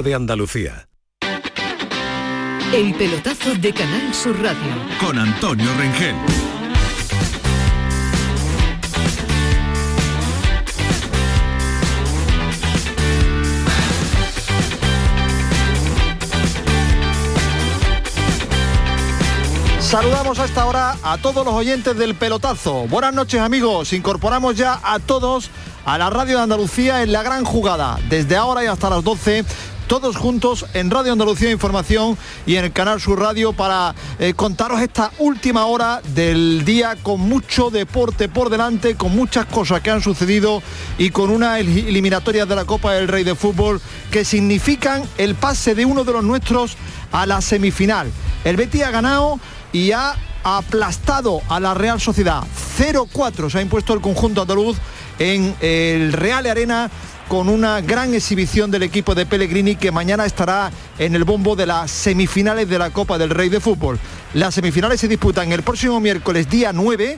de 0.00 0.14
Andalucía. 0.14 0.88
El 2.72 2.94
pelotazo 2.94 3.54
de 3.56 3.74
Canal 3.74 4.14
Sur 4.14 4.40
Radio. 4.40 4.72
Con 4.98 5.18
Antonio 5.18 5.68
Rengel. 5.76 6.14
Saludamos 19.80 20.38
a 20.38 20.46
esta 20.46 20.64
hora 20.64 20.96
a 21.02 21.18
todos 21.18 21.44
los 21.44 21.52
oyentes 21.52 21.94
del 21.98 22.14
pelotazo. 22.14 22.86
Buenas 22.86 23.12
noches 23.12 23.42
amigos, 23.42 23.92
incorporamos 23.92 24.56
ya 24.56 24.80
a 24.82 24.98
todos 25.00 25.50
a 25.84 25.98
la 25.98 26.08
radio 26.08 26.38
de 26.38 26.44
Andalucía 26.44 27.02
en 27.02 27.12
la 27.12 27.22
gran 27.22 27.44
jugada, 27.44 27.98
desde 28.08 28.36
ahora 28.36 28.64
y 28.64 28.68
hasta 28.68 28.88
las 28.88 29.04
12 29.04 29.44
todos 29.92 30.16
juntos 30.16 30.64
en 30.72 30.90
Radio 30.90 31.12
Andalucía 31.12 31.50
Información 31.50 32.16
y 32.46 32.56
en 32.56 32.64
el 32.64 32.72
canal 32.72 32.98
Sur 32.98 33.20
Radio 33.20 33.52
para 33.52 33.94
eh, 34.18 34.32
contaros 34.32 34.80
esta 34.80 35.12
última 35.18 35.66
hora 35.66 36.00
del 36.14 36.64
día 36.64 36.96
con 37.02 37.20
mucho 37.20 37.68
deporte 37.68 38.26
por 38.30 38.48
delante, 38.48 38.94
con 38.94 39.14
muchas 39.14 39.44
cosas 39.44 39.82
que 39.82 39.90
han 39.90 40.00
sucedido 40.00 40.62
y 40.96 41.10
con 41.10 41.28
una 41.28 41.58
eliminatoria 41.58 42.46
de 42.46 42.56
la 42.56 42.64
Copa 42.64 42.94
del 42.94 43.06
Rey 43.06 43.22
de 43.22 43.34
Fútbol 43.34 43.82
que 44.10 44.24
significan 44.24 45.02
el 45.18 45.34
pase 45.34 45.74
de 45.74 45.84
uno 45.84 46.04
de 46.04 46.12
los 46.14 46.24
nuestros 46.24 46.78
a 47.12 47.26
la 47.26 47.42
semifinal. 47.42 48.10
El 48.44 48.56
Betis 48.56 48.84
ha 48.84 48.90
ganado 48.92 49.40
y 49.74 49.92
ha 49.92 50.16
aplastado 50.42 51.42
a 51.50 51.60
la 51.60 51.74
Real 51.74 52.00
Sociedad. 52.00 52.44
0-4 52.78 53.50
se 53.50 53.58
ha 53.58 53.60
impuesto 53.60 53.92
el 53.92 54.00
conjunto 54.00 54.40
andaluz 54.40 54.78
en 55.18 55.54
el 55.60 56.14
Real 56.14 56.46
Arena 56.46 56.90
con 57.28 57.48
una 57.48 57.80
gran 57.80 58.14
exhibición 58.14 58.70
del 58.70 58.82
equipo 58.82 59.14
de 59.14 59.26
Pellegrini 59.26 59.76
que 59.76 59.90
mañana 59.90 60.26
estará 60.26 60.70
en 60.98 61.14
el 61.14 61.24
bombo 61.24 61.56
de 61.56 61.66
las 61.66 61.90
semifinales 61.90 62.68
de 62.68 62.78
la 62.78 62.90
Copa 62.90 63.18
del 63.18 63.30
Rey 63.30 63.48
de 63.48 63.60
Fútbol. 63.60 63.98
Las 64.34 64.54
semifinales 64.54 65.00
se 65.00 65.08
disputan 65.08 65.52
el 65.52 65.62
próximo 65.62 66.00
miércoles 66.00 66.48
día 66.48 66.72
9 66.72 67.16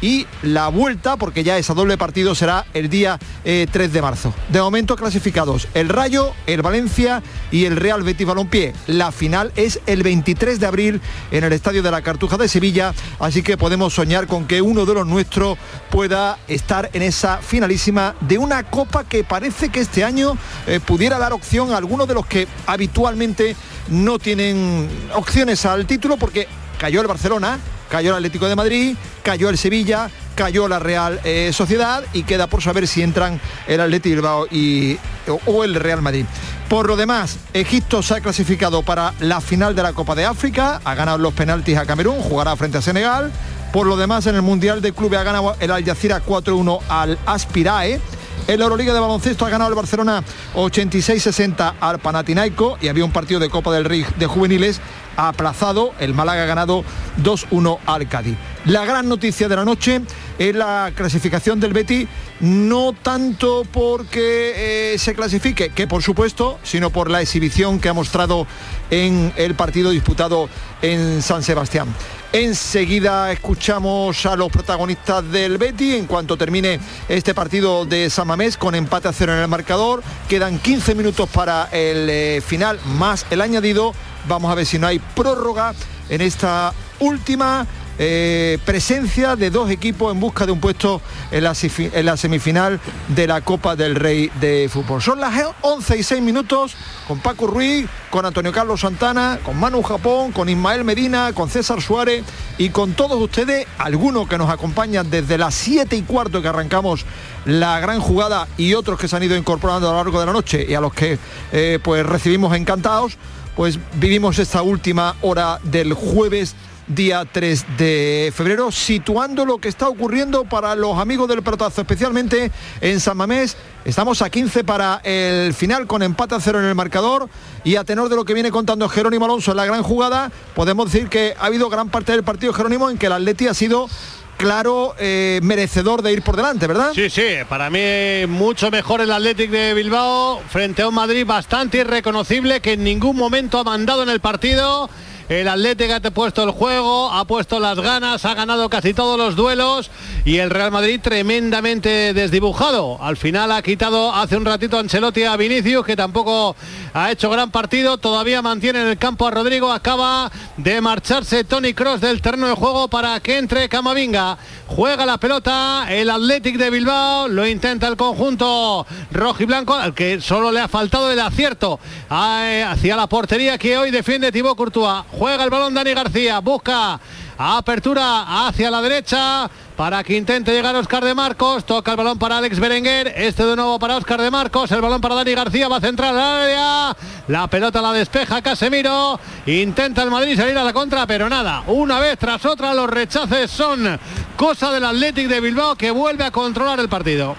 y 0.00 0.26
la 0.42 0.68
vuelta, 0.68 1.16
porque 1.16 1.44
ya 1.44 1.58
ese 1.58 1.74
doble 1.74 1.96
partido 1.96 2.34
será 2.34 2.66
el 2.74 2.88
día 2.88 3.18
3 3.42 3.44
eh, 3.44 3.88
de 3.88 4.02
marzo. 4.02 4.34
De 4.50 4.60
momento 4.60 4.96
clasificados 4.96 5.68
el 5.74 5.88
Rayo, 5.88 6.32
el 6.46 6.62
Valencia 6.62 7.22
y 7.50 7.64
el 7.64 7.76
Real 7.76 8.02
Betis 8.02 8.26
Balompié. 8.26 8.74
La 8.86 9.12
final 9.12 9.52
es 9.56 9.80
el 9.86 10.02
23 10.02 10.60
de 10.60 10.66
abril 10.66 11.00
en 11.30 11.44
el 11.44 11.52
Estadio 11.52 11.82
de 11.82 11.90
la 11.90 12.02
Cartuja 12.02 12.36
de 12.36 12.48
Sevilla, 12.48 12.94
así 13.18 13.42
que 13.42 13.56
podemos 13.56 13.94
soñar 13.94 14.26
con 14.26 14.46
que 14.46 14.62
uno 14.62 14.84
de 14.84 14.94
los 14.94 15.06
nuestros 15.06 15.58
pueda 15.90 16.38
estar 16.48 16.90
en 16.92 17.02
esa 17.02 17.38
finalísima 17.38 18.14
de 18.20 18.38
una 18.38 18.62
copa 18.64 19.04
que 19.04 19.24
parece 19.24 19.68
que 19.68 19.80
este 19.80 20.04
año 20.04 20.36
eh, 20.66 20.80
pudiera 20.84 21.18
dar 21.18 21.32
opción 21.32 21.72
a 21.72 21.76
algunos 21.76 22.08
de 22.08 22.14
los 22.14 22.26
que 22.26 22.46
habitualmente 22.66 23.56
no 23.88 24.18
tienen 24.18 24.88
opciones 25.14 25.64
al 25.66 25.86
título 25.86 26.16
porque 26.16 26.48
cayó 26.78 27.00
el 27.00 27.06
Barcelona, 27.06 27.58
cayó 27.96 28.10
el 28.10 28.16
Atlético 28.16 28.46
de 28.46 28.54
Madrid, 28.54 28.94
cayó 29.22 29.48
el 29.48 29.56
Sevilla, 29.56 30.10
cayó 30.34 30.68
la 30.68 30.78
Real 30.78 31.18
eh, 31.24 31.50
Sociedad 31.54 32.04
y 32.12 32.24
queda 32.24 32.46
por 32.46 32.60
saber 32.60 32.86
si 32.86 33.00
entran 33.00 33.40
el 33.66 33.80
Atlético 33.80 34.16
Bilbao 34.16 34.46
y, 34.50 34.98
o, 35.46 35.64
el 35.64 35.76
Real 35.76 36.02
Madrid. 36.02 36.26
Por 36.68 36.88
lo 36.88 36.96
demás, 36.96 37.38
Egipto 37.54 38.02
se 38.02 38.16
ha 38.16 38.20
clasificado 38.20 38.82
para 38.82 39.14
la 39.20 39.40
final 39.40 39.74
de 39.74 39.82
la 39.82 39.94
Copa 39.94 40.14
de 40.14 40.26
África, 40.26 40.82
ha 40.84 40.94
ganado 40.94 41.16
los 41.16 41.32
penaltis 41.32 41.78
a 41.78 41.86
Camerún, 41.86 42.20
jugará 42.20 42.54
frente 42.54 42.76
a 42.76 42.82
Senegal. 42.82 43.32
Por 43.72 43.86
lo 43.86 43.96
demás, 43.96 44.26
en 44.26 44.34
el 44.34 44.42
Mundial 44.42 44.82
de 44.82 44.92
Clubes 44.92 45.18
ha 45.18 45.22
ganado 45.22 45.56
el 45.58 45.70
Al 45.70 45.82
Jazeera 45.82 46.22
4-1 46.22 46.80
al 46.90 47.18
Aspirae. 47.24 47.98
En 48.48 48.58
la 48.58 48.64
Euroliga 48.64 48.94
de 48.94 49.00
baloncesto 49.00 49.44
ha 49.44 49.50
ganado 49.50 49.70
el 49.70 49.76
Barcelona 49.76 50.22
86-60 50.54 51.74
al 51.80 51.98
Panathinaiko 51.98 52.78
y 52.80 52.88
había 52.88 53.04
un 53.04 53.12
partido 53.12 53.40
de 53.40 53.50
Copa 53.50 53.72
del 53.74 53.84
Rey 53.84 54.06
de 54.18 54.26
juveniles 54.26 54.80
aplazado. 55.16 55.92
El 55.98 56.14
Málaga 56.14 56.44
ha 56.44 56.46
ganado 56.46 56.84
2-1 57.22 57.78
al 57.86 58.08
Cádiz. 58.08 58.36
La 58.64 58.84
gran 58.84 59.08
noticia 59.08 59.48
de 59.48 59.56
la 59.56 59.64
noche 59.64 60.00
es 60.38 60.54
la 60.54 60.92
clasificación 60.94 61.60
del 61.60 61.72
Betty, 61.72 62.06
no 62.40 62.92
tanto 62.92 63.64
porque 63.72 64.92
eh, 64.94 64.98
se 64.98 65.14
clasifique, 65.14 65.70
que 65.70 65.86
por 65.86 66.02
supuesto, 66.02 66.58
sino 66.62 66.90
por 66.90 67.10
la 67.10 67.22
exhibición 67.22 67.80
que 67.80 67.88
ha 67.88 67.94
mostrado 67.94 68.46
en 68.90 69.32
el 69.36 69.54
partido 69.54 69.90
disputado 69.90 70.48
en 70.82 71.22
San 71.22 71.42
Sebastián. 71.42 71.88
Enseguida 72.32 73.32
escuchamos 73.32 74.26
a 74.26 74.36
los 74.36 74.50
protagonistas 74.50 75.30
del 75.30 75.58
Betty 75.58 75.94
en 75.94 76.06
cuanto 76.06 76.36
termine 76.36 76.80
este 77.08 77.34
partido 77.34 77.86
de 77.86 78.10
San 78.10 78.26
Mamés 78.26 78.56
con 78.56 78.74
empate 78.74 79.08
a 79.08 79.12
cero 79.12 79.32
en 79.32 79.40
el 79.40 79.48
marcador. 79.48 80.02
Quedan 80.28 80.58
15 80.58 80.94
minutos 80.94 81.28
para 81.30 81.68
el 81.72 82.08
eh, 82.10 82.42
final 82.44 82.78
más 82.84 83.26
el 83.30 83.40
añadido. 83.40 83.94
Vamos 84.28 84.50
a 84.50 84.54
ver 84.54 84.66
si 84.66 84.78
no 84.78 84.86
hay 84.86 84.98
prórroga 84.98 85.74
en 86.08 86.20
esta 86.20 86.74
última 87.00 87.66
eh, 87.98 88.58
presencia 88.64 89.36
de 89.36 89.50
dos 89.50 89.70
equipos 89.70 90.12
en 90.12 90.20
busca 90.20 90.46
de 90.46 90.52
un 90.52 90.60
puesto 90.60 91.00
en 91.30 91.44
la, 91.44 91.54
semifinal 91.54 92.80
de 93.08 93.26
la 93.26 93.40
Copa 93.40 93.76
del 93.76 93.94
Rey 93.94 94.30
de 94.40 94.68
Fútbol. 94.70 95.00
Son 95.00 95.20
las 95.20 95.34
11 95.62 95.98
y 95.98 96.02
6 96.02 96.22
minutos 96.22 96.74
con 97.08 97.20
Paco 97.20 97.46
Ruiz, 97.46 97.86
con 98.10 98.26
Antonio 98.26 98.52
Carlos 98.52 98.80
Santana, 98.80 99.38
con 99.42 99.58
Manu 99.58 99.82
Japón, 99.82 100.32
con 100.32 100.48
Ismael 100.48 100.84
Medina, 100.84 101.32
con 101.32 101.48
César 101.48 101.80
Suárez 101.80 102.24
y 102.58 102.70
con 102.70 102.92
todos 102.92 103.20
ustedes, 103.20 103.66
algunos 103.78 104.28
que 104.28 104.38
nos 104.38 104.50
acompañan 104.50 105.10
desde 105.10 105.38
las 105.38 105.54
7 105.54 105.96
y 105.96 106.02
cuarto 106.02 106.42
que 106.42 106.48
arrancamos 106.48 107.04
la 107.44 107.80
gran 107.80 108.00
jugada 108.00 108.48
y 108.56 108.74
otros 108.74 108.98
que 108.98 109.08
se 109.08 109.16
han 109.16 109.22
ido 109.22 109.36
incorporando 109.36 109.88
a 109.88 109.92
lo 109.92 109.96
largo 109.98 110.20
de 110.20 110.26
la 110.26 110.32
noche 110.32 110.66
y 110.68 110.74
a 110.74 110.80
los 110.80 110.92
que 110.92 111.18
eh, 111.52 111.78
pues 111.82 112.04
recibimos 112.04 112.54
encantados, 112.54 113.16
pues 113.54 113.78
vivimos 113.94 114.38
esta 114.38 114.62
última 114.62 115.16
hora 115.22 115.58
del 115.62 115.94
jueves 115.94 116.54
día 116.86 117.24
3 117.30 117.64
de 117.76 118.32
febrero, 118.34 118.70
situando 118.70 119.44
lo 119.44 119.58
que 119.58 119.68
está 119.68 119.88
ocurriendo 119.88 120.44
para 120.44 120.74
los 120.74 120.98
amigos 120.98 121.28
del 121.28 121.42
pelotazo, 121.42 121.80
especialmente 121.80 122.50
en 122.80 123.00
San 123.00 123.16
Mamés. 123.16 123.56
Estamos 123.84 124.22
a 124.22 124.30
15 124.30 124.64
para 124.64 125.00
el 125.04 125.54
final 125.54 125.86
con 125.86 126.02
empate 126.02 126.34
a 126.34 126.40
cero 126.40 126.58
en 126.60 126.66
el 126.66 126.74
marcador 126.74 127.28
y 127.64 127.76
a 127.76 127.84
tenor 127.84 128.08
de 128.08 128.16
lo 128.16 128.24
que 128.24 128.34
viene 128.34 128.50
contando 128.50 128.88
Jerónimo 128.88 129.24
Alonso 129.24 129.52
en 129.52 129.56
la 129.56 129.66
gran 129.66 129.82
jugada, 129.82 130.30
podemos 130.54 130.90
decir 130.90 131.08
que 131.08 131.34
ha 131.38 131.46
habido 131.46 131.68
gran 131.68 131.88
parte 131.88 132.12
del 132.12 132.22
partido 132.22 132.52
Jerónimo 132.52 132.90
en 132.90 132.98
que 132.98 133.06
el 133.06 133.12
Atleti 133.12 133.46
ha 133.46 133.54
sido 133.54 133.88
claro 134.36 134.94
eh, 134.98 135.40
merecedor 135.42 136.02
de 136.02 136.12
ir 136.12 136.22
por 136.22 136.36
delante, 136.36 136.66
¿verdad? 136.66 136.92
Sí, 136.94 137.08
sí, 137.10 137.22
para 137.48 137.70
mí 137.70 138.26
mucho 138.28 138.70
mejor 138.70 139.00
el 139.00 139.10
Athletic 139.10 139.50
de 139.50 139.74
Bilbao 139.74 140.40
frente 140.50 140.82
a 140.82 140.88
un 140.88 140.94
Madrid 140.94 141.26
bastante 141.26 141.78
irreconocible 141.78 142.60
que 142.60 142.74
en 142.74 142.84
ningún 142.84 143.16
momento 143.16 143.58
ha 143.58 143.64
mandado 143.64 144.02
en 144.02 144.10
el 144.10 144.20
partido 144.20 144.90
el 145.28 145.48
Atlético 145.48 145.94
ha 145.94 146.10
puesto 146.10 146.44
el 146.44 146.50
juego, 146.50 147.10
ha 147.10 147.24
puesto 147.24 147.58
las 147.58 147.80
ganas, 147.80 148.24
ha 148.24 148.34
ganado 148.34 148.68
casi 148.68 148.94
todos 148.94 149.18
los 149.18 149.34
duelos 149.34 149.90
y 150.24 150.38
el 150.38 150.50
Real 150.50 150.70
Madrid 150.70 151.00
tremendamente 151.02 152.14
desdibujado. 152.14 153.02
Al 153.02 153.16
final 153.16 153.50
ha 153.50 153.62
quitado 153.62 154.12
hace 154.14 154.36
un 154.36 154.44
ratito 154.44 154.78
Ancelotti 154.78 155.24
a 155.24 155.36
Vinicius, 155.36 155.84
que 155.84 155.96
tampoco 155.96 156.54
ha 156.94 157.10
hecho 157.10 157.30
gran 157.30 157.50
partido. 157.50 157.98
Todavía 157.98 158.40
mantiene 158.42 158.82
en 158.82 158.88
el 158.88 158.98
campo 158.98 159.26
a 159.26 159.30
Rodrigo. 159.30 159.72
Acaba 159.72 160.30
de 160.56 160.80
marcharse 160.80 161.44
Tony 161.44 161.74
Cross 161.74 162.00
del 162.00 162.22
terreno 162.22 162.46
de 162.48 162.54
juego 162.54 162.88
para 162.88 163.18
que 163.20 163.38
entre 163.38 163.68
Camavinga. 163.68 164.38
Juega 164.68 165.06
la 165.06 165.18
pelota 165.18 165.86
el 165.88 166.10
Athletic 166.10 166.56
de 166.56 166.70
Bilbao. 166.70 167.28
Lo 167.28 167.46
intenta 167.46 167.88
el 167.88 167.96
conjunto 167.96 168.86
rojo 169.10 169.42
y 169.42 169.46
blanco, 169.46 169.74
al 169.74 169.94
que 169.94 170.20
solo 170.20 170.52
le 170.52 170.60
ha 170.60 170.68
faltado 170.68 171.10
el 171.10 171.20
acierto 171.20 171.78
eh, 172.10 172.64
hacia 172.66 172.96
la 172.96 173.06
portería 173.06 173.58
que 173.58 173.76
hoy 173.76 173.90
defiende 173.90 174.32
Thibaut 174.32 174.56
Courtois. 174.56 175.04
Juega 175.18 175.44
el 175.44 175.50
balón 175.50 175.72
Dani 175.72 175.94
García, 175.94 176.40
busca 176.40 177.00
apertura 177.38 178.46
hacia 178.46 178.70
la 178.70 178.82
derecha 178.82 179.50
para 179.74 180.04
que 180.04 180.16
intente 180.16 180.52
llegar 180.52 180.74
Oscar 180.76 181.04
de 181.04 181.14
Marcos. 181.14 181.64
Toca 181.64 181.92
el 181.92 181.96
balón 181.96 182.18
para 182.18 182.36
Alex 182.36 182.60
Berenguer. 182.60 183.14
Este 183.16 183.44
de 183.44 183.56
nuevo 183.56 183.78
para 183.78 183.96
Oscar 183.96 184.20
de 184.20 184.30
Marcos. 184.30 184.70
El 184.72 184.82
balón 184.82 185.00
para 185.00 185.14
Dani 185.14 185.34
García. 185.34 185.68
Va 185.68 185.76
a 185.76 185.80
centrar 185.80 186.10
al 186.10 186.20
área. 186.20 186.96
La 187.28 187.46
pelota 187.46 187.80
la 187.80 187.92
despeja 187.92 188.42
Casemiro. 188.42 189.18
Intenta 189.46 190.02
el 190.02 190.10
Madrid 190.10 190.36
salir 190.36 190.56
a 190.56 190.64
la 190.64 190.74
contra, 190.74 191.06
pero 191.06 191.30
nada. 191.30 191.62
Una 191.66 191.98
vez 191.98 192.18
tras 192.18 192.44
otra 192.44 192.74
los 192.74 192.88
rechaces 192.88 193.50
son 193.50 193.98
cosa 194.36 194.70
del 194.70 194.84
Athletic 194.84 195.28
de 195.28 195.40
Bilbao 195.40 195.76
que 195.76 195.90
vuelve 195.90 196.24
a 196.24 196.30
controlar 196.30 196.78
el 196.80 196.90
partido. 196.90 197.36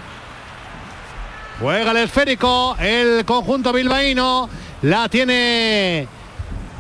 Juega 1.60 1.92
el 1.92 1.98
esférico. 1.98 2.76
El 2.80 3.24
conjunto 3.26 3.72
bilbaíno. 3.72 4.50
La 4.84 5.10
tiene 5.10 6.08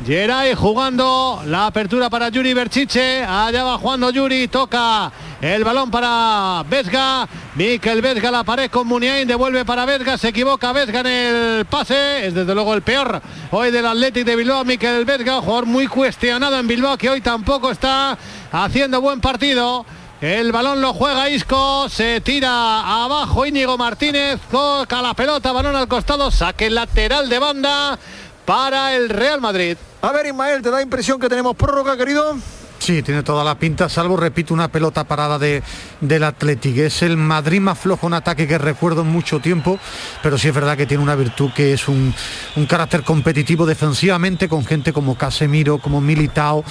Geray 0.07 0.55
jugando 0.55 1.41
la 1.47 1.65
apertura 1.65 2.09
para 2.09 2.29
Yuri 2.29 2.53
Berchiche. 2.53 3.25
Allá 3.25 3.65
va 3.65 3.77
jugando 3.77 4.09
Yuri. 4.09 4.47
Toca 4.47 5.11
el 5.41 5.65
balón 5.65 5.91
para 5.91 6.63
Vesga. 6.69 7.27
Miquel 7.55 8.01
Vesga 8.01 8.31
la 8.31 8.45
pared 8.45 8.71
con 8.71 8.87
Muniain. 8.87 9.27
Devuelve 9.27 9.65
para 9.65 9.83
Vesga. 9.83 10.17
Se 10.17 10.29
equivoca 10.29 10.71
Vesga 10.71 11.01
en 11.01 11.07
el 11.07 11.65
pase. 11.65 12.25
Es 12.25 12.33
desde 12.33 12.55
luego 12.55 12.73
el 12.73 12.83
peor 12.83 13.21
hoy 13.51 13.69
del 13.69 13.85
Athletic 13.85 14.23
de 14.23 14.37
Bilbao. 14.37 14.63
Miquel 14.63 15.03
Vesga, 15.03 15.41
jugador 15.41 15.65
muy 15.65 15.87
cuestionado 15.87 16.57
en 16.57 16.67
Bilbao 16.67 16.97
que 16.97 17.09
hoy 17.09 17.19
tampoco 17.19 17.69
está 17.69 18.17
haciendo 18.53 19.01
buen 19.01 19.19
partido. 19.19 19.85
El 20.21 20.53
balón 20.53 20.79
lo 20.79 20.93
juega 20.93 21.29
Isco, 21.29 21.89
se 21.89 22.21
tira 22.21 23.03
abajo 23.03 23.45
Íñigo 23.45 23.77
Martínez, 23.77 24.39
toca 24.49 25.01
la 25.01 25.13
pelota, 25.13 25.51
balón 25.51 25.75
al 25.75 25.87
costado, 25.89 26.31
saque 26.31 26.71
lateral 26.71 27.29
de 27.29 27.37
banda 27.37 27.99
para 28.45 28.95
el 28.95 29.09
Real 29.09 29.41
Madrid. 29.41 29.77
A 30.07 30.13
ver, 30.13 30.27
Ismael, 30.27 30.61
¿te 30.61 30.71
da 30.71 30.81
impresión 30.81 31.19
que 31.19 31.27
tenemos 31.27 31.53
prórroga, 31.57 31.97
querido? 31.97 32.37
Sí, 32.79 33.03
tiene 33.03 33.23
toda 33.23 33.43
la 33.43 33.59
pinta, 33.59 33.89
salvo, 33.89 34.15
repito, 34.15 34.53
una 34.53 34.69
pelota 34.69 35.03
parada 35.03 35.37
de, 35.37 35.61
del 35.99 36.23
Athletic. 36.23 36.77
Es 36.77 37.01
el 37.01 37.17
Madrid 37.17 37.59
más 37.59 37.77
flojo 37.77 38.07
en 38.07 38.13
ataque 38.13 38.47
que 38.47 38.57
recuerdo 38.57 39.01
en 39.01 39.07
mucho 39.07 39.41
tiempo, 39.41 39.77
pero 40.23 40.37
sí 40.37 40.47
es 40.47 40.53
verdad 40.53 40.77
que 40.77 40.85
tiene 40.85 41.03
una 41.03 41.15
virtud 41.15 41.51
que 41.53 41.73
es 41.73 41.89
un, 41.89 42.15
un 42.55 42.65
carácter 42.67 43.03
competitivo 43.03 43.65
defensivamente 43.65 44.47
con 44.47 44.65
gente 44.65 44.93
como 44.93 45.17
Casemiro, 45.17 45.79
como 45.79 45.99
Militao. 45.99 46.63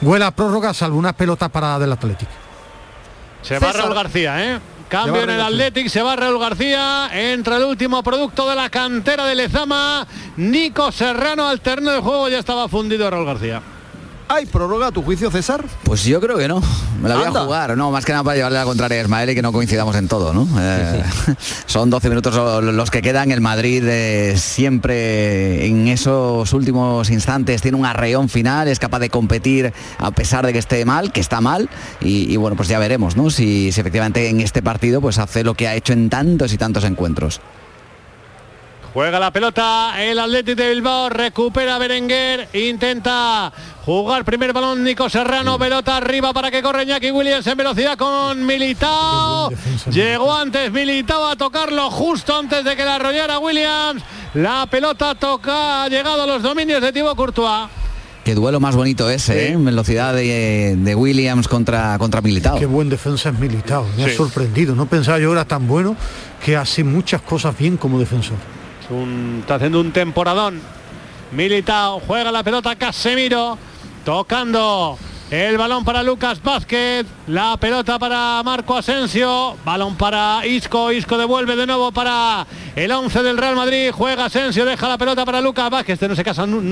Huele 0.00 0.24
a 0.24 0.30
prórroga, 0.30 0.72
salvo 0.72 0.96
una 0.96 1.12
pelota 1.12 1.50
parada 1.50 1.80
del 1.80 1.92
Athletic. 1.92 2.28
Se 3.42 3.58
va 3.58 3.70
Raúl 3.70 3.94
García, 3.94 4.42
¿eh? 4.42 4.60
Cambio 4.88 5.22
en 5.22 5.30
el 5.30 5.40
Athletic, 5.40 5.88
se 5.88 6.02
va 6.02 6.16
Raúl 6.16 6.38
García, 6.38 7.10
entra 7.12 7.58
el 7.58 7.64
último 7.64 8.02
producto 8.02 8.48
de 8.48 8.56
la 8.56 8.70
cantera 8.70 9.26
de 9.26 9.34
Lezama, 9.34 10.06
Nico 10.38 10.90
Serrano 10.92 11.46
al 11.46 11.60
terreno 11.60 11.90
de 11.92 12.00
juego, 12.00 12.28
ya 12.28 12.38
estaba 12.38 12.68
fundido 12.68 13.10
Raúl 13.10 13.26
García. 13.26 13.62
¿Hay 14.30 14.44
prórroga 14.44 14.88
a 14.88 14.92
tu 14.92 15.02
juicio, 15.02 15.30
César? 15.30 15.64
Pues 15.84 16.04
yo 16.04 16.20
creo 16.20 16.36
que 16.36 16.48
no. 16.48 16.62
Me 17.02 17.08
la 17.08 17.16
voy 17.16 17.24
a 17.24 17.30
jugar, 17.30 17.76
no, 17.78 17.90
más 17.90 18.04
que 18.04 18.12
nada 18.12 18.22
para 18.22 18.36
llevarle 18.36 18.58
la 18.58 18.64
contraria 18.64 18.98
a 18.98 19.02
Ismael 19.02 19.30
y 19.30 19.34
que 19.34 19.40
no 19.40 19.52
coincidamos 19.52 19.96
en 19.96 20.06
todo, 20.06 20.34
¿no? 20.34 20.46
Eh, 20.60 21.02
son 21.66 21.88
12 21.88 22.10
minutos 22.10 22.34
los 22.62 22.90
que 22.90 23.00
quedan. 23.00 23.30
El 23.30 23.40
Madrid 23.40 23.82
eh, 23.86 24.34
siempre 24.36 25.66
en 25.66 25.88
esos 25.88 26.52
últimos 26.52 27.08
instantes 27.08 27.62
tiene 27.62 27.78
un 27.78 27.86
arreón 27.86 28.28
final, 28.28 28.68
es 28.68 28.78
capaz 28.78 28.98
de 28.98 29.08
competir 29.08 29.72
a 29.98 30.10
pesar 30.10 30.44
de 30.44 30.52
que 30.52 30.58
esté 30.58 30.84
mal, 30.84 31.10
que 31.10 31.20
está 31.20 31.40
mal. 31.40 31.70
Y, 32.00 32.36
bueno, 32.36 32.54
pues 32.54 32.68
ya 32.68 32.78
veremos, 32.78 33.16
¿no? 33.16 33.30
Si, 33.30 33.72
si 33.72 33.80
efectivamente 33.80 34.28
en 34.28 34.40
este 34.40 34.60
partido 34.60 35.00
pues 35.00 35.18
hace 35.18 35.42
lo 35.42 35.54
que 35.54 35.68
ha 35.68 35.74
hecho 35.74 35.94
en 35.94 36.10
tantos 36.10 36.52
y 36.52 36.58
tantos 36.58 36.84
encuentros. 36.84 37.40
Juega 38.98 39.20
la 39.20 39.30
pelota 39.30 39.94
el 40.02 40.18
Atlético 40.18 40.60
de 40.60 40.70
Bilbao, 40.70 41.08
recupera 41.08 41.78
Berenguer, 41.78 42.48
intenta 42.52 43.52
jugar 43.84 44.24
primer 44.24 44.52
balón 44.52 44.82
Nico 44.82 45.08
Serrano, 45.08 45.56
pelota 45.56 45.98
arriba 45.98 46.32
para 46.32 46.50
que 46.50 46.60
corre 46.60 46.82
Iñaki 46.82 47.12
Williams 47.12 47.46
en 47.46 47.56
velocidad 47.56 47.96
con 47.96 48.44
Militao. 48.44 49.52
Llegó 49.92 50.34
antes 50.34 50.72
Militao 50.72 51.28
a 51.28 51.36
tocarlo 51.36 51.88
justo 51.92 52.36
antes 52.36 52.64
de 52.64 52.74
que 52.74 52.84
la 52.84 52.96
arrollara 52.96 53.38
Williams. 53.38 54.02
La 54.34 54.66
pelota 54.68 55.14
toca, 55.14 55.84
ha 55.84 55.88
llegado 55.88 56.24
a 56.24 56.26
los 56.26 56.42
dominios 56.42 56.82
de 56.82 56.92
Thibaut 56.92 57.16
Courtois. 57.16 57.68
Qué 58.24 58.34
duelo 58.34 58.58
más 58.58 58.74
bonito 58.74 59.08
ese, 59.08 59.52
¿eh? 59.52 59.56
velocidad 59.56 60.12
de, 60.12 60.94
Williams 60.96 61.46
contra, 61.46 61.96
contra 61.98 62.20
Militao. 62.20 62.58
Qué 62.58 62.66
buen 62.66 62.88
defensa 62.88 63.28
es 63.28 63.38
Militao, 63.38 63.86
me 63.96 64.06
ha 64.06 64.08
sorprendido. 64.16 64.74
No 64.74 64.86
pensaba 64.86 65.20
yo 65.20 65.30
era 65.30 65.44
tan 65.44 65.68
bueno 65.68 65.94
que 66.44 66.56
hace 66.56 66.82
muchas 66.82 67.22
cosas 67.22 67.56
bien 67.56 67.76
como 67.76 68.00
defensor 68.00 68.57
está 69.40 69.56
haciendo 69.56 69.80
un 69.80 69.92
temporadón. 69.92 70.60
Militao 71.32 72.00
juega 72.00 72.32
la 72.32 72.42
pelota 72.42 72.76
Casemiro, 72.76 73.58
tocando 74.04 74.98
el 75.30 75.58
balón 75.58 75.84
para 75.84 76.02
Lucas 76.02 76.42
Vázquez, 76.42 77.06
la 77.28 77.58
pelota 77.58 77.98
para 77.98 78.42
Marco 78.42 78.74
Asensio, 78.74 79.56
balón 79.62 79.96
para 79.96 80.46
Isco, 80.46 80.90
Isco 80.90 81.18
devuelve 81.18 81.56
de 81.56 81.66
nuevo 81.66 81.92
para 81.92 82.46
el 82.74 82.90
11 82.90 83.22
del 83.22 83.36
Real 83.36 83.54
Madrid, 83.54 83.90
juega 83.92 84.24
Asensio, 84.24 84.64
deja 84.64 84.88
la 84.88 84.96
pelota 84.96 85.26
para 85.26 85.40
Lucas 85.40 85.68
Vázquez, 85.68 85.94
este 85.94 86.08
no 86.08 86.16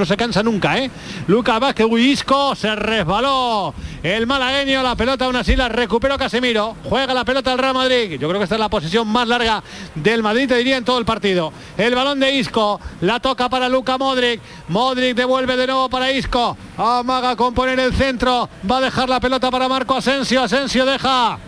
se 0.06 0.16
cansa, 0.16 0.42
nunca, 0.42 0.78
¿eh? 0.78 0.90
Lucas 1.26 1.60
Vázquez, 1.60 1.86
Isco 1.98 2.54
se 2.54 2.74
resbaló. 2.74 3.74
El 4.02 4.26
malagueño, 4.26 4.82
la 4.82 4.94
pelota 4.94 5.26
aún 5.26 5.36
así 5.36 5.56
la 5.56 5.68
recuperó 5.68 6.16
Casemiro, 6.16 6.76
juega 6.84 7.12
la 7.12 7.24
pelota 7.24 7.50
del 7.50 7.58
Real 7.58 7.74
Madrid, 7.74 8.18
yo 8.18 8.28
creo 8.28 8.38
que 8.38 8.44
esta 8.44 8.54
es 8.54 8.60
la 8.60 8.70
posición 8.70 9.08
más 9.08 9.28
larga 9.28 9.62
del 9.94 10.22
Madrid, 10.22 10.48
te 10.48 10.56
diría 10.56 10.78
en 10.78 10.84
todo 10.84 10.98
el 10.98 11.04
partido. 11.04 11.52
El 11.76 11.94
balón 11.94 12.18
de 12.20 12.32
Isco, 12.32 12.80
la 13.02 13.20
toca 13.20 13.50
para 13.50 13.68
Luca 13.68 13.98
Modric, 13.98 14.40
Modric 14.68 15.16
devuelve 15.16 15.56
de 15.56 15.66
nuevo 15.66 15.90
para 15.90 16.10
Isco, 16.12 16.56
amaga 16.78 17.36
con 17.36 17.52
poner 17.52 17.78
el 17.78 17.92
centro, 17.92 18.48
Va 18.70 18.78
a 18.78 18.80
dejar 18.80 19.08
la 19.08 19.20
pelota 19.20 19.50
para 19.50 19.68
Marco 19.68 19.94
Asensio. 19.94 20.45
Asensio 20.46 20.87
deja. 20.87 21.38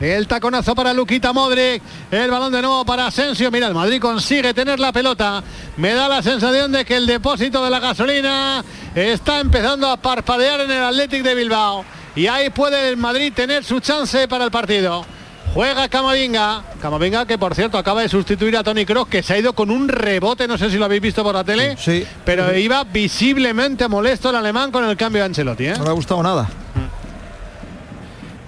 El 0.00 0.26
taconazo 0.26 0.74
para 0.74 0.92
Luquita 0.92 1.32
Modric. 1.32 1.80
El 2.10 2.28
balón 2.28 2.52
de 2.52 2.60
nuevo 2.60 2.84
para 2.84 3.06
Asensio. 3.06 3.52
Mira, 3.52 3.68
el 3.68 3.74
Madrid 3.74 4.00
consigue 4.00 4.52
tener 4.52 4.80
la 4.80 4.92
pelota. 4.92 5.44
Me 5.76 5.94
da 5.94 6.08
la 6.08 6.20
sensación 6.22 6.72
de 6.72 6.84
que 6.84 6.96
el 6.96 7.06
depósito 7.06 7.62
de 7.62 7.70
la 7.70 7.78
gasolina 7.78 8.64
está 8.96 9.38
empezando 9.38 9.88
a 9.88 9.96
parpadear 9.96 10.60
en 10.62 10.72
el 10.72 10.82
Athletic 10.82 11.22
de 11.22 11.34
Bilbao. 11.36 11.84
Y 12.16 12.26
ahí 12.26 12.50
puede 12.50 12.88
el 12.88 12.96
Madrid 12.96 13.32
tener 13.32 13.62
su 13.62 13.78
chance 13.78 14.26
para 14.26 14.44
el 14.44 14.50
partido. 14.50 15.06
Juega 15.54 15.88
Camavinga. 15.88 16.62
Camavinga 16.80 17.26
que 17.26 17.36
por 17.36 17.54
cierto 17.54 17.76
acaba 17.78 18.02
de 18.02 18.08
sustituir 18.08 18.56
a 18.56 18.62
Tony 18.62 18.84
Kroos 18.86 19.08
que 19.08 19.22
se 19.22 19.34
ha 19.34 19.38
ido 19.38 19.52
con 19.52 19.70
un 19.70 19.88
rebote, 19.88 20.46
no 20.48 20.56
sé 20.56 20.70
si 20.70 20.78
lo 20.78 20.84
habéis 20.84 21.02
visto 21.02 21.22
por 21.22 21.34
la 21.34 21.44
tele. 21.44 21.76
Sí. 21.76 22.04
Pero 22.24 22.56
iba 22.56 22.84
visiblemente 22.84 23.86
molesto 23.88 24.30
el 24.30 24.36
alemán 24.36 24.70
con 24.70 24.84
el 24.84 24.96
cambio 24.96 25.22
de 25.22 25.26
Ancelotti. 25.26 25.66
¿eh? 25.66 25.74
No 25.76 25.84
le 25.84 25.90
ha 25.90 25.94
gustado 25.94 26.22
nada. 26.22 26.48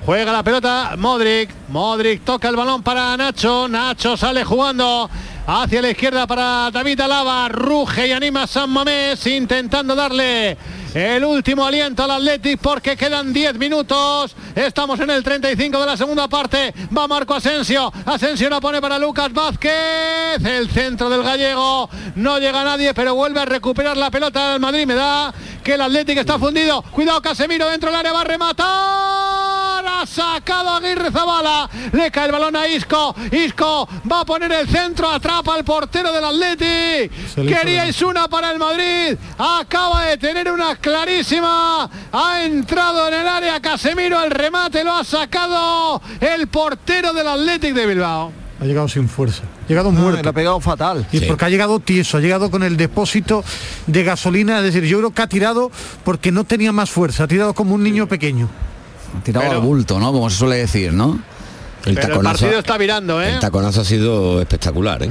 Juega 0.05 0.33
la 0.33 0.43
pelota 0.43 0.95
Modric. 0.99 1.51
Modric 1.69 2.25
toca 2.25 2.49
el 2.49 2.57
balón 2.57 2.83
para 2.83 3.17
Nacho. 3.17 3.69
Nacho 3.69 4.17
sale 4.17 4.43
jugando 4.43 5.09
hacia 5.47 5.81
la 5.81 5.91
izquierda 5.91 6.27
para 6.27 6.73
David 6.73 7.01
Alaba. 7.01 7.49
Ruge 7.49 8.09
y 8.09 8.13
anima 8.13 8.49
San 8.49 8.71
Mamés 8.71 9.25
intentando 9.29 9.95
darle 9.95 10.57
el 10.93 11.25
último 11.25 11.65
aliento 11.65 12.03
al 12.03 12.11
Athletic 12.11 12.59
porque 12.61 12.97
quedan 12.97 13.33
10 13.33 13.55
minutos. 13.59 14.35
Estamos 14.57 14.99
en 14.99 15.11
el 15.11 15.23
35 15.23 15.79
de 15.79 15.87
la 15.87 15.97
segunda 15.97 16.27
parte. 16.27 16.75
Va 16.97 17.07
Marco 17.07 17.35
Asensio. 17.35 17.93
Asensio 18.05 18.51
la 18.51 18.61
pone 18.61 18.81
para 18.81 18.99
Lucas 18.99 19.33
Vázquez. 19.33 20.45
El 20.45 20.69
centro 20.69 21.11
del 21.11 21.23
gallego. 21.23 21.89
No 22.17 22.41
llega 22.41 22.65
nadie, 22.65 22.93
pero 22.93 23.15
vuelve 23.15 23.39
a 23.39 23.45
recuperar 23.45 23.97
la 23.97 24.11
pelota 24.11 24.51
del 24.51 24.61
Madrid. 24.61 24.85
Me 24.85 24.95
da 24.95 25.33
que 25.63 25.75
el 25.75 25.81
Athletic 25.81 26.19
está 26.19 26.41
fundido. 26.41 26.83
Cuidado 26.91 27.23
Casemiro 27.23 27.69
dentro 27.69 27.89
del 27.89 28.01
área. 28.01 28.13
Va 28.13 28.23
a 28.23 28.25
rematar. 28.25 29.62
Ha 29.87 30.07
sacado 30.07 30.71
a 30.71 30.77
Aguirre 30.79 31.11
Zabala. 31.11 31.69
Le 31.93 32.11
cae 32.11 32.27
el 32.27 32.33
balón 32.33 32.57
a 32.57 32.67
Isco. 32.67 33.15
Isco 33.31 33.89
va 34.11 34.21
a 34.21 34.25
poner 34.25 34.51
el 34.53 34.69
centro. 34.69 35.09
Atrapa 35.09 35.55
al 35.55 35.65
portero 35.65 36.13
del 36.13 36.25
Athletic. 36.25 37.13
Queríais 37.35 38.01
una 38.03 38.29
para 38.29 38.51
el 38.51 38.59
Madrid. 38.59 39.17
Acaba 39.39 40.07
de 40.07 40.17
tener 40.19 40.51
una 40.51 40.77
clarísima. 40.77 41.89
Ha 42.13 42.45
entrado 42.45 43.09
en 43.09 43.15
el 43.15 43.29
área 43.29 43.61
Casemiro. 43.61 44.23
El 44.23 44.31
remate 44.31 44.83
lo 44.83 44.95
ha 44.95 45.05
sacado 45.05 46.03
el 46.21 46.49
portero 46.49 47.13
del 47.13 47.29
Athletic 47.29 47.75
de 47.75 47.87
Bilbao. 47.87 48.33
Ha 48.61 48.65
llegado 48.65 48.89
sin 48.89 49.09
fuerza. 49.09 49.43
Ha 49.65 49.69
llegado 49.69 49.91
muerto. 49.91 50.23
Le 50.23 50.29
ha 50.29 50.33
pegado 50.33 50.61
fatal. 50.61 51.07
Y 51.11 51.21
porque 51.23 51.45
ha 51.45 51.49
llegado 51.49 51.81
tieso, 51.81 52.17
ha 52.17 52.21
llegado 52.21 52.51
con 52.51 52.63
el 52.63 52.77
depósito 52.77 53.43
de 53.89 54.05
gasolina. 54.05 54.59
Es 54.59 54.65
decir, 54.65 54.85
yo 54.85 54.99
creo 54.99 55.11
que 55.11 55.23
ha 55.23 55.27
tirado 55.27 55.71
porque 56.05 56.31
no 56.31 56.45
tenía 56.45 56.71
más 56.71 56.91
fuerza. 56.91 57.25
Ha 57.25 57.29
tirado 57.29 57.55
como 57.55 57.75
un 57.75 57.83
niño 57.83 58.07
pequeño. 58.07 58.49
Tirado 59.23 59.51
al 59.51 59.61
bulto, 59.61 59.99
¿no? 59.99 60.13
Como 60.13 60.29
se 60.31 60.37
suele 60.37 60.57
decir, 60.57 60.93
¿no? 60.93 61.21
El, 61.85 61.95
Pero 61.95 62.21
el 62.21 62.23
partido 62.23 62.59
está 62.59 62.79
mirando, 62.79 63.21
¿eh? 63.21 63.35
El 63.35 63.41
taconazo 63.41 63.81
ha 63.81 63.85
sido 63.85 64.41
espectacular, 64.41 65.03
¿eh? 65.03 65.11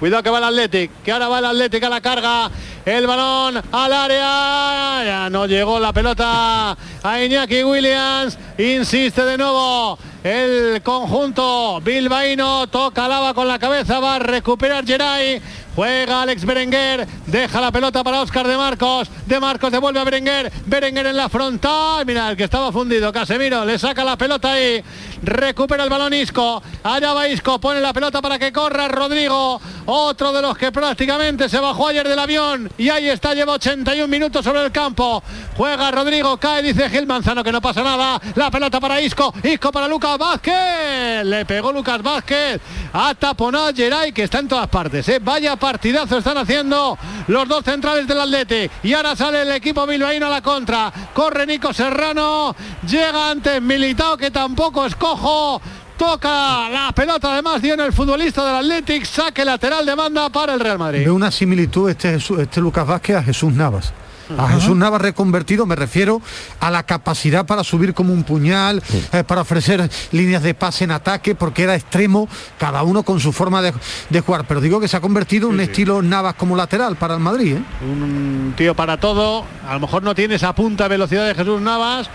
Cuidado 0.00 0.22
que 0.22 0.30
va 0.30 0.38
el 0.38 0.44
Athletic, 0.44 0.90
que 1.04 1.12
ahora 1.12 1.28
va 1.28 1.40
el 1.40 1.44
Athletic 1.44 1.84
a 1.84 1.88
la 1.90 2.00
carga. 2.00 2.50
El 2.86 3.06
balón 3.06 3.62
al 3.70 3.92
área. 3.92 5.04
Ya 5.04 5.28
no 5.30 5.44
llegó 5.44 5.78
la 5.78 5.92
pelota 5.92 6.74
a 7.02 7.22
Iñaki 7.22 7.62
Williams. 7.62 8.38
Insiste 8.56 9.22
de 9.22 9.36
nuevo 9.36 9.98
el 10.24 10.80
conjunto 10.82 11.82
bilbaíno. 11.82 12.66
Toca 12.68 13.06
lava 13.06 13.34
con 13.34 13.46
la 13.46 13.58
cabeza. 13.58 14.00
Va 14.00 14.14
a 14.14 14.18
recuperar 14.20 14.86
Geray. 14.86 15.42
Juega 15.74 16.22
Alex 16.22 16.44
Berenguer, 16.44 17.06
deja 17.26 17.60
la 17.60 17.70
pelota 17.70 18.02
para 18.02 18.20
Oscar 18.20 18.46
de 18.46 18.56
Marcos. 18.56 19.08
De 19.26 19.38
Marcos 19.38 19.70
devuelve 19.70 20.00
a 20.00 20.04
Berenguer. 20.04 20.52
Berenguer 20.66 21.06
en 21.06 21.16
la 21.16 21.28
frontal. 21.28 22.04
Mira, 22.04 22.30
el 22.30 22.36
que 22.36 22.44
estaba 22.44 22.72
fundido, 22.72 23.12
Casemiro, 23.12 23.64
le 23.64 23.78
saca 23.78 24.04
la 24.04 24.16
pelota 24.16 24.52
ahí. 24.52 24.82
Recupera 25.22 25.84
el 25.84 25.90
balón 25.90 26.12
Isco. 26.14 26.62
Allá 26.82 27.12
va 27.12 27.28
Isco, 27.28 27.60
pone 27.60 27.80
la 27.80 27.92
pelota 27.92 28.20
para 28.20 28.38
que 28.38 28.52
corra 28.52 28.88
Rodrigo. 28.88 29.60
Otro 29.86 30.32
de 30.32 30.42
los 30.42 30.56
que 30.56 30.72
prácticamente 30.72 31.48
se 31.48 31.58
bajó 31.58 31.88
ayer 31.88 32.08
del 32.08 32.18
avión. 32.18 32.70
Y 32.76 32.88
ahí 32.88 33.08
está, 33.08 33.34
lleva 33.34 33.52
81 33.52 34.08
minutos 34.08 34.44
sobre 34.44 34.64
el 34.64 34.72
campo. 34.72 35.22
Juega 35.56 35.90
Rodrigo, 35.90 36.36
cae, 36.38 36.62
dice 36.62 36.88
Gil 36.90 37.06
Manzano 37.06 37.44
que 37.44 37.52
no 37.52 37.60
pasa 37.60 37.82
nada. 37.82 38.20
La 38.34 38.50
pelota 38.50 38.80
para 38.80 39.00
Isco. 39.00 39.32
Isco 39.42 39.70
para 39.70 39.88
Lucas 39.88 40.18
Vázquez. 40.18 41.24
Le 41.24 41.44
pegó 41.44 41.72
Lucas 41.72 42.02
Vázquez. 42.02 42.60
A 42.92 43.14
taponado 43.14 43.72
Geray, 43.74 44.12
que 44.12 44.24
está 44.24 44.40
en 44.40 44.48
todas 44.48 44.68
partes. 44.68 45.08
¿eh? 45.08 45.20
Vaya 45.22 45.56
partidazo 45.60 46.18
están 46.18 46.38
haciendo 46.38 46.98
los 47.28 47.46
dos 47.46 47.64
centrales 47.64 48.08
del 48.08 48.20
Atlete. 48.20 48.68
Y 48.82 48.92
ahora 48.94 49.14
sale 49.14 49.42
el 49.42 49.52
equipo 49.52 49.86
bilbaíno 49.86 50.26
a 50.26 50.30
la 50.30 50.42
contra. 50.42 50.92
Corre 51.14 51.46
Nico 51.46 51.72
Serrano. 51.72 52.56
Llega 52.88 53.30
antes 53.30 53.62
Militao 53.62 54.16
que 54.16 54.32
tampoco 54.32 54.84
es 54.84 54.96
cojo. 54.96 55.62
Toca 55.96 56.68
la 56.70 56.92
pelota, 56.94 57.34
además 57.34 57.62
en 57.62 57.78
el 57.78 57.92
futbolista 57.92 58.44
del 58.46 58.56
Athletic, 58.56 59.04
saque 59.04 59.44
lateral 59.44 59.84
de 59.84 59.94
banda 59.94 60.30
para 60.30 60.54
el 60.54 60.60
Real 60.60 60.78
Madrid. 60.78 61.04
Veo 61.04 61.14
una 61.14 61.30
similitud 61.30 61.90
este, 61.90 62.14
este 62.14 62.60
Lucas 62.60 62.86
Vázquez 62.86 63.16
a 63.16 63.22
Jesús 63.22 63.52
Navas 63.52 63.92
A 64.38 64.48
Jesús 64.48 64.76
Navas 64.76 65.02
reconvertido 65.02 65.66
me 65.66 65.76
refiero 65.76 66.20
a 66.60 66.70
la 66.70 66.84
capacidad 66.84 67.46
para 67.46 67.64
subir 67.64 67.94
como 67.94 68.12
un 68.12 68.24
puñal, 68.24 68.82
eh, 69.12 69.24
para 69.24 69.42
ofrecer 69.42 69.90
líneas 70.12 70.42
de 70.42 70.54
pase 70.54 70.84
en 70.84 70.92
ataque, 70.92 71.34
porque 71.34 71.64
era 71.64 71.74
extremo, 71.74 72.28
cada 72.58 72.82
uno 72.82 73.02
con 73.02 73.20
su 73.20 73.32
forma 73.32 73.62
de, 73.62 73.72
de 74.08 74.20
jugar. 74.20 74.44
Pero 74.46 74.60
digo 74.60 74.80
que 74.80 74.88
se 74.88 74.96
ha 74.96 75.00
convertido 75.00 75.48
en 75.48 75.54
un 75.54 75.60
estilo 75.60 76.02
Navas 76.02 76.34
como 76.34 76.56
lateral 76.56 76.96
para 76.96 77.14
el 77.14 77.20
Madrid. 77.20 77.56
¿eh? 77.56 77.62
Un 77.84 78.54
tío 78.56 78.74
para 78.74 78.98
todo. 78.98 79.44
A 79.66 79.74
lo 79.74 79.80
mejor 79.80 80.02
no 80.02 80.14
tiene 80.14 80.36
esa 80.36 80.54
punta 80.54 80.88
velocidad 80.88 81.26
de 81.26 81.34
Jesús 81.34 81.60
Navas, 81.60 82.08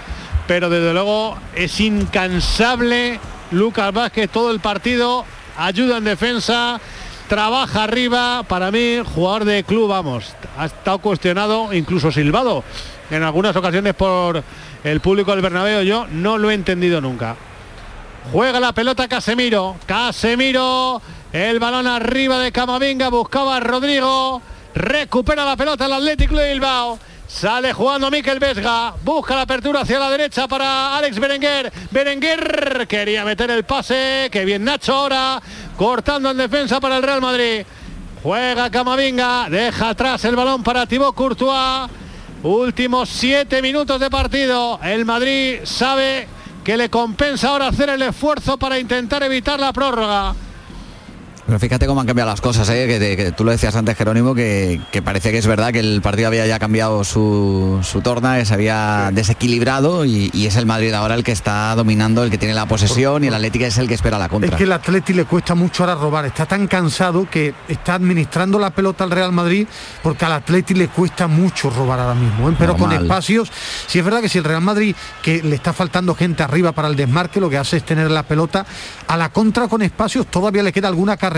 pero 0.48 0.70
desde 0.70 0.94
luego 0.94 1.38
es 1.56 1.80
incansable 1.80 3.20
Lucas 3.52 3.94
Vázquez 3.94 4.30
todo 4.30 4.52
el 4.52 4.60
partido, 4.60 5.26
ayuda 5.58 5.98
en 5.98 6.04
defensa, 6.06 6.80
trabaja 7.27 7.84
arriba, 7.84 8.44
para 8.44 8.72
mí 8.72 9.00
jugador 9.13 9.46
de 9.46 9.63
club, 9.63 9.89
vamos, 9.89 10.34
ha 10.58 10.65
estado 10.65 11.00
cuestionado, 11.00 11.74
incluso 11.74 12.12
silbado 12.12 12.63
en 13.10 13.24
algunas 13.24 13.55
ocasiones 13.55 13.94
por 13.94 14.44
el 14.84 15.00
público 15.00 15.32
del 15.32 15.41
Bernabéu, 15.41 15.84
yo 15.84 16.08
no 16.12 16.38
lo 16.38 16.51
he 16.51 16.53
entendido 16.53 17.01
nunca. 17.01 17.36
Juega 18.32 18.60
la 18.60 18.74
pelota 18.74 19.08
Casemiro, 19.08 19.75
Casemiro, 19.86 21.01
el 21.32 21.60
balón 21.60 21.88
arriba 21.88 22.39
de 22.39 22.51
Camavinga, 22.51 23.10
buscaba 23.10 23.58
a 23.58 23.60
Rodrigo, 23.60 24.41
recupera 24.74 25.46
la 25.46 25.55
pelota 25.55 25.86
el 25.86 25.94
Atlético 25.94 26.36
de 26.36 26.53
Bilbao. 26.53 27.00
Sale 27.27 27.74
jugando 27.74 28.12
Miquel 28.12 28.39
Vesga. 28.39 28.94
Busca 29.03 29.36
la 29.36 29.41
apertura 29.41 29.82
hacia 29.82 30.00
la 30.00 30.10
derecha 30.10 30.48
para 30.48 30.96
Alex 30.96 31.20
Berenguer. 31.20 31.72
Berenguer 31.91 32.88
quería 32.88 33.25
meter 33.25 33.51
el 33.51 33.63
pase. 33.63 34.29
Que 34.32 34.46
bien 34.46 34.63
Nacho 34.63 34.94
ahora. 34.94 35.41
Cortando 35.77 36.32
en 36.32 36.38
defensa 36.38 36.79
para 36.79 36.98
el 36.98 37.03
Real 37.03 37.22
Madrid. 37.22 37.65
Juega 38.22 38.70
Camavinga. 38.70 39.50
Deja 39.50 39.89
atrás 39.89 40.24
el 40.25 40.36
balón 40.36 40.63
para 40.63 40.86
Thibaut 40.86 41.15
Courtois. 41.15 41.89
Últimos 42.44 43.10
siete 43.10 43.62
minutos 43.62 44.00
de 44.00 44.10
partido. 44.10 44.79
El 44.84 45.03
Madrid 45.03 45.62
sabe 45.63 46.27
que 46.63 46.77
le 46.77 46.89
compensa 46.89 47.50
ahora 47.50 47.67
hacer 47.67 47.89
el 47.89 48.01
esfuerzo 48.03 48.58
para 48.58 48.79
intentar 48.79 49.24
evitar 49.24 49.60
la 49.60 49.74
prórroga. 49.74 50.36
Pero 51.46 51.60
fíjate 51.60 51.86
cómo 51.86 52.02
han 52.02 52.08
cambiado 52.08 52.32
las 52.32 52.42
cosas, 52.42 52.68
¿eh? 52.70 52.88
que, 52.88 53.32
tú 53.32 53.44
lo 53.44 53.52
decías 53.52 53.75
antes, 53.75 53.96
Jerónimo, 53.96 54.34
que, 54.34 54.82
parece 55.04 55.32
que 55.32 55.38
es 55.38 55.46
verdad 55.46 55.72
que 55.72 55.80
el 55.80 56.02
partido 56.02 56.28
había 56.28 56.48
ya 56.48 56.58
cambiado 56.58 57.04
su, 57.04 57.82
su 57.84 58.02
torna, 58.02 58.40
que 58.40 58.46
se 58.46 58.54
había 58.56 59.12
desequilibrado 59.14 60.06
y, 60.06 60.32
es 60.46 60.56
el 60.56 60.66
Madrid 60.66 60.94
ahora 60.94 61.16
el 61.16 61.24
que 61.24 61.32
está 61.32 61.75
dominando, 61.75 62.24
el 62.24 62.32
que 62.32 62.38
tiene 62.38 62.54
la 62.54 62.66
posesión 62.68 63.24
y 63.24 63.28
el 63.28 63.34
Atlético 63.34 63.66
es 63.66 63.78
el 63.78 63.88
que 63.88 63.94
espera 63.94 64.18
la 64.18 64.28
contra. 64.28 64.50
Es 64.50 64.56
que 64.56 64.64
el 64.64 64.72
Atlético 64.72 65.18
le 65.18 65.25
cuesta 65.25 65.54
mucho 65.54 65.84
ahora 65.84 65.96
robar, 65.96 66.25
está 66.25 66.48
tan 66.48 66.68
cansado 66.68 67.28
que 67.30 67.54
está 67.68 67.96
administrando 67.96 68.58
la 68.58 68.72
pelota 68.72 69.04
al 69.04 69.12
Real 69.12 69.32
Madrid 69.32 69.68
porque 70.02 70.25
al 70.25 70.34
Atlético 70.34 70.80
le 70.80 70.88
cuesta 70.88 71.28
mucho 71.28 71.70
robar 71.70 72.00
ahora 72.00 72.16
mismo, 72.16 72.50
¿eh? 72.50 72.56
pero 72.58 72.75
con 72.75 72.92
espacios. 72.92 73.52
Si 73.88 74.00
es 74.00 74.06
verdad 74.06 74.22
que 74.22 74.30
si 74.30 74.40
el 74.40 74.44
Real 74.44 74.62
Madrid, 74.62 74.96
que 75.22 75.44
le 75.44 75.56
está 75.56 75.74
faltando 75.74 76.16
gente 76.16 76.42
arriba 76.42 76.72
para 76.72 76.88
el 76.88 76.96
desmarque, 76.96 77.40
lo 77.40 77.52
que 77.52 77.58
hace 77.58 77.78
es 77.78 77.84
tener 77.84 78.10
la 78.10 78.24
pelota 78.24 78.66
a 79.08 79.18
la 79.18 79.30
contra 79.30 79.68
con 79.68 79.84
espacios, 79.84 80.25
todavía 80.28 80.64
le 80.64 80.72
queda 80.72 80.88
alguna 80.88 81.18
carrera 81.18 81.35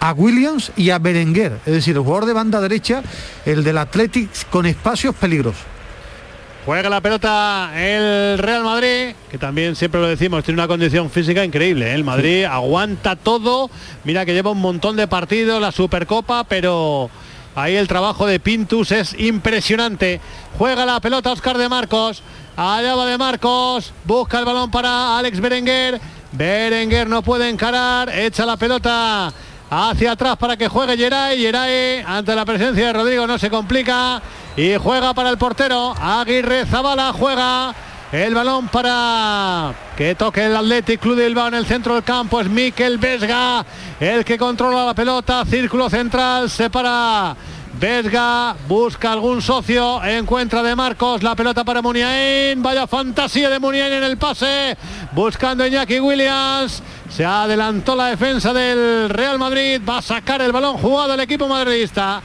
a 0.00 0.12
Williams 0.12 0.72
y 0.76 0.90
a 0.90 0.98
Berenguer, 0.98 1.58
es 1.66 1.72
decir, 1.72 1.96
el 1.96 2.02
jugador 2.02 2.26
de 2.26 2.32
banda 2.32 2.60
derecha, 2.60 3.02
el 3.44 3.62
del 3.62 3.78
Athletic 3.78 4.48
con 4.48 4.66
espacios 4.66 5.14
peligrosos. 5.14 5.62
Juega 6.64 6.90
la 6.90 7.00
pelota 7.00 7.72
el 7.74 8.38
Real 8.38 8.62
Madrid, 8.62 9.14
que 9.30 9.38
también 9.38 9.74
siempre 9.76 10.00
lo 10.00 10.06
decimos, 10.06 10.44
tiene 10.44 10.60
una 10.60 10.68
condición 10.68 11.10
física 11.10 11.42
increíble. 11.42 11.90
¿eh? 11.90 11.94
El 11.94 12.04
Madrid 12.04 12.44
aguanta 12.44 13.16
todo. 13.16 13.70
Mira 14.04 14.26
que 14.26 14.34
lleva 14.34 14.50
un 14.50 14.60
montón 14.60 14.94
de 14.96 15.08
partidos, 15.08 15.60
la 15.60 15.72
Supercopa, 15.72 16.44
pero 16.44 17.08
ahí 17.54 17.76
el 17.76 17.88
trabajo 17.88 18.26
de 18.26 18.40
Pintus 18.40 18.92
es 18.92 19.18
impresionante. 19.18 20.20
Juega 20.58 20.84
la 20.84 21.00
pelota 21.00 21.32
Oscar 21.32 21.56
de 21.56 21.68
Marcos. 21.70 22.22
Allá 22.56 22.94
va 22.94 23.06
de 23.06 23.16
Marcos. 23.16 23.94
Busca 24.04 24.38
el 24.38 24.44
balón 24.44 24.70
para 24.70 25.18
Alex 25.18 25.40
Berenguer. 25.40 25.98
Berenguer 26.32 27.08
no 27.08 27.22
puede 27.22 27.48
encarar, 27.48 28.08
echa 28.08 28.46
la 28.46 28.56
pelota 28.56 29.32
hacia 29.70 30.12
atrás 30.12 30.36
para 30.36 30.56
que 30.56 30.68
juegue 30.68 30.96
Geray. 30.96 31.38
Geray 31.38 32.02
ante 32.06 32.34
la 32.34 32.44
presencia 32.44 32.86
de 32.86 32.92
Rodrigo 32.92 33.26
no 33.26 33.38
se 33.38 33.50
complica 33.50 34.20
y 34.56 34.76
juega 34.76 35.14
para 35.14 35.30
el 35.30 35.38
portero. 35.38 35.94
Aguirre 36.00 36.66
Zabala 36.66 37.12
juega. 37.12 37.74
El 38.12 38.34
balón 38.34 38.66
para 38.66 39.72
que 39.96 40.16
toque 40.16 40.44
el 40.44 40.56
Athletic 40.56 41.00
Club 41.00 41.14
de 41.14 41.26
Bilbao 41.26 41.46
en 41.46 41.54
el 41.54 41.64
centro 41.64 41.94
del 41.94 42.02
campo 42.02 42.40
es 42.40 42.48
Miquel 42.48 42.98
Vesga, 42.98 43.64
el 44.00 44.24
que 44.24 44.36
controla 44.36 44.84
la 44.84 44.94
pelota, 44.94 45.44
círculo 45.44 45.88
central, 45.88 46.50
separa 46.50 47.36
Vesga 47.78 48.56
busca 48.68 49.12
algún 49.12 49.40
socio, 49.40 50.02
encuentra 50.04 50.62
de 50.62 50.74
Marcos 50.74 51.22
la 51.22 51.36
pelota 51.36 51.64
para 51.64 51.80
Muniain, 51.80 52.62
vaya 52.62 52.86
fantasía 52.86 53.48
de 53.48 53.60
Muniain 53.60 53.92
en 53.92 54.02
el 54.02 54.18
pase, 54.18 54.76
buscando 55.12 55.66
Iñaki 55.66 56.00
Williams, 56.00 56.82
se 57.08 57.24
adelantó 57.24 57.94
la 57.94 58.06
defensa 58.06 58.52
del 58.52 59.08
Real 59.08 59.38
Madrid, 59.38 59.80
va 59.88 59.98
a 59.98 60.02
sacar 60.02 60.42
el 60.42 60.52
balón 60.52 60.78
jugado 60.78 61.14
el 61.14 61.20
equipo 61.20 61.46
madridista. 61.46 62.20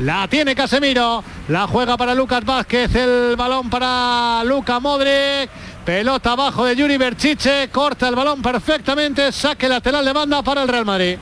La 0.00 0.28
tiene 0.28 0.54
Casemiro, 0.54 1.22
la 1.48 1.66
juega 1.66 1.96
para 1.96 2.14
Lucas 2.14 2.44
Vázquez, 2.44 2.94
el 2.94 3.36
balón 3.36 3.68
para 3.68 4.42
Luca 4.44 4.80
Modric, 4.80 5.50
pelota 5.84 6.32
abajo 6.32 6.64
de 6.64 6.76
Yuri 6.76 6.96
Berchiche, 6.96 7.68
corta 7.68 8.08
el 8.08 8.14
balón 8.14 8.40
perfectamente, 8.40 9.32
saque 9.32 9.68
lateral 9.68 10.04
de 10.04 10.12
banda 10.12 10.42
para 10.42 10.62
el 10.62 10.68
Real 10.68 10.86
Madrid. 10.86 11.18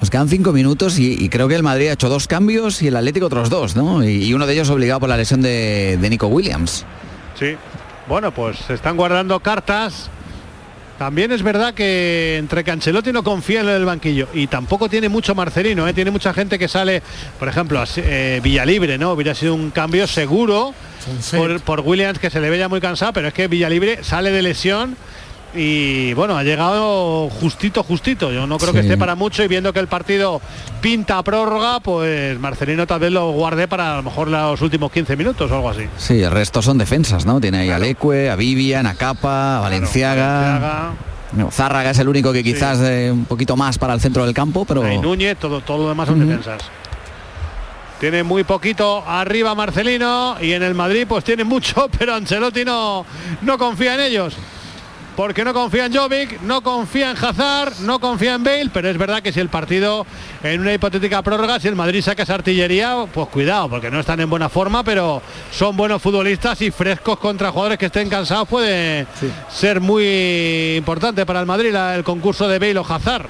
Nos 0.00 0.10
quedan 0.10 0.28
cinco 0.28 0.52
minutos 0.52 0.98
y, 0.98 1.28
creo 1.28 1.48
que 1.48 1.56
el 1.56 1.62
Madrid 1.62 1.88
ha 1.88 1.92
hecho 1.92 2.08
dos 2.08 2.28
cambios 2.28 2.82
y 2.82 2.88
el 2.88 2.96
Atlético 2.96 3.26
otros 3.26 3.50
dos, 3.50 3.74
¿no? 3.74 4.04
Y, 4.04 4.32
uno 4.32 4.46
de 4.46 4.52
ellos 4.52 4.70
obligado 4.70 5.00
por 5.00 5.08
la 5.08 5.16
lesión 5.16 5.42
de, 5.42 5.98
Nico 6.08 6.28
Williams. 6.28 6.84
Sí, 7.38 7.56
bueno, 8.08 8.32
pues 8.32 8.58
se 8.58 8.74
están 8.74 8.96
guardando 8.96 9.40
cartas. 9.40 10.08
También 10.98 11.30
es 11.30 11.44
verdad 11.44 11.74
que 11.74 12.36
entre 12.38 12.64
Cancelotti 12.64 13.12
no 13.12 13.22
confía 13.22 13.60
en 13.60 13.68
el 13.68 13.84
banquillo 13.84 14.26
y 14.34 14.48
tampoco 14.48 14.88
tiene 14.88 15.08
mucho 15.08 15.32
Marcelino, 15.32 15.86
¿eh? 15.86 15.94
tiene 15.94 16.10
mucha 16.10 16.34
gente 16.34 16.58
que 16.58 16.66
sale, 16.66 17.02
por 17.38 17.48
ejemplo, 17.48 17.82
eh, 17.98 18.40
Villalibre, 18.42 18.98
¿no? 18.98 19.12
Hubiera 19.12 19.32
sido 19.36 19.54
un 19.54 19.70
cambio 19.70 20.08
seguro 20.08 20.74
por, 21.30 21.60
por, 21.60 21.80
Williams 21.80 22.18
que 22.18 22.30
se 22.30 22.40
le 22.40 22.50
veía 22.50 22.68
muy 22.68 22.80
cansado, 22.80 23.12
pero 23.12 23.28
es 23.28 23.34
que 23.34 23.46
Villalibre 23.46 24.02
sale 24.02 24.32
de 24.32 24.42
lesión 24.42 24.96
y 25.54 26.12
bueno, 26.12 26.36
ha 26.36 26.42
llegado 26.42 27.30
justito, 27.30 27.82
justito. 27.82 28.30
Yo 28.30 28.46
no 28.46 28.58
creo 28.58 28.72
que 28.72 28.80
esté 28.80 28.98
para 28.98 29.14
mucho 29.14 29.42
y 29.42 29.48
viendo 29.48 29.72
que 29.72 29.80
el 29.80 29.88
partido 29.88 30.40
pinta 30.80 31.22
prórroga, 31.22 31.80
pues 31.80 32.38
Marcelino 32.38 32.86
tal 32.86 33.00
vez 33.00 33.12
lo 33.12 33.30
guarde 33.32 33.66
para 33.66 33.94
a 33.94 33.96
lo 33.96 34.02
mejor 34.02 34.28
los 34.28 34.60
últimos 34.60 34.92
15 34.92 35.16
minutos 35.16 35.50
o 35.50 35.54
algo 35.54 35.70
así. 35.70 35.84
Sí, 35.96 36.22
el 36.22 36.30
resto 36.30 36.60
son 36.60 36.76
defensas, 36.76 37.24
¿no? 37.24 37.40
Tiene 37.40 37.60
ahí 37.60 37.70
a 37.70 37.78
Leque, 37.78 38.28
a 38.30 38.36
Vivian, 38.36 38.86
a 38.86 38.94
Capa, 38.94 39.58
a 39.58 39.60
Valenciaga. 39.60 40.92
Zárraga 41.50 41.90
es 41.90 41.98
el 41.98 42.08
único 42.08 42.32
que 42.32 42.42
quizás 42.42 42.78
un 43.10 43.24
poquito 43.24 43.56
más 43.56 43.78
para 43.78 43.94
el 43.94 44.00
centro 44.00 44.24
del 44.24 44.34
campo, 44.34 44.64
pero... 44.66 44.90
Y 44.90 44.98
Núñez, 44.98 45.38
todo, 45.38 45.60
todo 45.60 45.84
lo 45.84 45.88
demás 45.88 46.08
son 46.08 46.20
defensas. 46.20 46.62
Tiene 48.00 48.22
muy 48.22 48.44
poquito 48.44 49.02
arriba 49.06 49.54
Marcelino 49.56 50.36
y 50.40 50.52
en 50.52 50.62
el 50.62 50.74
Madrid 50.74 51.04
pues 51.08 51.24
tiene 51.24 51.42
mucho, 51.42 51.88
pero 51.98 52.14
Ancelotti 52.14 52.64
no, 52.64 53.04
no 53.42 53.58
confía 53.58 53.94
en 53.94 54.00
ellos 54.00 54.36
porque 55.18 55.44
no 55.44 55.52
confía 55.52 55.86
en 55.86 55.92
Jovic, 55.92 56.42
no 56.42 56.60
confía 56.60 57.10
en 57.10 57.16
Hazard, 57.16 57.80
no 57.80 57.98
confía 57.98 58.34
en 58.34 58.44
Bale, 58.44 58.70
pero 58.72 58.88
es 58.88 58.96
verdad 58.96 59.20
que 59.20 59.32
si 59.32 59.40
el 59.40 59.48
partido 59.48 60.06
en 60.44 60.60
una 60.60 60.72
hipotética 60.72 61.22
prórroga, 61.22 61.58
si 61.58 61.66
el 61.66 61.74
Madrid 61.74 62.02
saca 62.02 62.22
esa 62.22 62.34
artillería, 62.34 63.04
pues 63.12 63.26
cuidado, 63.26 63.68
porque 63.68 63.90
no 63.90 63.98
están 63.98 64.20
en 64.20 64.30
buena 64.30 64.48
forma, 64.48 64.84
pero 64.84 65.20
son 65.50 65.76
buenos 65.76 66.00
futbolistas 66.00 66.62
y 66.62 66.70
frescos 66.70 67.18
contra 67.18 67.50
jugadores 67.50 67.78
que 67.78 67.86
estén 67.86 68.08
cansados 68.08 68.46
puede 68.46 69.08
ser 69.50 69.80
muy 69.80 70.76
importante 70.76 71.26
para 71.26 71.40
el 71.40 71.46
Madrid 71.46 71.74
el 71.74 72.04
concurso 72.04 72.46
de 72.46 72.60
Bale 72.60 72.78
o 72.78 72.86
Hazard. 72.88 73.26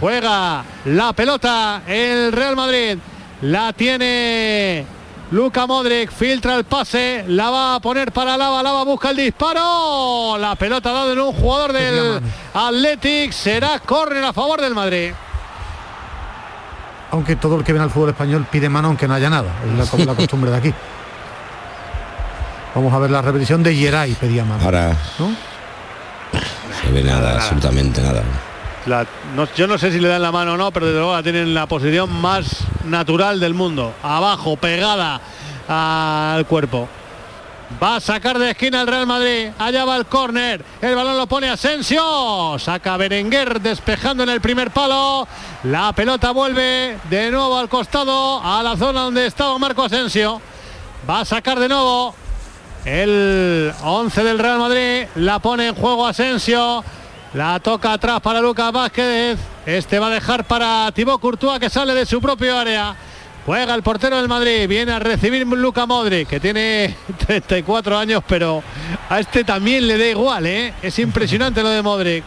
Juega 0.00 0.64
la 0.86 1.12
pelota 1.12 1.82
el 1.86 2.32
Real 2.32 2.56
Madrid, 2.56 2.96
la 3.42 3.74
tiene 3.74 4.86
Luca 5.30 5.64
Modric 5.64 6.10
filtra 6.10 6.56
el 6.56 6.64
pase, 6.64 7.24
la 7.28 7.50
va 7.50 7.74
a 7.76 7.80
poner 7.80 8.10
para 8.10 8.36
Lava, 8.36 8.64
Lava 8.64 8.82
busca 8.82 9.10
el 9.10 9.16
disparo. 9.16 10.36
La 10.38 10.56
pelota 10.56 10.92
dada 10.92 11.12
en 11.12 11.20
un 11.20 11.32
jugador 11.32 11.72
del 11.72 12.20
Athletic, 12.52 13.30
será 13.32 13.78
córner 13.78 14.24
a 14.24 14.32
favor 14.32 14.60
del 14.60 14.74
Madrid. 14.74 15.12
Aunque 17.12 17.36
todo 17.36 17.56
el 17.56 17.64
que 17.64 17.72
viene 17.72 17.84
al 17.84 17.90
fútbol 17.90 18.10
español 18.10 18.46
pide 18.50 18.68
mano 18.68 18.88
aunque 18.88 19.06
no 19.06 19.14
haya 19.14 19.30
nada, 19.30 19.50
es 19.64 20.04
la, 20.04 20.14
costumbre 20.16 20.50
de 20.50 20.56
aquí. 20.56 20.74
Vamos 22.74 22.92
a 22.92 22.98
ver 22.98 23.10
la 23.12 23.22
repetición 23.22 23.62
de 23.62 23.74
Geray, 23.74 24.14
pedía 24.14 24.44
mano. 24.44 24.64
Ahora 24.64 24.96
¿no? 25.18 25.30
se 26.82 26.90
ve 26.92 27.04
nada, 27.04 27.34
absolutamente 27.34 28.00
nada 28.00 28.22
yo 29.56 29.66
no 29.66 29.78
sé 29.78 29.92
si 29.92 30.00
le 30.00 30.08
dan 30.08 30.22
la 30.22 30.32
mano 30.32 30.54
o 30.54 30.56
no, 30.56 30.70
pero 30.70 30.86
desde 30.86 30.98
luego 30.98 31.14
la 31.14 31.22
tienen 31.22 31.54
la 31.54 31.66
posición 31.66 32.10
más 32.20 32.64
natural 32.84 33.40
del 33.40 33.54
mundo. 33.54 33.92
Abajo, 34.02 34.56
pegada 34.56 35.20
al 35.68 36.46
cuerpo. 36.46 36.88
Va 37.82 37.96
a 37.96 38.00
sacar 38.00 38.38
de 38.38 38.50
esquina 38.50 38.80
el 38.80 38.86
Real 38.86 39.06
Madrid. 39.06 39.50
Allá 39.58 39.84
va 39.84 39.96
el 39.96 40.06
córner. 40.06 40.64
El 40.82 40.96
balón 40.96 41.16
lo 41.16 41.26
pone 41.26 41.48
Asensio. 41.48 42.58
Saca 42.58 42.96
Berenguer 42.96 43.60
despejando 43.60 44.24
en 44.24 44.28
el 44.30 44.40
primer 44.40 44.70
palo. 44.70 45.26
La 45.64 45.92
pelota 45.92 46.32
vuelve 46.32 46.98
de 47.08 47.30
nuevo 47.30 47.56
al 47.56 47.68
costado, 47.68 48.42
a 48.42 48.62
la 48.62 48.76
zona 48.76 49.02
donde 49.02 49.26
estaba 49.26 49.56
Marco 49.58 49.84
Asensio. 49.84 50.40
Va 51.08 51.20
a 51.20 51.24
sacar 51.24 51.60
de 51.60 51.68
nuevo 51.68 52.14
el 52.84 53.72
11 53.82 54.24
del 54.24 54.38
Real 54.38 54.58
Madrid. 54.58 55.06
La 55.14 55.38
pone 55.38 55.68
en 55.68 55.74
juego 55.74 56.06
Asensio. 56.06 56.82
La 57.32 57.60
toca 57.60 57.92
atrás 57.92 58.20
para 58.20 58.40
Lucas 58.40 58.72
Vázquez. 58.72 59.38
Este 59.64 60.00
va 60.00 60.08
a 60.08 60.10
dejar 60.10 60.44
para 60.44 60.90
Thibaut 60.92 61.20
Courtois 61.20 61.60
que 61.60 61.70
sale 61.70 61.94
de 61.94 62.04
su 62.04 62.20
propio 62.20 62.58
área. 62.58 62.96
Juega 63.46 63.74
el 63.76 63.84
portero 63.84 64.16
del 64.16 64.26
Madrid. 64.26 64.68
Viene 64.68 64.90
a 64.90 64.98
recibir 64.98 65.46
Luca 65.46 65.86
Modric, 65.86 66.28
que 66.28 66.40
tiene 66.40 66.96
34 67.26 67.96
años, 67.96 68.24
pero 68.26 68.64
a 69.08 69.20
este 69.20 69.44
también 69.44 69.86
le 69.86 69.96
da 69.96 70.06
igual, 70.06 70.44
¿eh? 70.46 70.74
Es 70.82 70.98
impresionante 70.98 71.62
lo 71.62 71.68
de 71.68 71.82
Modric. 71.82 72.24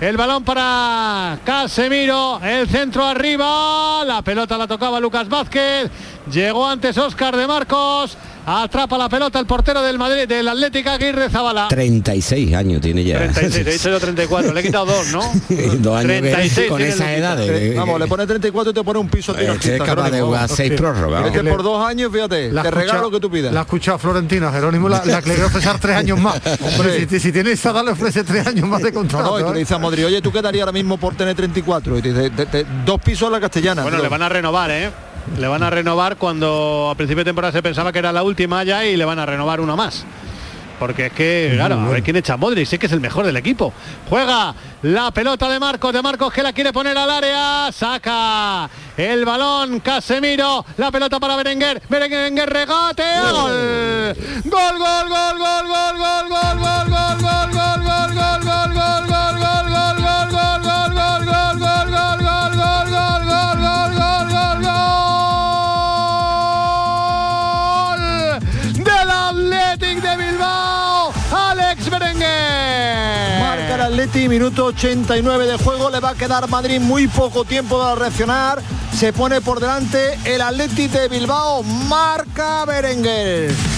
El 0.00 0.16
balón 0.16 0.42
para 0.42 1.38
Casemiro, 1.44 2.40
el 2.42 2.68
centro 2.68 3.04
arriba, 3.04 4.04
la 4.04 4.22
pelota 4.22 4.58
la 4.58 4.66
tocaba 4.68 5.00
Lucas 5.00 5.28
Vázquez, 5.28 5.90
llegó 6.30 6.68
antes 6.68 6.96
Oscar 6.98 7.36
de 7.36 7.48
Marcos, 7.48 8.16
Atrapa 8.50 8.96
la 8.96 9.10
pelota 9.10 9.38
el 9.38 9.44
portero 9.44 9.82
del 9.82 9.98
Madrid, 9.98 10.26
del 10.26 10.48
Atlético 10.48 10.88
Aguirre 10.88 11.28
Zabala. 11.28 11.68
36 11.68 12.54
años 12.54 12.80
tiene 12.80 13.04
ya. 13.04 13.18
36, 13.18 13.54
he 13.66 13.70
dicho 13.72 13.90
yo 13.90 14.00
34, 14.00 14.54
le 14.54 14.60
he 14.60 14.62
quitado 14.62 14.86
dos, 14.86 15.08
¿no? 15.08 15.20
dos 15.80 15.96
años 15.98 16.06
36 16.06 16.70
con 16.70 16.80
esas 16.80 17.08
edades. 17.08 17.76
Vamos, 17.76 18.00
le 18.00 18.06
pone 18.06 18.26
34 18.26 18.70
y 18.70 18.74
te 18.74 18.82
pone 18.82 19.00
un 19.00 19.08
piso 19.10 19.34
tiro. 19.34 19.52
Este 19.52 19.76
es 19.76 19.82
capaz 19.82 20.10
de 20.10 20.22
jugar 20.22 20.48
seis 20.48 20.72
prórrogas. 20.72 21.26
Es 21.26 21.32
que 21.32 21.44
por 21.44 21.62
dos 21.62 21.86
años, 21.86 22.10
fíjate, 22.10 22.48
te 22.48 22.70
regalo 22.70 23.02
lo 23.02 23.10
que 23.10 23.20
tú 23.20 23.30
pidas. 23.30 23.52
La 23.52 23.60
ha 23.60 23.62
escuchado 23.64 23.98
Florentino, 23.98 24.50
Jerónimo 24.50 24.88
la, 24.88 25.04
la 25.04 25.20
que 25.20 25.28
le 25.28 25.34
voy 25.34 25.44
a 25.44 25.46
ofrecer 25.48 25.78
tres 25.78 25.96
años 25.96 26.18
más. 26.18 26.40
Hombre, 26.60 27.06
si, 27.06 27.20
si 27.20 27.30
tiene 27.30 27.52
esa 27.52 27.70
edad 27.70 27.84
le 27.84 27.90
ofrece 27.90 28.24
tres 28.24 28.46
años 28.46 28.66
más 28.66 28.82
de 28.82 28.94
contrato. 28.94 29.24
No, 29.24 29.30
no, 29.32 29.40
y 29.40 29.42
tú 29.42 29.50
le 29.50 29.56
¿eh? 29.56 29.60
dices 29.60 29.72
a 29.72 29.78
Modri, 29.78 30.04
oye, 30.04 30.22
¿tú 30.22 30.32
qué 30.32 30.40
darías 30.40 30.62
ahora 30.62 30.72
mismo 30.72 30.96
por 30.96 31.14
tener 31.14 31.36
34? 31.36 31.98
Y 31.98 32.02
te 32.02 32.12
dice, 32.12 32.66
dos 32.86 32.98
pisos 33.02 33.28
a 33.28 33.30
la 33.30 33.40
castellana. 33.40 33.82
Bueno, 33.82 33.98
le 33.98 34.08
van 34.08 34.22
a 34.22 34.28
renovar, 34.30 34.70
¿eh? 34.70 34.90
Le 35.36 35.46
van 35.46 35.62
a 35.62 35.70
renovar 35.70 36.16
cuando 36.16 36.88
a 36.90 36.94
principio 36.94 37.24
de 37.24 37.30
temporada 37.30 37.52
se 37.52 37.62
pensaba 37.62 37.92
que 37.92 37.98
era 37.98 38.12
la 38.12 38.22
última 38.22 38.64
ya 38.64 38.84
y 38.84 38.96
le 38.96 39.04
van 39.04 39.18
a 39.18 39.26
renovar 39.26 39.60
una 39.60 39.76
más. 39.76 40.04
Porque 40.78 41.06
es 41.06 41.12
que, 41.12 41.50
claro, 41.54 41.80
a 41.80 41.88
ver 41.88 42.02
quién 42.04 42.16
echa 42.16 42.36
Modric, 42.36 42.66
sé 42.66 42.78
que 42.78 42.86
es 42.86 42.92
el 42.92 43.00
mejor 43.00 43.26
del 43.26 43.36
equipo. 43.36 43.72
Juega 44.08 44.54
la 44.82 45.10
pelota 45.10 45.48
de 45.48 45.58
Marcos, 45.58 45.92
de 45.92 46.02
Marcos 46.02 46.32
que 46.32 46.42
la 46.42 46.52
quiere 46.52 46.72
poner 46.72 46.96
al 46.96 47.10
área, 47.10 47.72
saca 47.72 48.70
el 48.96 49.24
balón 49.24 49.80
Casemiro, 49.80 50.64
la 50.76 50.92
pelota 50.92 51.18
para 51.18 51.34
Berenguer, 51.34 51.82
Berenguer 51.88 52.48
regate, 52.48 53.02
gol, 53.32 54.32
gol, 54.44 54.78
gol, 54.78 55.08
gol, 55.08 55.38
gol, 55.38 55.66
gol, 55.66 55.98
gol, 55.98 56.28
gol, 56.28 56.88
gol, 56.88 57.22
gol, 57.22 57.27
Atleti, 74.08 74.28
minuto 74.28 74.64
89 74.64 75.46
de 75.46 75.58
juego, 75.58 75.90
le 75.90 76.00
va 76.00 76.10
a 76.10 76.14
quedar 76.14 76.48
Madrid 76.48 76.80
muy 76.80 77.08
poco 77.08 77.44
tiempo 77.44 77.78
para 77.78 77.94
reaccionar. 77.94 78.62
Se 78.96 79.12
pone 79.12 79.42
por 79.42 79.60
delante 79.60 80.18
el 80.24 80.40
Atleti 80.40 80.88
de 80.88 81.08
Bilbao, 81.08 81.62
marca 81.62 82.64
Berenguer. 82.64 83.77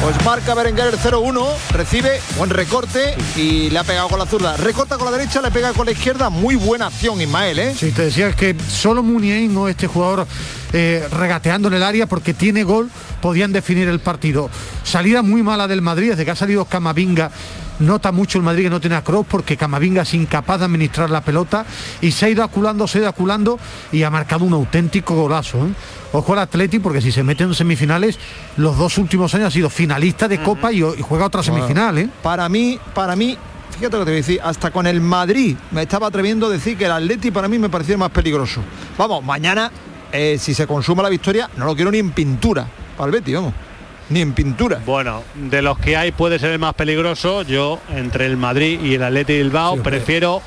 Pues 0.00 0.24
marca 0.24 0.54
Berenguer 0.54 0.94
el 0.94 0.98
0-1, 0.98 1.44
recibe 1.72 2.20
buen 2.36 2.50
recorte 2.50 3.16
y 3.34 3.68
le 3.68 3.80
ha 3.80 3.84
pegado 3.84 4.08
con 4.08 4.20
la 4.20 4.26
zurda. 4.26 4.56
Recorta 4.56 4.96
con 4.96 5.10
la 5.10 5.18
derecha, 5.18 5.42
le 5.42 5.50
pega 5.50 5.72
con 5.72 5.86
la 5.86 5.92
izquierda. 5.92 6.30
Muy 6.30 6.54
buena 6.54 6.86
acción, 6.86 7.20
Ismael, 7.20 7.58
¿eh? 7.58 7.74
Sí, 7.76 7.90
te 7.90 8.02
decía 8.02 8.32
que 8.32 8.54
solo 8.68 9.02
Muniain 9.02 9.54
o 9.56 9.68
este 9.68 9.88
jugador 9.88 10.26
eh, 10.72 11.06
regateando 11.10 11.66
en 11.66 11.74
el 11.74 11.82
área 11.82 12.06
porque 12.06 12.32
tiene 12.32 12.62
gol, 12.62 12.90
podían 13.20 13.52
definir 13.52 13.88
el 13.88 13.98
partido. 13.98 14.50
Salida 14.84 15.22
muy 15.22 15.42
mala 15.42 15.66
del 15.66 15.82
Madrid, 15.82 16.10
desde 16.10 16.24
que 16.24 16.30
ha 16.30 16.36
salido 16.36 16.64
Camavinga 16.64 17.32
nota 17.80 18.12
mucho 18.12 18.38
el 18.38 18.44
Madrid 18.44 18.64
que 18.64 18.70
no 18.70 18.80
tiene 18.80 18.96
a 18.96 19.02
Kroos 19.02 19.26
porque 19.28 19.56
Camavinga 19.56 20.02
es 20.02 20.14
incapaz 20.14 20.60
de 20.60 20.66
administrar 20.66 21.10
la 21.10 21.20
pelota 21.20 21.64
y 22.00 22.10
se 22.10 22.26
ha 22.26 22.28
ido 22.28 22.42
aculando, 22.42 22.86
se 22.86 22.98
ha 22.98 23.00
ido 23.02 23.10
aculando 23.10 23.58
y 23.92 24.02
ha 24.02 24.10
marcado 24.10 24.44
un 24.44 24.52
auténtico 24.52 25.14
golazo. 25.14 25.58
¿eh? 25.58 25.70
Ojo 26.12 26.32
al 26.32 26.40
Atleti 26.40 26.78
porque 26.78 27.00
si 27.00 27.12
se 27.12 27.22
mete 27.22 27.44
en 27.44 27.54
semifinales, 27.54 28.18
los 28.56 28.76
dos 28.76 28.98
últimos 28.98 29.34
años 29.34 29.48
ha 29.48 29.50
sido 29.50 29.70
finalista 29.70 30.28
de 30.28 30.42
Copa 30.42 30.72
y, 30.72 30.80
juega 31.00 31.26
otra 31.26 31.42
semifinal. 31.42 31.98
¿eh? 31.98 32.08
Para 32.22 32.48
mí, 32.48 32.78
para 32.94 33.16
mí, 33.16 33.36
fíjate 33.70 33.96
lo 33.96 34.00
que 34.00 34.04
te 34.04 34.10
voy 34.10 34.12
a 34.12 34.22
decir, 34.22 34.40
hasta 34.42 34.70
con 34.70 34.86
el 34.86 35.00
Madrid 35.00 35.56
me 35.70 35.82
estaba 35.82 36.08
atreviendo 36.08 36.46
a 36.46 36.50
decir 36.50 36.76
que 36.76 36.86
el 36.86 36.92
Atleti 36.92 37.30
para 37.30 37.48
mí 37.48 37.58
me 37.58 37.68
parecía 37.68 37.96
más 37.96 38.10
peligroso. 38.10 38.60
Vamos, 38.96 39.24
mañana, 39.24 39.70
eh, 40.12 40.36
si 40.38 40.54
se 40.54 40.66
consuma 40.66 41.02
la 41.02 41.08
victoria, 41.08 41.48
no 41.56 41.66
lo 41.66 41.76
quiero 41.76 41.90
ni 41.90 41.98
en 41.98 42.10
pintura 42.10 42.66
para 42.96 43.06
el 43.06 43.12
Betis, 43.12 43.34
vamos 43.34 43.67
ni 44.10 44.20
en 44.20 44.32
pintura. 44.32 44.80
Bueno, 44.84 45.22
de 45.34 45.62
los 45.62 45.78
que 45.78 45.96
hay 45.96 46.12
puede 46.12 46.38
ser 46.38 46.52
el 46.52 46.58
más 46.58 46.74
peligroso. 46.74 47.42
Yo, 47.42 47.80
entre 47.94 48.26
el 48.26 48.36
Madrid 48.36 48.80
y 48.82 48.94
el 48.94 49.02
Atleti 49.02 49.34
Bilbao, 49.34 49.82
prefiero 49.82 50.42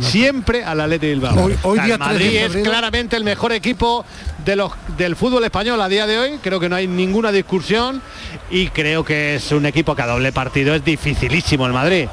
siempre 0.00 0.64
al 0.64 0.80
Atleti 0.80 1.08
Bilbao. 1.08 1.50
Hoy, 1.62 1.78
el 1.78 1.98
Madrid 1.98 2.36
es 2.36 2.56
claramente 2.58 3.16
el 3.16 3.24
mejor 3.24 3.52
equipo 3.52 4.04
de 4.44 4.56
los, 4.56 4.72
del 4.96 5.16
fútbol 5.16 5.44
español 5.44 5.80
a 5.80 5.88
día 5.88 6.06
de 6.06 6.18
hoy. 6.18 6.38
Creo 6.42 6.60
que 6.60 6.68
no 6.68 6.76
hay 6.76 6.86
ninguna 6.86 7.32
discusión 7.32 8.02
y 8.50 8.68
creo 8.68 9.04
que 9.04 9.36
es 9.36 9.52
un 9.52 9.66
equipo 9.66 9.94
que 9.94 10.02
a 10.02 10.06
doble 10.06 10.32
partido 10.32 10.74
es 10.74 10.84
dificilísimo 10.84 11.66
el 11.66 11.72
Madrid. 11.72 12.08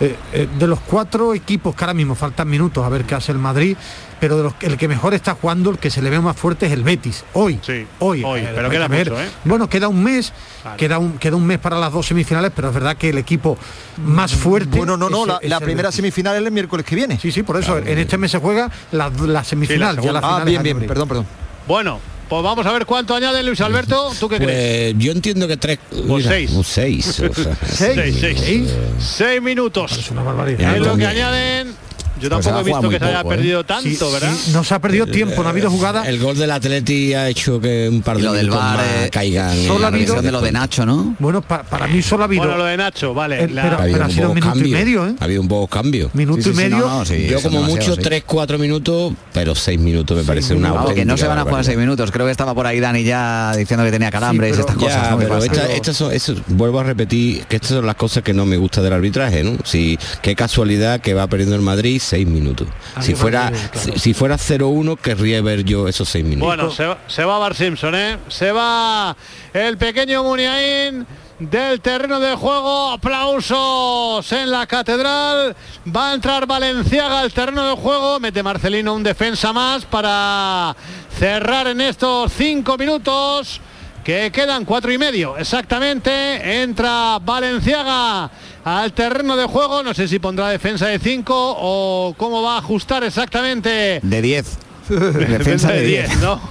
Eh, 0.00 0.14
eh, 0.32 0.48
de 0.58 0.66
los 0.68 0.78
cuatro 0.80 1.34
equipos 1.34 1.74
que 1.74 1.82
ahora 1.82 1.94
mismo 1.94 2.14
faltan 2.14 2.48
minutos 2.48 2.84
a 2.84 2.88
ver 2.88 3.04
qué 3.04 3.16
hace 3.16 3.32
el 3.32 3.38
Madrid, 3.38 3.76
pero 4.20 4.36
de 4.36 4.44
los, 4.44 4.54
el 4.60 4.76
que 4.76 4.86
mejor 4.86 5.12
está 5.12 5.34
jugando, 5.34 5.70
el 5.70 5.78
que 5.78 5.90
se 5.90 6.02
le 6.02 6.10
ve 6.10 6.20
más 6.20 6.36
fuerte 6.36 6.66
es 6.66 6.72
el 6.72 6.84
Betis. 6.84 7.24
Hoy, 7.32 7.58
sí, 7.62 7.84
hoy, 7.98 8.22
hoy 8.24 8.40
eh, 8.40 8.52
pero 8.54 8.70
queda 8.70 8.88
mucho, 8.88 9.20
¿eh? 9.20 9.28
Bueno, 9.44 9.68
queda 9.68 9.88
un 9.88 10.04
mes, 10.04 10.32
queda, 10.76 10.98
un, 10.98 11.18
queda 11.18 11.34
un 11.34 11.44
mes 11.44 11.58
para 11.58 11.78
las 11.78 11.92
dos 11.92 12.06
semifinales, 12.06 12.52
pero 12.54 12.68
es 12.68 12.74
verdad 12.74 12.96
que 12.96 13.10
el 13.10 13.18
equipo 13.18 13.58
más 14.04 14.32
fuerte. 14.34 14.78
Bueno, 14.78 14.96
no, 14.96 15.10
no, 15.10 15.26
la, 15.26 15.60
primera 15.60 15.90
semifinal 15.90 16.36
es 16.36 16.46
el 16.46 16.52
miércoles 16.52 16.86
que 16.86 16.94
viene. 16.94 17.18
Sí, 17.18 17.32
sí, 17.32 17.42
por 17.42 17.56
eso 17.56 17.78
en 17.78 17.98
este 17.98 18.18
mes 18.18 18.30
se 18.30 18.38
juega 18.38 18.70
la, 18.92 19.42
semifinal. 19.42 19.98
ah, 20.22 20.42
bien, 20.44 20.62
bien, 20.62 20.78
perdón, 20.86 21.08
perdón. 21.08 21.26
Bueno, 21.66 22.00
pues 22.28 22.42
vamos 22.42 22.66
a 22.66 22.72
ver 22.72 22.86
cuánto 22.86 23.14
añade 23.14 23.42
Luis 23.42 23.60
Alberto. 23.60 24.12
¿Tú 24.18 24.28
qué 24.28 24.36
pues, 24.36 24.48
crees? 24.48 24.94
Yo 24.98 25.12
entiendo 25.12 25.48
que 25.48 25.56
tres. 25.56 25.78
Pues 26.06 26.24
seis. 26.26 26.50
seis, 26.62 27.20
seis, 27.66 28.74
seis, 28.98 29.42
minutos. 29.42 29.98
Es 29.98 30.10
una 30.10 30.22
barbaridad. 30.22 30.76
Es 30.76 30.82
lo 30.82 30.96
que 30.96 31.06
añaden 31.06 31.74
yo 32.20 32.28
pues 32.28 32.44
tampoco 32.44 32.60
he 32.60 32.72
visto 32.72 32.88
que 32.90 32.98
se 32.98 33.04
haya 33.04 33.20
¿eh? 33.20 33.24
perdido 33.28 33.64
tanto, 33.64 34.12
¿verdad? 34.12 34.32
no 34.52 34.64
se 34.64 34.74
ha 34.74 34.78
perdido 34.78 35.06
tiempo, 35.06 35.42
no 35.42 35.48
ha 35.48 35.50
habido 35.50 35.70
jugada. 35.70 36.08
El 36.08 36.18
gol 36.18 36.36
del 36.36 36.50
Atleti 36.50 37.14
ha 37.14 37.28
hecho 37.28 37.60
que 37.60 37.88
un 37.88 38.02
par 38.02 38.16
de 38.16 38.22
lo 38.22 38.32
del 38.32 38.50
bar, 38.50 38.80
eh, 38.80 39.10
caigan. 39.10 39.56
Solo 39.66 39.84
ha 39.84 39.88
habido 39.88 40.20
de 40.20 40.32
lo 40.32 40.40
de 40.40 40.52
Nacho, 40.52 40.84
¿no? 40.84 41.16
Bueno, 41.18 41.42
para 41.42 41.86
mí 41.86 42.02
solo 42.02 42.22
ha 42.22 42.26
habido. 42.26 42.42
Bueno, 42.42 42.58
lo 42.58 42.64
de 42.64 42.76
Nacho, 42.76 43.14
vale. 43.14 43.44
Eh, 43.44 43.48
pero, 43.52 44.04
ha, 44.04 44.10
sido 44.10 44.30
un 44.30 44.34
minuto 44.34 44.58
y 44.58 44.70
medio, 44.70 45.06
¿eh? 45.06 45.14
Ha 45.20 45.24
habido 45.24 45.42
un 45.42 45.48
poco 45.48 45.66
cambio. 45.66 46.10
Minuto 46.14 46.48
y 46.50 46.52
medio. 46.52 47.04
Yo 47.04 47.42
como 47.42 47.62
mucho 47.62 47.96
tres, 47.96 48.24
cuatro 48.26 48.58
minutos, 48.58 49.12
pero 49.32 49.54
seis 49.54 49.78
minutos 49.78 50.16
me 50.16 50.24
parece 50.24 50.54
una 50.54 50.74
Que 50.94 51.04
no 51.04 51.16
se 51.16 51.26
van 51.26 51.38
a 51.38 51.42
jugar 51.42 51.64
seis 51.64 51.78
minutos. 51.78 52.10
Creo 52.10 52.26
que 52.26 52.32
estaba 52.32 52.54
por 52.54 52.66
ahí 52.66 52.80
Dani 52.80 53.04
ya 53.04 53.54
diciendo 53.56 53.84
que 53.84 53.90
tenía 53.90 54.10
calambres 54.10 54.56
y 54.56 54.60
estas 54.60 54.76
cosas. 54.76 55.16
Pero 55.18 55.38
estas 55.38 55.96
son, 55.96 56.12
vuelvo 56.48 56.80
a 56.80 56.84
repetir 56.84 57.44
que 57.46 57.56
estas 57.56 57.70
son 57.70 57.86
las 57.86 57.96
cosas 57.96 58.22
que 58.22 58.34
no 58.34 58.46
me 58.46 58.56
gusta 58.56 58.82
del 58.82 58.92
arbitraje, 58.92 59.44
¿no? 59.44 59.58
Si 59.64 59.98
qué 60.22 60.34
casualidad 60.34 61.00
que 61.00 61.14
va 61.14 61.26
perdiendo 61.26 61.56
el 61.56 61.62
Madrid 61.62 62.00
seis 62.08 62.26
minutos 62.26 62.66
si 63.00 63.14
fuera 63.14 63.52
si, 63.96 64.14
fuera 64.14 64.36
0-1 64.36 64.98
querría 64.98 65.42
ver 65.42 65.64
yo 65.64 65.88
esos 65.88 66.08
seis 66.08 66.24
minutos. 66.24 66.46
Bueno, 66.46 66.70
se, 66.70 66.88
se 67.06 67.24
va 67.24 67.38
Bar 67.38 67.54
Simpson, 67.54 67.94
¿eh? 67.94 68.18
Se 68.28 68.52
va 68.52 69.16
el 69.52 69.76
pequeño 69.76 70.22
Muniain 70.22 71.06
del 71.38 71.80
terreno 71.80 72.20
de 72.20 72.34
juego. 72.34 72.90
Aplausos 72.90 74.30
en 74.32 74.50
la 74.50 74.66
catedral. 74.66 75.54
Va 75.94 76.10
a 76.10 76.14
entrar 76.14 76.46
Valenciaga 76.46 77.20
al 77.20 77.32
terreno 77.32 77.68
de 77.68 77.76
juego. 77.76 78.20
Mete 78.20 78.42
Marcelino 78.42 78.94
un 78.94 79.02
defensa 79.02 79.52
más 79.52 79.84
para 79.84 80.74
cerrar 81.18 81.68
en 81.68 81.80
estos 81.80 82.32
cinco 82.32 82.76
minutos 82.76 83.60
que 84.04 84.30
quedan 84.32 84.64
cuatro 84.64 84.92
y 84.92 84.98
medio 84.98 85.36
exactamente. 85.36 86.62
Entra 86.62 87.18
Valenciaga 87.20 88.30
al 88.64 88.92
terreno 88.92 89.36
de 89.36 89.46
juego. 89.46 89.82
No 89.82 89.94
sé 89.94 90.08
si 90.08 90.18
pondrá 90.18 90.48
defensa 90.48 90.86
de 90.86 90.98
5 90.98 91.34
o 91.58 92.14
cómo 92.16 92.42
va 92.42 92.56
a 92.56 92.58
ajustar 92.58 93.04
exactamente. 93.04 94.00
De 94.02 94.22
10. 94.22 94.58
defensa 94.88 95.72
de 95.72 95.82
10, 95.82 96.18
¿no? 96.18 96.40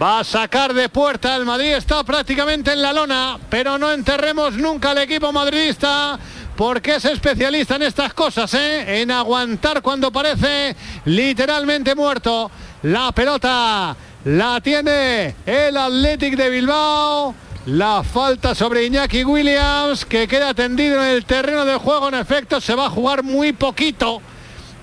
va 0.00 0.20
a 0.20 0.24
sacar 0.24 0.74
de 0.74 0.88
puerta 0.88 1.36
el 1.36 1.44
Madrid. 1.44 1.74
Está 1.74 2.02
prácticamente 2.04 2.72
en 2.72 2.82
la 2.82 2.92
lona, 2.92 3.38
pero 3.48 3.78
no 3.78 3.92
enterremos 3.92 4.54
nunca 4.54 4.90
al 4.90 4.98
equipo 4.98 5.32
madridista 5.32 6.18
porque 6.56 6.96
es 6.96 7.04
especialista 7.04 7.76
en 7.76 7.82
estas 7.82 8.14
cosas, 8.14 8.52
¿eh? 8.54 9.02
en 9.02 9.10
aguantar 9.10 9.82
cuando 9.82 10.10
parece 10.10 10.74
literalmente 11.04 11.94
muerto. 11.94 12.50
La 12.82 13.12
pelota 13.12 13.94
la 14.24 14.60
tiene 14.60 15.34
el 15.44 15.76
Athletic 15.76 16.36
de 16.36 16.50
Bilbao. 16.50 17.34
La 17.66 18.04
falta 18.04 18.54
sobre 18.54 18.84
Iñaki 18.84 19.24
Williams, 19.24 20.04
que 20.04 20.28
queda 20.28 20.54
tendido 20.54 21.02
en 21.02 21.10
el 21.10 21.24
terreno 21.24 21.64
de 21.64 21.74
juego. 21.74 22.06
En 22.06 22.14
efecto, 22.14 22.60
se 22.60 22.76
va 22.76 22.86
a 22.86 22.90
jugar 22.90 23.24
muy 23.24 23.52
poquito. 23.52 24.22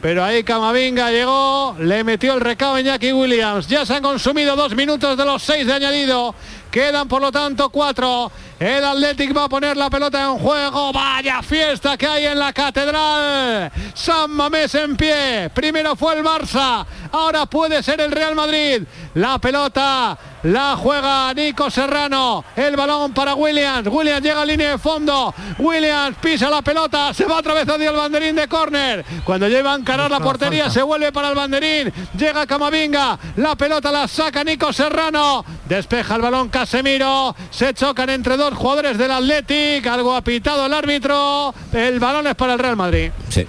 pero 0.01 0.21
ahí 0.21 0.43
Camavinga 0.43 1.09
llegó, 1.09 1.77
le 1.79 2.03
metió 2.03 2.33
el 2.33 2.41
recado 2.41 2.75
a 2.75 2.81
Iñaki 2.81 3.13
Williams. 3.13 3.69
Ya 3.69 3.85
se 3.85 3.93
han 3.93 4.03
consumido 4.03 4.57
dos 4.57 4.75
minutos 4.75 5.17
de 5.17 5.23
los 5.23 5.41
seis 5.41 5.65
de 5.65 5.71
añadido. 5.71 6.35
Quedan 6.69 7.07
por 7.07 7.21
lo 7.21 7.31
tanto 7.31 7.69
cuatro. 7.69 8.29
El 8.59 8.83
Athletic 8.83 9.35
va 9.35 9.45
a 9.45 9.49
poner 9.49 9.75
la 9.75 9.89
pelota 9.89 10.23
en 10.23 10.37
juego. 10.37 10.93
Vaya 10.93 11.41
fiesta 11.41 11.97
que 11.97 12.07
hay 12.07 12.25
en 12.25 12.39
la 12.39 12.53
catedral. 12.53 13.71
San 13.93 14.31
Mamés 14.31 14.73
en 14.75 14.95
pie. 14.95 15.49
Primero 15.53 15.95
fue 15.95 16.15
el 16.15 16.23
Barça. 16.23 16.85
Ahora 17.11 17.45
puede 17.45 17.83
ser 17.83 18.01
el 18.01 18.11
Real 18.11 18.35
Madrid. 18.35 18.83
La 19.15 19.37
pelota 19.37 20.17
la 20.43 20.75
juega 20.75 21.33
Nico 21.33 21.69
Serrano. 21.69 22.43
El 22.55 22.75
balón 22.75 23.13
para 23.13 23.35
Williams. 23.35 23.87
Williams 23.87 24.21
llega 24.21 24.41
a 24.41 24.45
línea 24.45 24.71
de 24.71 24.77
fondo. 24.77 25.33
Williams 25.59 26.17
pisa 26.21 26.49
la 26.49 26.61
pelota. 26.61 27.13
Se 27.13 27.25
va 27.25 27.37
otra 27.37 27.53
vez 27.53 27.67
hacia 27.67 27.89
el 27.89 27.95
banderín 27.95 28.35
de 28.35 28.47
córner. 28.47 29.05
Cuando 29.23 29.47
lleva 29.47 29.73
a 29.73 29.75
encarar 29.75 30.09
la 30.11 30.19
portería 30.19 30.69
se 30.69 30.81
vuelve 30.81 31.11
para 31.11 31.29
el 31.29 31.35
banderín. 31.35 31.93
Llega 32.17 32.45
Camavinga. 32.45 33.17
La 33.37 33.55
pelota 33.55 33.91
la 33.91 34.07
saca 34.07 34.43
Nico 34.43 34.73
Serrano. 34.73 35.45
Despeja 35.65 36.15
el 36.15 36.21
balón 36.21 36.49
Casemiro. 36.49 37.35
Se 37.49 37.73
chocan 37.73 38.09
entre 38.09 38.35
dos 38.35 38.42
jugadores 38.53 38.97
del 38.97 39.11
Athletic. 39.11 39.85
Algo 39.87 40.15
ha 40.15 40.21
pitado 40.21 40.65
el 40.65 40.73
árbitro. 40.73 41.53
El 41.71 41.99
balón 41.99 42.27
es 42.27 42.35
para 42.35 42.53
el 42.53 42.59
Real 42.59 42.75
Madrid. 42.75 43.11
Sí. 43.29 43.47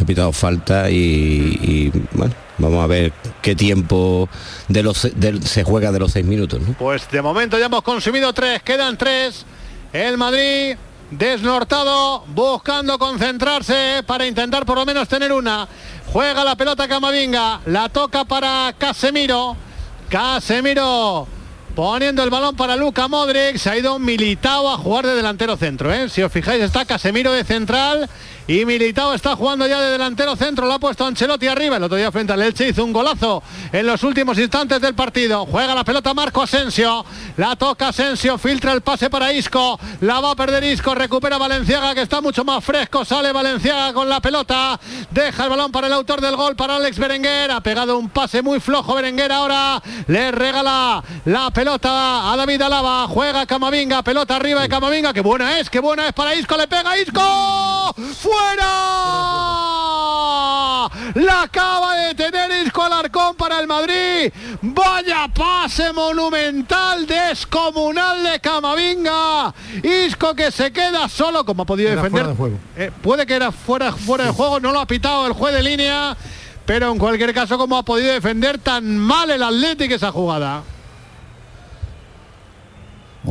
Ha 0.00 0.04
pitado 0.04 0.32
falta 0.32 0.88
y, 0.90 1.90
bueno, 2.12 2.32
vamos 2.58 2.84
a 2.84 2.86
ver 2.86 3.12
qué 3.42 3.56
tiempo 3.56 4.28
de 4.68 4.82
los, 4.82 5.08
se 5.44 5.64
juega 5.64 5.90
de 5.90 5.98
los 5.98 6.12
seis 6.12 6.24
minutos. 6.24 6.60
Pues 6.78 7.10
de 7.10 7.20
momento 7.20 7.58
ya 7.58 7.66
hemos 7.66 7.82
consumido 7.82 8.32
tres, 8.32 8.62
quedan 8.62 8.96
tres. 8.96 9.44
El 9.92 10.16
Madrid 10.16 10.76
desnortado, 11.10 12.24
buscando 12.28 12.98
concentrarse 12.98 14.04
para 14.06 14.26
intentar 14.26 14.64
por 14.64 14.76
lo 14.76 14.86
menos 14.86 15.08
tener 15.08 15.32
una. 15.32 15.66
Juega 16.12 16.44
la 16.44 16.54
pelota 16.54 16.86
Camavinga, 16.86 17.60
la 17.66 17.88
toca 17.88 18.24
para 18.24 18.72
Casemiro. 18.78 19.56
Casemiro 20.08 21.26
Poniendo 21.78 22.24
el 22.24 22.30
balón 22.30 22.56
para 22.56 22.74
Luca 22.74 23.06
Modric, 23.06 23.56
se 23.56 23.70
ha 23.70 23.78
ido 23.78 24.00
Militao 24.00 24.68
a 24.68 24.76
jugar 24.76 25.06
de 25.06 25.14
delantero 25.14 25.56
centro. 25.56 25.94
¿eh? 25.94 26.08
Si 26.08 26.20
os 26.20 26.32
fijáis, 26.32 26.60
está 26.60 26.84
Casemiro 26.84 27.30
de 27.30 27.44
central 27.44 28.10
y 28.48 28.64
Militao 28.64 29.12
está 29.12 29.36
jugando 29.36 29.66
ya 29.66 29.78
de 29.80 29.92
delantero 29.92 30.34
centro. 30.34 30.66
Lo 30.66 30.72
ha 30.72 30.78
puesto 30.78 31.04
Ancelotti 31.04 31.46
arriba. 31.46 31.76
El 31.76 31.82
otro 31.84 31.98
día 31.98 32.10
frente 32.10 32.32
al 32.32 32.42
Elche 32.42 32.68
hizo 32.68 32.82
un 32.82 32.92
golazo 32.92 33.42
en 33.70 33.86
los 33.86 34.02
últimos 34.02 34.38
instantes 34.38 34.80
del 34.80 34.94
partido. 34.94 35.44
Juega 35.46 35.74
la 35.74 35.84
pelota 35.84 36.14
Marco 36.14 36.42
Asensio. 36.42 37.04
La 37.36 37.54
toca 37.56 37.88
Asensio, 37.88 38.38
filtra 38.38 38.72
el 38.72 38.80
pase 38.80 39.10
para 39.10 39.32
Isco. 39.32 39.78
La 40.00 40.20
va 40.20 40.30
a 40.30 40.34
perder 40.34 40.64
Isco, 40.64 40.94
recupera 40.94 41.36
Valenciaga 41.36 41.94
que 41.94 42.00
está 42.00 42.22
mucho 42.22 42.42
más 42.42 42.64
fresco. 42.64 43.04
Sale 43.04 43.32
Valenciaga 43.32 43.92
con 43.92 44.08
la 44.08 44.20
pelota. 44.20 44.80
Deja 45.10 45.44
el 45.44 45.50
balón 45.50 45.70
para 45.70 45.86
el 45.86 45.92
autor 45.92 46.22
del 46.22 46.34
gol, 46.34 46.56
para 46.56 46.76
Alex 46.76 46.98
Berenguer. 46.98 47.50
Ha 47.50 47.60
pegado 47.60 47.98
un 47.98 48.08
pase 48.08 48.40
muy 48.40 48.60
flojo 48.60 48.94
Berenguer 48.94 49.30
ahora. 49.30 49.82
Le 50.06 50.32
regala 50.32 51.04
la 51.26 51.50
pelota 51.50 52.32
a 52.32 52.36
David 52.36 52.62
Alaba, 52.62 53.06
juega 53.08 53.44
Camavinga, 53.44 54.02
pelota 54.02 54.36
arriba 54.36 54.62
de 54.62 54.68
Camavinga, 54.68 55.12
que 55.12 55.20
buena 55.20 55.58
es, 55.58 55.68
que 55.68 55.80
buena 55.80 56.06
es 56.06 56.14
para 56.14 56.34
Isco, 56.34 56.56
le 56.56 56.66
pega 56.66 56.98
Isco, 56.98 57.94
fuera. 58.38 58.98
La 61.14 61.42
acaba 61.42 61.96
de 61.96 62.14
tener 62.14 62.64
Isco 62.64 62.82
Alarcón 62.82 63.34
para 63.36 63.60
el 63.60 63.66
Madrid. 63.66 64.32
Vaya 64.62 65.28
pase 65.34 65.92
monumental, 65.92 67.06
descomunal 67.06 68.22
de 68.22 68.40
Camavinga. 68.40 69.54
Isco 69.82 70.34
que 70.34 70.50
se 70.50 70.72
queda 70.72 71.08
solo, 71.08 71.44
como 71.44 71.62
ha 71.62 71.66
podido 71.66 71.90
defender. 71.90 72.26
Eh, 72.76 72.90
puede 73.02 73.26
que 73.26 73.34
era 73.34 73.50
fuera, 73.52 73.92
fuera 73.92 74.24
de 74.26 74.30
juego, 74.30 74.60
no 74.60 74.72
lo 74.72 74.80
ha 74.80 74.86
pitado 74.86 75.26
el 75.26 75.32
juez 75.32 75.54
de 75.54 75.62
línea. 75.62 76.16
Pero 76.66 76.92
en 76.92 76.98
cualquier 76.98 77.32
caso, 77.32 77.56
como 77.56 77.78
ha 77.78 77.82
podido 77.82 78.12
defender 78.12 78.58
tan 78.58 78.98
mal 78.98 79.30
el 79.30 79.42
Atlético 79.42 79.94
esa 79.94 80.12
jugada. 80.12 80.62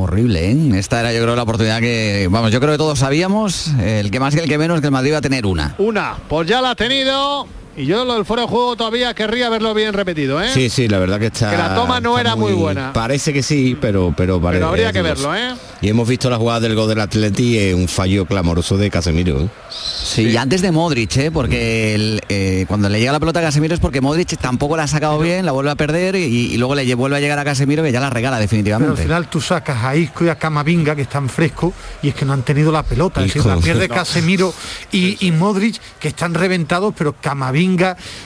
Horrible, 0.00 0.52
¿eh? 0.52 0.78
Esta 0.78 1.00
era 1.00 1.12
yo 1.12 1.20
creo 1.22 1.34
la 1.34 1.42
oportunidad 1.42 1.80
que, 1.80 2.28
vamos, 2.30 2.52
yo 2.52 2.60
creo 2.60 2.70
que 2.70 2.78
todos 2.78 3.00
sabíamos, 3.00 3.72
el 3.80 4.12
que 4.12 4.20
más 4.20 4.32
y 4.32 4.38
el 4.38 4.48
que 4.48 4.56
menos, 4.56 4.80
que 4.80 4.86
el 4.86 4.92
Madrid 4.92 5.08
iba 5.08 5.18
a 5.18 5.20
tener 5.20 5.44
una. 5.44 5.74
Una, 5.78 6.16
pues 6.28 6.46
ya 6.48 6.60
la 6.60 6.70
ha 6.70 6.74
tenido. 6.76 7.48
Y 7.78 7.86
yo 7.86 8.04
lo 8.04 8.14
del 8.14 8.24
fuera 8.24 8.42
de 8.42 8.48
juego 8.48 8.74
todavía 8.74 9.14
querría 9.14 9.48
verlo 9.48 9.72
bien 9.72 9.92
repetido, 9.92 10.42
¿eh? 10.42 10.50
Sí, 10.52 10.68
sí, 10.68 10.88
la 10.88 10.98
verdad 10.98 11.20
que 11.20 11.26
está. 11.26 11.52
Que 11.52 11.56
la 11.56 11.76
toma 11.76 12.00
no 12.00 12.18
era 12.18 12.34
muy, 12.34 12.52
buena. 12.52 12.92
Parece 12.92 13.32
que 13.32 13.40
sí, 13.40 13.78
pero 13.80 14.12
pero, 14.16 14.40
parece, 14.40 14.58
pero 14.58 14.70
habría 14.70 14.92
que 14.92 15.00
verlo, 15.00 15.32
¿eh? 15.36 15.54
Y 15.80 15.88
hemos 15.88 16.08
visto 16.08 16.28
la 16.28 16.38
jugada 16.38 16.58
del 16.58 16.74
gol 16.74 16.88
del 16.88 16.98
Atleti 16.98 17.72
un 17.72 17.86
fallo 17.86 18.26
clamoroso 18.26 18.76
de 18.76 18.90
Casemiro. 18.90 19.42
¿eh? 19.42 19.48
Sí, 19.70 20.22
y 20.22 20.36
antes 20.36 20.60
de 20.60 20.72
Modric, 20.72 21.16
¿eh? 21.18 21.30
porque 21.30 22.20
eh, 22.28 22.64
cuando 22.66 22.88
le 22.88 22.98
llega 22.98 23.12
la 23.12 23.20
pelota 23.20 23.38
a 23.38 23.42
Casemiro 23.44 23.74
es 23.74 23.80
porque 23.80 24.00
Modric 24.00 24.36
tampoco 24.38 24.76
la 24.76 24.84
ha 24.84 24.88
sacado 24.88 25.20
bien, 25.20 25.46
la 25.46 25.52
vuelve 25.52 25.70
a 25.70 25.76
perder 25.76 26.16
y, 26.16 26.56
luego 26.56 26.74
le 26.74 26.94
vuelve 26.96 27.18
a 27.18 27.20
llegar 27.20 27.38
a 27.38 27.44
Casemiro 27.44 27.84
que 27.84 27.92
ya 27.92 28.00
la 28.00 28.10
regala 28.10 28.40
definitivamente. 28.40 28.94
Pero 28.94 29.02
al 29.02 29.06
final 29.06 29.30
tú 29.30 29.40
sacas 29.40 29.84
a 29.84 29.94
Isco 29.94 30.24
y 30.24 30.30
a 30.30 30.34
Camavinga 30.36 30.96
que 30.96 31.02
están 31.02 31.28
frescos 31.28 31.72
y 32.02 32.08
es 32.08 32.14
que 32.14 32.24
no 32.24 32.32
han 32.32 32.42
tenido 32.42 32.72
la 32.72 32.82
pelota. 32.82 33.20
Es 33.20 33.32
decir, 33.32 33.46
la 33.46 33.58
pierde 33.58 33.88
Casemiro 33.88 34.52
y, 34.90 35.30
Modric 35.30 35.80
que 36.00 36.08
están 36.08 36.34
reventados, 36.34 36.92
pero 36.96 37.14
Camavinga 37.20 37.67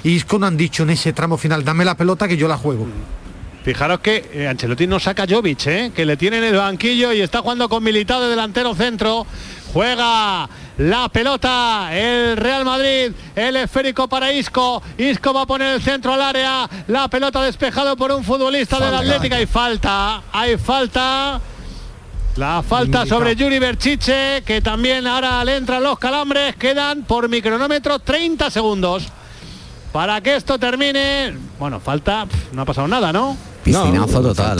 y 0.05 0.11
Isco 0.11 0.38
no 0.38 0.46
han 0.46 0.57
dicho 0.57 0.83
en 0.83 0.90
ese 0.90 1.12
tramo 1.12 1.37
final, 1.37 1.64
dame 1.64 1.85
la 1.85 1.96
pelota 1.96 2.28
que 2.28 2.37
yo 2.37 2.48
la 2.48 2.57
juego. 2.57 2.87
Fijaros 3.64 4.00
que 4.00 4.28
eh, 4.33 4.48
Ancelotti 4.48 4.88
no 4.88 4.98
saca 4.98 5.24
Jovic, 5.28 5.66
¿eh? 5.68 5.92
que 5.94 6.05
le 6.05 6.16
tiene 6.16 6.38
en 6.38 6.44
el 6.44 6.57
banquillo 6.57 7.12
y 7.12 7.20
está 7.20 7.42
jugando 7.42 7.68
con 7.68 7.83
Militado 7.83 8.24
de 8.24 8.31
delantero 8.31 8.74
centro. 8.74 9.24
Juega 9.72 10.48
la 10.78 11.09
pelota 11.09 11.90
el 11.92 12.37
Real 12.37 12.64
Madrid, 12.64 13.12
el 13.37 13.57
esférico 13.57 14.09
para 14.09 14.33
Isco. 14.33 14.83
Isco 14.98 15.33
va 15.33 15.42
a 15.42 15.46
poner 15.46 15.76
el 15.76 15.83
centro 15.83 16.12
al 16.12 16.22
área. 16.22 16.68
La 16.88 17.09
pelota 17.09 17.40
despejado 17.42 17.96
por 17.96 18.11
un 18.11 18.24
futbolista 18.24 18.81
de 18.81 18.90
la 18.90 18.98
Atlética. 18.98 19.37
Hay 19.37 19.46
falta, 19.46 20.22
hay 20.33 20.57
falta. 20.59 21.40
La 22.37 22.62
falta 22.62 23.07
sobre 23.07 23.37
Yuri 23.37 23.59
Berchiche, 23.59 24.42
que 24.44 24.61
también 24.61 25.07
ahora 25.07 25.44
le 25.44 25.57
entran 25.57 25.83
los 25.83 25.98
calambres. 25.98 26.57
Quedan 26.57 27.05
por 27.05 27.28
micronómetro 27.28 28.00
30 28.00 28.50
segundos. 28.50 29.07
Para 29.92 30.20
que 30.22 30.37
esto 30.37 30.59
termine, 30.59 31.35
bueno, 31.59 31.78
falta, 31.78 32.26
no 32.52 32.62
ha 32.62 32.64
pasado 32.64 32.88
nada, 32.88 33.12
¿no? 33.12 33.37
Piscinazo 33.62 34.22
total. 34.22 34.59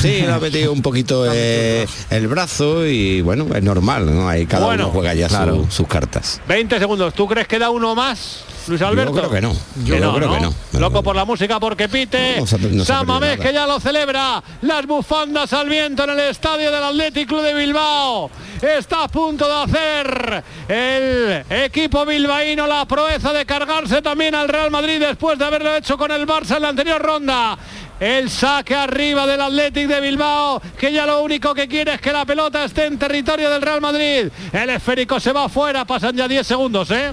sí, 0.00 0.20
le 0.20 0.32
ha 0.32 0.38
metido 0.38 0.72
un 0.72 0.82
poquito 0.82 1.24
eh, 1.32 1.86
el 2.10 2.26
brazo 2.26 2.84
y 2.84 3.22
bueno, 3.22 3.46
es 3.54 3.62
normal, 3.62 4.12
¿no? 4.12 4.28
Ahí 4.28 4.46
cada 4.46 4.66
uno 4.66 4.90
juega 4.90 5.14
ya 5.14 5.28
sus 5.70 5.86
cartas. 5.86 6.40
20 6.48 6.78
segundos, 6.78 7.14
¿tú 7.14 7.26
crees 7.26 7.46
que 7.46 7.58
da 7.58 7.70
uno 7.70 7.94
más? 7.94 8.44
Luis 8.66 8.80
Alberto. 8.82 9.12
Yo 9.12 9.18
creo 9.18 9.30
que 9.30 9.40
no. 9.40 9.52
Yo 9.84 10.14
creo 10.14 10.32
que 10.32 10.40
no. 10.40 10.54
Loco 10.78 11.02
por 11.02 11.14
la 11.14 11.24
música 11.24 11.60
porque 11.60 11.88
pite. 11.88 12.36
No, 12.38 13.20
que 13.40 13.52
ya 13.52 13.66
lo 13.66 13.80
celebra. 13.80 14.42
Las 14.62 14.86
bufandas 14.86 15.52
al 15.52 15.68
viento 15.68 16.04
en 16.04 16.10
el 16.10 16.20
estadio 16.20 16.70
del 16.70 16.82
Athletic 16.82 17.28
Club 17.28 17.42
de 17.42 17.54
Bilbao. 17.54 18.30
Está 18.62 19.04
a 19.04 19.08
punto 19.08 19.46
de 19.46 19.54
hacer 19.54 20.44
el 20.68 21.44
equipo 21.50 22.06
bilbaíno 22.06 22.66
la 22.66 22.86
proeza 22.86 23.32
de 23.32 23.44
cargarse 23.44 24.00
también 24.00 24.34
al 24.34 24.48
Real 24.48 24.70
Madrid 24.70 25.00
después 25.00 25.38
de 25.38 25.44
haberlo 25.44 25.74
hecho 25.76 25.98
con 25.98 26.10
el 26.10 26.26
Barça 26.26 26.56
en 26.56 26.62
la 26.62 26.68
anterior 26.68 27.02
ronda. 27.02 27.58
El 28.00 28.28
saque 28.28 28.74
arriba 28.74 29.26
del 29.26 29.40
Athletic 29.40 29.86
de 29.86 30.00
Bilbao, 30.00 30.60
que 30.78 30.92
ya 30.92 31.06
lo 31.06 31.22
único 31.22 31.54
que 31.54 31.68
quiere 31.68 31.94
es 31.94 32.00
que 32.00 32.12
la 32.12 32.24
pelota 32.24 32.64
esté 32.64 32.86
en 32.86 32.98
territorio 32.98 33.50
del 33.50 33.62
Real 33.62 33.80
Madrid. 33.80 34.28
El 34.52 34.70
esférico 34.70 35.20
se 35.20 35.32
va 35.32 35.44
afuera, 35.44 35.84
pasan 35.84 36.16
ya 36.16 36.26
10 36.26 36.46
segundos, 36.46 36.90
¿eh? 36.90 37.12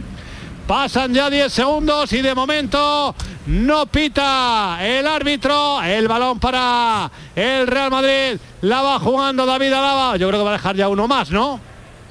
Pasan 0.71 1.13
ya 1.13 1.29
10 1.29 1.51
segundos 1.51 2.13
y 2.13 2.21
de 2.21 2.33
momento 2.33 3.13
no 3.47 3.85
pita 3.87 4.77
el 4.79 5.05
árbitro. 5.05 5.81
El 5.83 6.07
balón 6.07 6.39
para 6.39 7.11
el 7.35 7.67
Real 7.67 7.91
Madrid. 7.91 8.39
La 8.61 8.81
va 8.81 8.97
jugando 8.97 9.45
David 9.45 9.73
Alaba. 9.73 10.15
Yo 10.15 10.29
creo 10.29 10.39
que 10.39 10.45
va 10.45 10.51
a 10.51 10.53
dejar 10.53 10.77
ya 10.77 10.87
uno 10.87 11.09
más, 11.09 11.29
¿no? 11.29 11.59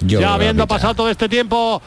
Ya 0.00 0.34
habiendo 0.34 0.66
pasado 0.66 0.94
todo 0.94 1.10
este 1.10 1.28
tiempo, 1.28 1.82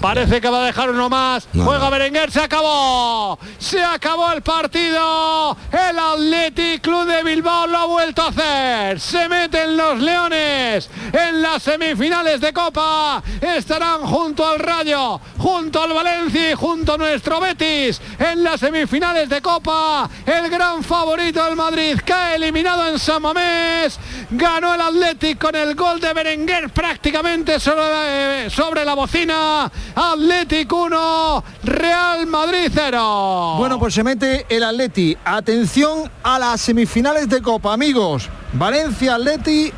parece 0.00 0.40
que 0.40 0.48
va 0.48 0.62
a 0.62 0.66
dejar 0.66 0.90
uno 0.90 1.08
más. 1.08 1.48
Juega 1.52 1.90
Berenguer, 1.90 2.30
se 2.30 2.40
acabó. 2.40 3.38
Se 3.58 3.82
acabó 3.82 4.32
el 4.32 4.42
partido. 4.42 5.56
El 5.72 5.98
Athletic 5.98 6.82
Club 6.82 7.06
de 7.06 7.22
Bilbao 7.22 7.66
lo 7.66 7.78
ha 7.78 7.86
vuelto 7.86 8.22
a 8.22 8.28
hacer. 8.28 9.00
Se 9.00 9.28
meten 9.28 9.76
los 9.76 10.00
Leones 10.00 10.88
en 11.12 11.42
las 11.42 11.62
semifinales 11.62 12.40
de 12.40 12.52
Copa. 12.52 13.22
Estarán 13.40 14.02
junto 14.02 14.46
al 14.46 14.58
Rayo, 14.58 15.20
junto 15.38 15.82
al 15.82 15.92
Valencia 15.92 16.52
y 16.52 16.54
junto 16.54 16.94
a 16.94 16.98
nuestro 16.98 17.40
Betis 17.40 18.00
en 18.18 18.44
las 18.44 18.60
semifinales 18.60 19.28
de 19.28 19.42
Copa. 19.42 20.08
El 20.24 20.50
gran 20.50 20.82
favorito 20.82 21.44
del 21.44 21.56
Madrid 21.56 21.98
cae 22.04 22.36
eliminado 22.36 22.88
en 22.88 22.98
San 22.98 23.22
Mamés. 23.22 23.98
Ganó 24.30 24.74
el 24.74 24.80
Athletic 24.80 25.38
con 25.38 25.54
el 25.54 25.74
gol 25.74 26.00
de 26.00 26.12
Berenguer 26.12 26.70
prácticamente 26.70 27.55
sobre, 27.60 28.84
la 28.84 28.94
bocina. 28.94 29.70
Atlético 29.94 30.84
1, 30.84 31.44
Real 31.64 32.26
Madrid 32.26 32.70
0. 32.72 33.54
Bueno, 33.58 33.78
pues 33.78 33.94
se 33.94 34.04
mete 34.04 34.46
el 34.48 34.62
Atleti. 34.62 35.16
Atención 35.24 36.10
a 36.22 36.38
las 36.38 36.60
semifinales 36.60 37.28
de 37.28 37.40
Copa, 37.40 37.72
amigos. 37.72 38.28
Valencia, 38.52 39.14
Atleti, 39.14 39.72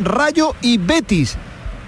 Rayo 0.00 0.54
y 0.60 0.78
Betis. 0.78 1.36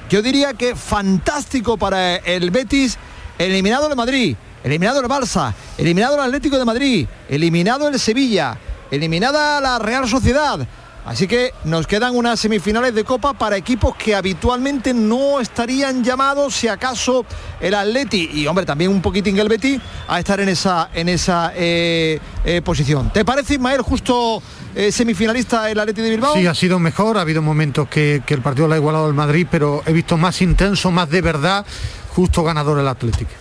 Yo 0.09 0.23
diría 0.23 0.55
que 0.55 0.77
fantástico 0.77 1.77
para 1.77 2.17
el 2.17 2.51
Betis, 2.51 2.99
eliminado 3.39 3.89
de 3.89 3.95
Madrid. 3.95 4.37
eliminado 4.65 5.01
el 5.01 5.07
Barça, 5.07 5.53
eliminado 5.77 6.15
el 6.15 6.21
Atlético 6.21 6.57
de 6.57 6.65
Madrid, 6.65 7.09
eliminado 7.29 7.89
el 7.89 7.99
Sevilla, 7.99 8.57
eliminada 8.93 9.61
la 9.61 9.81
Real 9.81 10.09
Sociedad. 10.09 10.67
Así 11.05 11.27
que 11.27 11.53
nos 11.65 11.89
quedan 11.89 12.15
unas 12.15 12.39
semifinales 12.39 12.95
de 12.95 13.03
Copa 13.03 13.33
para 13.33 13.57
equipos 13.57 13.97
que 13.97 14.15
habitualmente 14.15 14.95
no 14.95 15.41
estarían 15.41 16.05
llamados, 16.05 16.55
si 16.55 16.69
acaso 16.69 17.27
el 17.61 17.75
Atleti 17.75 18.31
y 18.33 18.47
hombre 18.47 18.65
también 18.65 18.91
un 18.91 19.03
poquitín 19.03 19.37
el 19.39 19.49
Betis, 19.49 19.81
a 20.07 20.21
estar 20.21 20.39
en 20.41 20.49
esa 20.49 20.91
en 20.95 21.09
esa 21.09 21.53
eh, 21.57 22.21
eh, 22.45 22.63
posición. 22.63 23.13
¿Te 23.13 23.25
parece 23.25 23.55
Ismael 23.55 23.83
justo 23.83 24.41
eh, 24.77 24.93
semifinalista 24.93 25.69
el 25.69 25.81
Atleti 25.81 26.03
de 26.03 26.11
Bilbao? 26.11 26.35
Sí, 26.35 26.47
ha 26.47 26.55
sido 26.55 26.79
mejor, 26.79 27.19
ha 27.19 27.23
habido 27.23 27.43
momentos 27.43 27.89
que, 27.89 28.23
que 28.25 28.35
el 28.35 28.41
partido 28.41 28.69
lo 28.69 28.75
ha 28.75 28.77
igualado 28.77 29.09
el 29.09 29.15
Madrid, 29.15 29.49
pero 29.51 29.83
he 29.87 29.93
visto 29.93 30.17
más 30.17 30.41
intenso, 30.41 30.93
más 30.93 31.11
de 31.11 31.21
verdad, 31.21 31.67
justo 32.15 32.45
ganador 32.45 32.79
el 32.79 32.87
Atlético. 32.87 33.33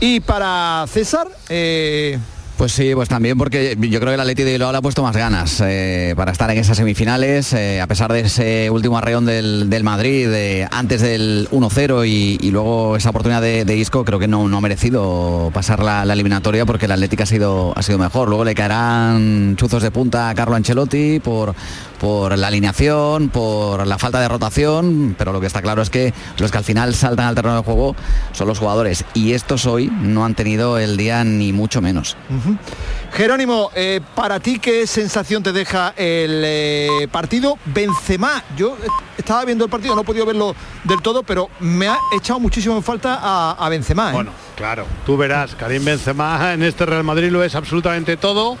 Y 0.00 0.18
para 0.18 0.84
César, 0.88 1.28
pues 2.56 2.72
sí, 2.72 2.92
pues 2.94 3.08
también 3.08 3.36
porque 3.38 3.76
yo 3.78 4.00
creo 4.00 4.10
que 4.10 4.14
el 4.14 4.20
Atleti 4.20 4.42
de 4.42 4.58
le 4.58 4.64
ha 4.64 4.82
puesto 4.82 5.02
más 5.02 5.16
ganas 5.16 5.62
eh, 5.64 6.14
para 6.16 6.32
estar 6.32 6.50
en 6.50 6.58
esas 6.58 6.76
semifinales, 6.76 7.52
eh, 7.52 7.80
a 7.80 7.86
pesar 7.86 8.12
de 8.12 8.20
ese 8.20 8.70
último 8.70 8.98
arreón 8.98 9.26
del, 9.26 9.84
Madrid, 9.84 10.28
antes 10.70 11.02
del 11.02 11.48
1-0 11.50 12.06
y, 12.06 12.50
luego 12.50 12.96
esa 12.96 13.10
oportunidad 13.10 13.42
de, 13.42 13.76
Isco, 13.76 14.04
creo 14.04 14.18
que 14.18 14.28
no, 14.28 14.48
no 14.48 14.56
ha 14.56 14.60
merecido 14.60 15.50
pasar 15.52 15.82
la, 15.82 16.02
eliminatoria 16.02 16.64
porque 16.64 16.86
el 16.86 16.92
Atlético 16.92 17.24
ha 17.24 17.26
sido, 17.26 17.72
ha 17.76 17.82
sido 17.82 17.98
mejor. 17.98 18.28
Luego 18.28 18.44
le 18.44 18.54
caerán 18.54 19.56
chuzos 19.56 19.82
de 19.82 19.90
punta 19.90 20.30
a 20.30 20.34
Carlo 20.34 20.56
Ancelotti 20.56 21.20
por, 21.20 21.54
por 21.98 22.36
la 22.36 22.48
alineación, 22.48 23.28
por 23.28 23.86
la 23.86 23.98
falta 23.98 24.20
de 24.20 24.28
rotación, 24.28 25.14
pero 25.18 25.32
lo 25.32 25.40
que 25.40 25.46
está 25.46 25.62
claro 25.62 25.82
es 25.82 25.90
que 25.90 26.12
los 26.38 26.50
que 26.50 26.58
al 26.58 26.64
final 26.64 26.94
saltan 26.94 27.26
al 27.26 27.34
terreno 27.34 27.56
de 27.56 27.62
juego 27.62 27.96
son 28.32 28.48
los 28.48 28.58
jugadores 28.58 29.04
y 29.14 29.32
estos 29.32 29.66
hoy 29.66 29.90
no 30.00 30.24
han 30.24 30.34
tenido 30.34 30.78
el 30.78 30.96
día 30.96 31.24
ni 31.24 31.52
mucho 31.52 31.80
menos. 31.80 32.16
Jerónimo, 33.12 33.70
eh, 33.74 34.00
para 34.14 34.40
ti 34.40 34.58
qué 34.58 34.86
sensación 34.86 35.42
te 35.42 35.52
deja 35.52 35.94
el 35.96 36.42
eh, 36.44 37.08
partido 37.10 37.58
Benzema? 37.66 38.42
Yo 38.56 38.76
estaba 39.16 39.44
viendo 39.44 39.64
el 39.64 39.70
partido, 39.70 39.94
no 39.94 40.02
he 40.02 40.04
podido 40.04 40.26
verlo 40.26 40.54
del 40.84 41.00
todo, 41.02 41.22
pero 41.22 41.48
me 41.60 41.88
ha 41.88 41.98
echado 42.16 42.40
muchísimo 42.40 42.76
en 42.76 42.82
falta 42.82 43.18
a, 43.58 43.68
Benzema. 43.68 44.10
¿eh? 44.10 44.12
Bueno, 44.12 44.32
claro, 44.54 44.86
tú 45.04 45.16
verás, 45.16 45.54
Karim 45.54 45.84
Benzema 45.84 46.52
en 46.52 46.62
este 46.62 46.84
Real 46.86 47.04
Madrid 47.04 47.30
lo 47.30 47.42
es 47.42 47.54
absolutamente 47.54 48.16
todo. 48.16 48.56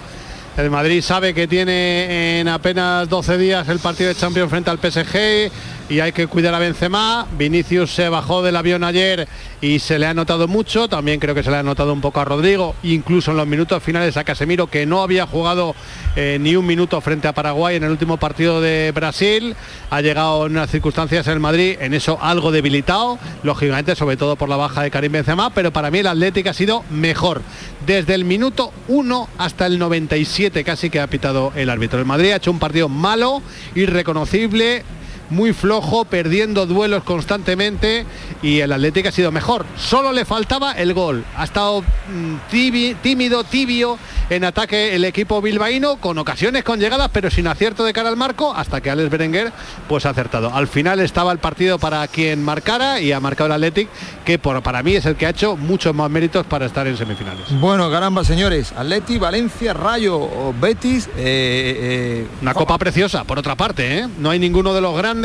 El 0.56 0.70
Madrid 0.70 1.02
sabe 1.02 1.34
que 1.34 1.46
tiene 1.46 2.40
en 2.40 2.48
apenas 2.48 3.06
12 3.10 3.36
días 3.36 3.68
el 3.68 3.78
partido 3.78 4.08
de 4.08 4.14
Champions 4.14 4.48
frente 4.48 4.70
al 4.70 4.78
PSG 4.78 5.50
y 5.88 6.00
hay 6.00 6.12
que 6.12 6.26
cuidar 6.26 6.54
a 6.54 6.58
Benzema. 6.58 7.26
Vinicius 7.38 7.94
se 7.94 8.08
bajó 8.08 8.42
del 8.42 8.56
avión 8.56 8.84
ayer 8.84 9.28
y 9.60 9.78
se 9.78 9.98
le 9.98 10.06
ha 10.06 10.14
notado 10.14 10.48
mucho. 10.48 10.88
También 10.88 11.20
creo 11.20 11.34
que 11.34 11.42
se 11.42 11.50
le 11.50 11.56
ha 11.56 11.62
notado 11.62 11.92
un 11.92 12.00
poco 12.00 12.20
a 12.20 12.24
Rodrigo, 12.24 12.74
incluso 12.82 13.30
en 13.30 13.36
los 13.36 13.46
minutos 13.46 13.82
finales 13.82 14.16
a 14.16 14.24
Casemiro, 14.24 14.66
que 14.66 14.86
no 14.86 15.02
había 15.02 15.26
jugado 15.26 15.74
eh, 16.16 16.38
ni 16.40 16.56
un 16.56 16.66
minuto 16.66 17.00
frente 17.00 17.28
a 17.28 17.32
Paraguay 17.32 17.76
en 17.76 17.84
el 17.84 17.90
último 17.90 18.16
partido 18.16 18.60
de 18.60 18.92
Brasil. 18.92 19.54
Ha 19.90 20.00
llegado 20.00 20.46
en 20.46 20.52
unas 20.52 20.70
circunstancias 20.70 21.26
en 21.26 21.34
el 21.34 21.40
Madrid, 21.40 21.76
en 21.80 21.94
eso 21.94 22.18
algo 22.20 22.50
debilitado, 22.50 23.18
lógicamente, 23.42 23.94
sobre 23.94 24.16
todo 24.16 24.36
por 24.36 24.48
la 24.48 24.56
baja 24.56 24.82
de 24.82 24.90
Karim 24.90 25.12
Benzema, 25.12 25.50
pero 25.50 25.72
para 25.72 25.90
mí 25.90 25.98
el 26.00 26.06
Atlético 26.06 26.50
ha 26.50 26.54
sido 26.54 26.84
mejor. 26.90 27.42
Desde 27.86 28.14
el 28.14 28.24
minuto 28.24 28.72
1 28.88 29.28
hasta 29.38 29.66
el 29.66 29.78
97 29.78 30.64
casi 30.64 30.90
que 30.90 31.00
ha 31.00 31.06
pitado 31.06 31.52
el 31.54 31.70
árbitro. 31.70 32.00
El 32.00 32.04
Madrid 32.04 32.32
ha 32.32 32.36
hecho 32.36 32.50
un 32.50 32.58
partido 32.58 32.88
malo, 32.88 33.42
irreconocible, 33.74 34.84
muy 35.30 35.52
flojo, 35.52 36.04
perdiendo 36.04 36.66
duelos 36.66 37.02
constantemente 37.04 38.06
y 38.42 38.60
el 38.60 38.72
Atlético 38.72 39.08
ha 39.08 39.12
sido 39.12 39.32
mejor. 39.32 39.66
Solo 39.76 40.12
le 40.12 40.24
faltaba 40.24 40.72
el 40.72 40.94
gol. 40.94 41.24
Ha 41.36 41.44
estado 41.44 41.82
mm, 41.82 42.96
tímido, 43.02 43.44
tibio 43.44 43.98
en 44.30 44.44
ataque 44.44 44.94
el 44.94 45.04
equipo 45.04 45.40
bilbaíno, 45.40 45.96
con 45.96 46.18
ocasiones, 46.18 46.64
con 46.64 46.80
llegadas, 46.80 47.10
pero 47.12 47.30
sin 47.30 47.46
acierto 47.46 47.84
de 47.84 47.92
cara 47.92 48.08
al 48.08 48.16
marco, 48.16 48.54
hasta 48.54 48.80
que 48.80 48.90
Alex 48.90 49.10
Berenguer 49.10 49.52
pues 49.88 50.06
ha 50.06 50.10
acertado. 50.10 50.52
Al 50.54 50.68
final 50.68 51.00
estaba 51.00 51.32
el 51.32 51.38
partido 51.38 51.78
para 51.78 52.06
quien 52.08 52.42
marcara 52.42 53.00
y 53.00 53.12
ha 53.12 53.20
marcado 53.20 53.46
el 53.46 53.52
Atlético, 53.52 53.90
que 54.24 54.38
por, 54.38 54.62
para 54.62 54.82
mí 54.82 54.94
es 54.94 55.06
el 55.06 55.16
que 55.16 55.26
ha 55.26 55.30
hecho 55.30 55.56
muchos 55.56 55.94
más 55.94 56.10
méritos 56.10 56.46
para 56.46 56.66
estar 56.66 56.86
en 56.86 56.96
semifinales. 56.96 57.44
Bueno, 57.60 57.90
caramba, 57.90 58.24
señores, 58.24 58.72
Atleti, 58.76 59.18
Valencia, 59.18 59.72
Rayo, 59.74 60.52
Betis. 60.60 61.08
Eh, 61.16 61.16
eh, 61.18 62.26
Una 62.42 62.54
copa 62.54 62.78
preciosa, 62.78 63.24
por 63.24 63.38
otra 63.38 63.54
parte, 63.54 63.98
¿eh? 63.98 64.08
no 64.18 64.30
hay 64.30 64.38
ninguno 64.38 64.74
de 64.74 64.80
los 64.80 64.96
grandes 64.96 65.15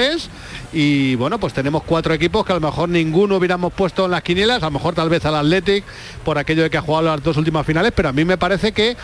y 0.74 1.16
bueno, 1.16 1.40
pues 1.40 1.54
tenemos 1.54 1.84
cuatro 1.84 2.14
equipos 2.14 2.46
que 2.46 2.54
a 2.54 2.56
lo 2.56 2.62
mejor 2.62 2.90
ninguno 2.90 3.38
hubiéramos 3.38 3.74
puesto 3.74 4.06
en 4.06 4.12
las 4.12 4.22
quinielas, 4.22 4.64
a 4.64 4.68
lo 4.68 4.72
mejor 4.72 4.96
tal 4.96 5.10
vez 5.10 5.26
al 5.26 5.36
Athletic 5.36 5.84
por 6.24 6.38
aquello 6.38 6.64
de 6.64 6.70
que 6.70 6.78
ha 6.78 6.82
jugado 6.82 7.08
las 7.08 7.24
dos 7.24 7.38
últimas 7.38 7.66
finales, 7.66 7.92
pero 7.96 8.10
a 8.10 8.14
mí 8.14 8.26
me 8.26 8.38
parece 8.38 8.72
que 8.72 8.96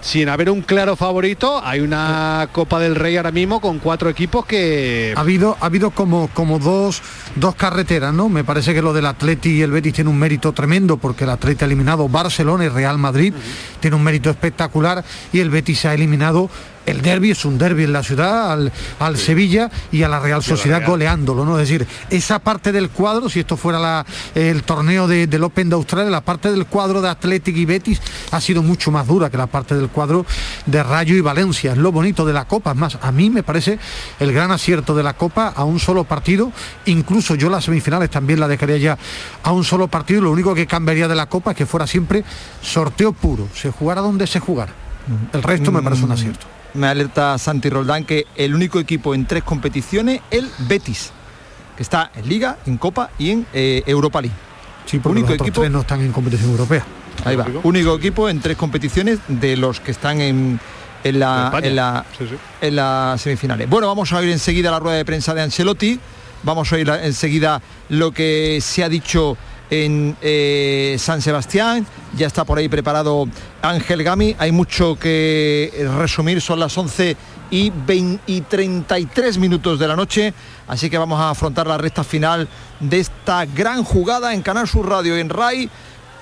sin 0.00 0.28
haber 0.28 0.50
un 0.50 0.62
claro 0.62 0.94
favorito, 0.94 1.60
hay 1.64 1.80
una 1.80 2.48
Copa 2.52 2.78
del 2.78 2.94
Rey 2.94 3.16
ahora 3.16 3.32
mismo 3.32 3.60
con 3.60 3.78
cuatro 3.80 4.08
equipos 4.08 4.46
que... 4.46 5.12
Ha 5.16 5.20
habido, 5.20 5.56
ha 5.60 5.66
habido 5.66 5.90
como, 5.90 6.28
como 6.28 6.58
dos, 6.58 7.02
dos 7.34 7.56
carreteras, 7.56 8.14
¿no? 8.14 8.28
Me 8.28 8.44
parece 8.44 8.72
que 8.72 8.82
lo 8.82 8.92
del 8.92 9.06
Atleti 9.06 9.50
y 9.50 9.62
el 9.62 9.72
Betis 9.72 9.94
tiene 9.94 10.10
un 10.10 10.18
mérito 10.18 10.52
tremendo 10.52 10.96
porque 10.96 11.24
el 11.24 11.30
Atleti 11.30 11.64
ha 11.64 11.66
eliminado 11.66 12.08
Barcelona 12.08 12.66
y 12.66 12.68
Real 12.68 12.98
Madrid, 12.98 13.34
tiene 13.80 13.96
un 13.96 14.04
mérito 14.04 14.30
espectacular 14.30 15.04
y 15.32 15.40
el 15.40 15.50
Betis 15.50 15.84
ha 15.86 15.94
eliminado 15.94 16.50
el 16.86 17.02
derby 17.02 17.32
es 17.32 17.44
un 17.44 17.58
derby 17.58 17.84
en 17.84 17.92
la 17.92 18.02
ciudad, 18.02 18.58
al, 18.98 19.16
Sevilla 19.16 19.70
y 19.90 20.02
a 20.04 20.08
la 20.08 20.20
Real 20.20 20.42
Sociedad 20.42 20.82
goleándolo, 20.86 21.44
¿no? 21.44 21.58
Es 21.58 21.68
decir, 21.68 21.86
esa 22.10 22.38
parte 22.38 22.70
del 22.72 22.90
cuadro, 22.90 23.28
si 23.28 23.40
esto 23.40 23.56
fuera 23.56 24.06
el 24.34 24.62
torneo 24.62 25.08
del 25.08 25.42
Open 25.42 25.68
de 25.68 25.74
Australia, 25.74 26.10
la 26.10 26.20
parte 26.20 26.50
del 26.50 26.66
cuadro 26.66 27.02
de 27.02 27.08
Athletic 27.08 27.56
y 27.56 27.64
Betis 27.64 28.00
ha 28.30 28.40
sido 28.40 28.62
mucho 28.62 28.90
más 28.90 29.06
dura 29.06 29.30
que 29.30 29.36
la 29.36 29.48
parte 29.48 29.74
del 29.74 29.88
cuadro 29.88 30.24
de 30.66 30.82
Rayo 30.82 31.16
y 31.16 31.20
Valencia. 31.20 31.72
Es 31.72 31.78
lo 31.78 31.90
bonito 31.90 32.24
de 32.24 32.32
la 32.32 32.46
Copa. 32.46 32.70
Es 32.70 32.76
más, 32.76 32.98
a 33.02 33.10
mí 33.10 33.30
me 33.30 33.42
parece 33.42 33.78
el 34.20 34.32
gran 34.32 34.52
acierto 34.52 34.94
de 34.94 35.02
la 35.02 35.14
Copa 35.14 35.52
a 35.54 35.64
un 35.64 35.80
solo 35.80 36.04
partido. 36.04 36.52
Incluso 36.86 37.34
yo 37.34 37.50
las 37.50 37.64
semifinales 37.64 38.10
también 38.10 38.38
la 38.38 38.48
dejaría 38.48 38.76
ya 38.76 38.98
a 39.42 39.52
un 39.52 39.64
solo 39.64 39.88
partido. 39.88 40.22
Lo 40.22 40.30
único 40.30 40.54
que 40.54 40.66
cambiaría 40.66 41.08
de 41.08 41.16
la 41.16 41.26
Copa 41.26 41.50
es 41.50 41.56
que 41.56 41.66
fuera 41.66 41.86
siempre 41.86 42.24
sorteo 42.62 43.12
puro, 43.12 43.48
se 43.54 43.70
jugara 43.70 44.00
donde 44.00 44.26
se 44.26 44.38
jugara. 44.38 44.72
El 45.32 45.42
resto 45.42 45.70
me 45.72 45.82
parece 45.82 46.04
un 46.04 46.12
acierto 46.12 46.55
me 46.76 46.86
alerta 46.86 47.38
Santi 47.38 47.68
Roldán 47.68 48.04
que 48.04 48.26
el 48.36 48.54
único 48.54 48.78
equipo 48.78 49.14
en 49.14 49.26
tres 49.26 49.42
competiciones, 49.42 50.20
el 50.30 50.48
Betis, 50.68 51.12
que 51.76 51.82
está 51.82 52.10
en 52.14 52.28
Liga, 52.28 52.58
en 52.66 52.76
Copa 52.76 53.10
y 53.18 53.30
en 53.30 53.46
eh, 53.52 53.82
Europa 53.86 54.20
League. 54.20 54.36
Sí, 54.86 54.98
porque 54.98 55.18
único 55.18 55.34
equipo 55.34 55.60
tres 55.60 55.72
no 55.72 55.80
están 55.80 56.00
en 56.00 56.12
competición 56.12 56.50
europea. 56.50 56.84
Ahí 57.24 57.36
va. 57.36 57.46
Único 57.64 57.96
equipo 57.96 58.28
en 58.28 58.40
tres 58.40 58.56
competiciones 58.56 59.18
de 59.28 59.56
los 59.56 59.80
que 59.80 59.90
están 59.90 60.20
en, 60.20 60.60
en 61.02 61.18
la, 61.18 61.52
en, 62.60 62.76
las 62.76 63.20
semifinales. 63.20 63.68
Bueno, 63.68 63.88
vamos 63.88 64.12
a 64.12 64.18
oír 64.18 64.30
enseguida 64.30 64.70
la 64.70 64.78
rueda 64.78 64.96
de 64.96 65.04
prensa 65.04 65.34
de 65.34 65.42
Ancelotti. 65.42 65.98
Vamos 66.42 66.70
a 66.72 66.76
oír 66.76 66.88
enseguida 67.02 67.60
lo 67.88 68.12
que 68.12 68.58
se 68.60 68.84
ha 68.84 68.88
dicho 68.88 69.36
en 69.70 70.16
eh, 70.20 70.96
San 70.98 71.22
Sebastián. 71.22 71.86
Ya 72.16 72.26
está 72.26 72.44
por 72.44 72.58
ahí 72.58 72.68
preparado 72.68 73.26
Ángel 73.62 74.02
Gami. 74.02 74.36
Hay 74.38 74.52
mucho 74.52 74.98
que 74.98 75.88
resumir, 75.96 76.40
son 76.40 76.60
las 76.60 76.76
11 76.76 77.16
y, 77.50 77.70
33 77.70 79.38
minutos 79.38 79.78
de 79.78 79.88
la 79.88 79.96
noche. 79.96 80.32
Así 80.68 80.90
que 80.90 80.98
vamos 80.98 81.20
a 81.20 81.30
afrontar 81.30 81.66
la 81.66 81.78
recta 81.78 82.04
final 82.04 82.48
de 82.80 83.00
esta 83.00 83.44
gran 83.46 83.84
jugada 83.84 84.34
en 84.34 84.42
Canal 84.42 84.68
Sur 84.68 84.88
Radio 84.88 85.16
en 85.16 85.28
RAI. 85.28 85.70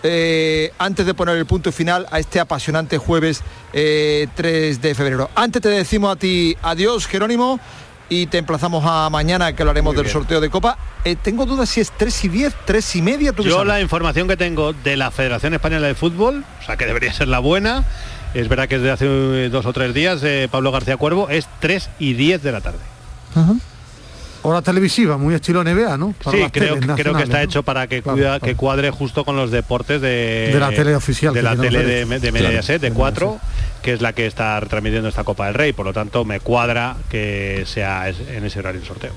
Eh, 0.06 0.70
antes 0.76 1.06
de 1.06 1.14
poner 1.14 1.38
el 1.38 1.46
punto 1.46 1.72
final 1.72 2.06
a 2.10 2.18
este 2.18 2.38
apasionante 2.38 2.98
jueves 2.98 3.40
3 3.72 3.72
eh, 3.72 4.78
de 4.78 4.94
febrero. 4.94 5.30
Antes 5.34 5.62
te 5.62 5.70
decimos 5.70 6.12
a 6.12 6.16
ti 6.16 6.54
adiós, 6.60 7.06
Jerónimo 7.06 7.58
y 8.08 8.26
te 8.26 8.38
emplazamos 8.38 8.84
a 8.86 9.08
mañana 9.10 9.54
que 9.54 9.62
hablaremos 9.62 9.96
del 9.96 10.08
sorteo 10.08 10.40
de 10.40 10.50
Copa. 10.50 10.78
Eh, 11.04 11.16
tengo 11.20 11.46
dudas 11.46 11.68
si 11.68 11.80
es 11.80 11.90
3 11.96 12.24
y 12.24 12.28
10, 12.28 12.54
3 12.64 12.96
y 12.96 13.02
media. 13.02 13.32
Yo 13.38 13.64
la 13.64 13.80
información 13.80 14.28
que 14.28 14.36
tengo 14.36 14.72
de 14.72 14.96
la 14.96 15.10
Federación 15.10 15.54
Española 15.54 15.86
de 15.86 15.94
Fútbol, 15.94 16.44
o 16.60 16.64
sea 16.64 16.76
que 16.76 16.86
debería 16.86 17.12
ser 17.12 17.28
la 17.28 17.38
buena, 17.38 17.84
es 18.34 18.48
verdad 18.48 18.68
que 18.68 18.76
es 18.76 18.82
de 18.82 18.90
hace 18.90 19.48
dos 19.48 19.66
o 19.66 19.72
tres 19.72 19.94
días, 19.94 20.22
eh, 20.22 20.48
Pablo 20.50 20.72
García 20.72 20.96
Cuervo, 20.96 21.28
es 21.28 21.48
3 21.60 21.90
y 21.98 22.14
10 22.14 22.42
de 22.42 22.52
la 22.52 22.60
tarde. 22.60 22.78
Hora 24.46 24.60
televisiva, 24.60 25.16
muy 25.16 25.34
estilo 25.34 25.64
NBA, 25.64 25.96
¿no? 25.96 26.14
sí, 26.30 26.44
creo, 26.52 26.78
creo 26.78 27.14
que 27.14 27.22
está 27.22 27.42
hecho 27.42 27.62
para 27.62 27.86
que, 27.86 28.02
que 28.42 28.54
cuadre 28.54 28.90
justo 28.90 29.24
con 29.24 29.36
los 29.36 29.50
deportes 29.50 30.02
de, 30.02 30.50
de 30.52 30.60
la 30.60 30.70
tele 30.70 30.94
oficial. 30.94 31.32
De 31.32 31.42
la 31.42 31.56
tele 31.56 31.82
de, 31.82 32.20
de 32.20 32.32
Mediaset, 32.32 32.80
de 32.80 32.92
4 32.92 33.40
que 33.84 33.92
es 33.92 34.00
la 34.00 34.14
que 34.14 34.26
está 34.26 34.58
transmitiendo 34.62 35.10
esta 35.10 35.24
Copa 35.24 35.46
del 35.46 35.54
Rey. 35.54 35.74
Por 35.74 35.84
lo 35.84 35.92
tanto, 35.92 36.24
me 36.24 36.40
cuadra 36.40 36.96
que 37.10 37.64
sea 37.66 38.08
en 38.08 38.44
ese 38.44 38.58
horario 38.58 38.80
el 38.80 38.86
sorteo. 38.86 39.12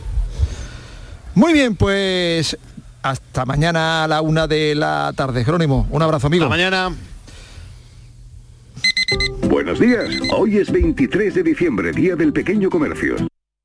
Muy 1.35 1.53
bien, 1.53 1.75
pues 1.75 2.57
hasta 3.01 3.45
mañana 3.45 4.03
a 4.03 4.07
la 4.07 4.21
una 4.21 4.45
de 4.45 4.75
la 4.75 5.13
tarde. 5.15 5.45
Jerónimo, 5.45 5.87
un 5.89 6.01
abrazo 6.01 6.27
amigo. 6.27 6.43
Hasta 6.43 6.55
mañana. 6.55 6.91
Buenos 9.49 9.79
días. 9.79 10.09
Hoy 10.35 10.57
es 10.57 10.69
23 10.69 11.33
de 11.35 11.43
diciembre, 11.43 11.93
Día 11.93 12.15
del 12.15 12.33
Pequeño 12.33 12.69
Comercio. 12.69 13.15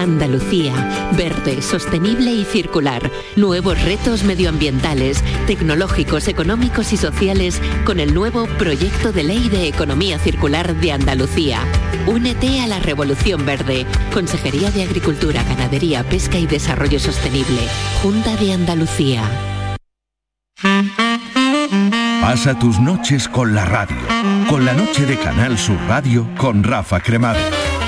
Andalucía, 0.00 1.10
verde, 1.14 1.60
sostenible 1.60 2.32
y 2.32 2.46
circular. 2.46 3.10
Nuevos 3.36 3.82
retos 3.82 4.24
medioambientales, 4.24 5.22
tecnológicos, 5.46 6.26
económicos 6.26 6.94
y 6.94 6.96
sociales 6.96 7.60
con 7.84 8.00
el 8.00 8.14
nuevo 8.14 8.46
Proyecto 8.46 9.12
de 9.12 9.24
Ley 9.24 9.50
de 9.50 9.68
Economía 9.68 10.18
Circular 10.18 10.74
de 10.74 10.92
Andalucía. 10.92 11.60
Únete 12.06 12.60
a 12.60 12.66
la 12.66 12.80
Revolución 12.80 13.44
Verde. 13.44 13.84
Consejería 14.10 14.70
de 14.70 14.84
Agricultura, 14.84 15.44
Ganadería, 15.44 16.02
Pesca 16.02 16.38
y 16.38 16.46
Desarrollo 16.46 16.98
Sostenible. 16.98 17.60
Junta 18.02 18.36
de 18.36 18.54
Andalucía. 18.54 19.22
Pasa 22.22 22.58
tus 22.58 22.80
noches 22.80 23.28
con 23.28 23.54
la 23.54 23.66
radio, 23.66 23.98
con 24.48 24.64
la 24.64 24.72
noche 24.72 25.04
de 25.04 25.18
Canal 25.18 25.58
Sur 25.58 25.78
Radio 25.88 26.26
con 26.38 26.64
Rafa 26.64 27.00
Cremades. 27.00 27.79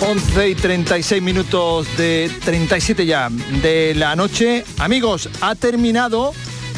11 0.00 0.50
y 0.50 0.54
36 0.54 1.22
minutos 1.22 1.86
de 1.96 2.30
37 2.44 3.06
ya 3.06 3.30
de 3.62 3.94
la 3.94 4.14
noche. 4.14 4.64
Amigos, 4.78 5.28
ha 5.40 5.54
terminado 5.54 6.32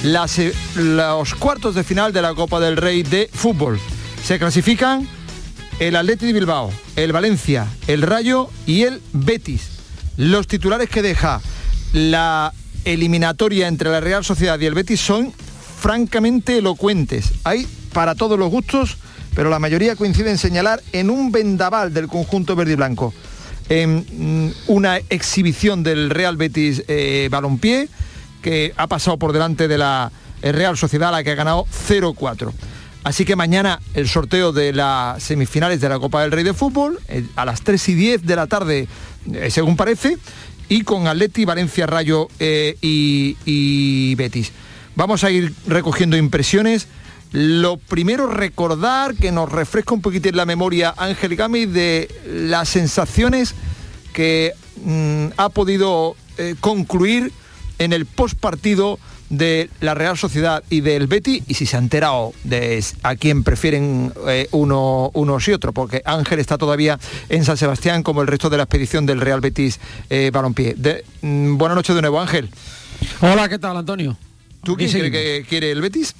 las, 0.05 0.39
eh, 0.39 0.55
los 0.77 1.35
cuartos 1.35 1.75
de 1.75 1.83
final 1.83 2.13
de 2.13 2.23
la 2.23 2.35
Copa 2.35 2.61
del 2.61 2.77
Rey 2.77 3.03
de 3.03 3.29
fútbol. 3.33 3.81
Se 4.25 4.39
clasifican 4.39 5.09
el 5.81 5.97
Atleti 5.97 6.27
de 6.27 6.33
Bilbao, 6.33 6.73
el 6.97 7.13
Valencia, 7.13 7.67
el 7.89 8.03
Rayo 8.03 8.51
y 8.67 8.83
el 8.83 9.03
Betis. 9.13 9.69
Los 10.17 10.47
titulares 10.47 10.89
que 10.89 11.03
deja 11.03 11.41
la 11.93 12.53
eliminatoria 12.85 13.67
entre 13.69 13.91
la 13.91 14.01
Real 14.01 14.25
Sociedad 14.25 14.59
y 14.61 14.67
el 14.67 14.75
Betis 14.75 15.01
son 15.01 15.33
francamente 15.81 16.59
elocuentes. 16.59 17.33
Hay 17.45 17.67
para 17.93 18.15
todos 18.15 18.39
los 18.39 18.51
gustos 18.51 18.97
pero 19.39 19.51
la 19.51 19.61
mayoría 19.61 19.95
coincide 19.95 20.31
en 20.31 20.37
señalar 20.37 20.83
en 20.91 21.11
un 21.11 21.31
vendaval 21.31 21.95
del 21.95 22.09
conjunto 22.09 22.57
verde 22.57 22.73
y 22.73 22.75
blanco. 22.75 23.15
En 23.69 24.05
mm, 24.11 24.53
una 24.67 24.97
exhibición 24.97 25.85
del 25.85 26.11
Real 26.11 26.37
Betis 26.37 26.83
eh, 26.89 27.29
Balompié, 27.31 27.89
que 28.43 28.75
ha 28.77 28.89
pasado 28.89 29.17
por 29.17 29.33
delante 29.33 29.69
de 29.69 29.79
la 29.79 30.11
eh, 30.43 30.51
Real 30.51 30.77
Sociedad, 30.77 31.13
la 31.13 31.23
que 31.23 31.31
ha 31.31 31.35
ganado 31.37 31.67
0-4. 31.89 32.51
Así 33.05 33.25
que 33.25 33.37
mañana 33.37 33.81
el 33.95 34.09
sorteo 34.09 34.51
de 34.51 34.73
las 34.73 35.23
semifinales 35.23 35.81
de 35.81 35.89
la 35.89 36.01
Copa 36.01 36.23
del 36.23 36.33
Rey 36.33 36.43
de 36.43 36.53
Fútbol, 36.53 36.99
eh, 37.07 37.25
a 37.37 37.45
las 37.45 37.61
3 37.61 37.91
y 37.91 37.95
10 37.95 38.27
de 38.27 38.35
la 38.35 38.49
tarde, 38.49 38.89
eh, 39.33 39.53
según 39.53 39.77
parece, 39.77 40.19
y 40.69 40.83
con 40.83 41.07
Atleti, 41.07 41.45
Valencia, 41.45 41.87
Rayo 41.87 42.27
y, 42.41 43.37
y 43.45 44.15
Betis. 44.17 44.51
Vamos 44.97 45.23
a 45.23 45.31
ir 45.31 45.55
recogiendo 45.69 46.17
impresiones 46.17 46.89
lo 47.33 47.77
primero, 47.77 48.27
recordar 48.27 49.15
que 49.15 49.33
nos 49.33 49.51
refresca 49.51 49.95
un 49.95 50.01
poquitín 50.01 50.37
la 50.37 50.47
memoria 50.47 50.95
Ángel 50.97 51.37
Gami 51.37 51.67
de 51.67 52.09
las 52.27 52.69
sensaciones 52.69 53.55
que 54.13 54.53
mm, 54.83 55.27
ha 55.37 55.49
podido 55.51 56.17
eh, 56.39 56.55
concluir 56.61 57.33
en 57.79 57.93
el 57.93 58.07
postpartido 58.07 58.99
de 59.31 59.69
la 59.81 59.95
Real 59.95 60.17
Sociedad 60.17 60.65
y 60.71 60.81
del 60.81 61.07
Betty 61.07 61.43
y 61.47 61.55
si 61.55 61.67
se 61.67 61.77
ha 61.77 61.81
enterado 61.81 62.33
de 62.45 62.83
a 63.03 63.15
quién 63.17 63.45
prefieren 63.45 64.13
eh, 64.27 64.49
uno, 64.53 65.11
unos 65.13 65.47
y 65.49 65.53
otro, 65.53 65.73
porque 65.73 66.03
Ángel 66.05 66.39
está 66.39 66.57
todavía 66.57 66.99
en 67.29 67.45
San 67.45 67.57
Sebastián 67.57 68.03
como 68.03 68.23
el 68.23 68.27
resto 68.27 68.49
de 68.49 68.57
la 68.57 68.63
expedición 68.63 69.05
del 69.05 69.21
Real 69.21 69.41
Betis 69.41 69.81
eh, 70.09 70.31
Balompié. 70.33 70.77
Mm, 71.21 71.59
buenas 71.59 71.77
noches 71.77 71.95
de 71.95 72.01
nuevo, 72.01 72.21
Ángel. 72.21 72.49
Hola, 73.21 73.49
¿qué 73.49 73.59
tal, 73.59 73.77
Antonio? 73.77 74.17
¿Tú 74.65 74.77
quién 74.77 74.91
quiere 74.91 75.11
que 75.11 75.45
quiere 75.49 75.71
el 75.71 75.81
Betis? 75.81 76.15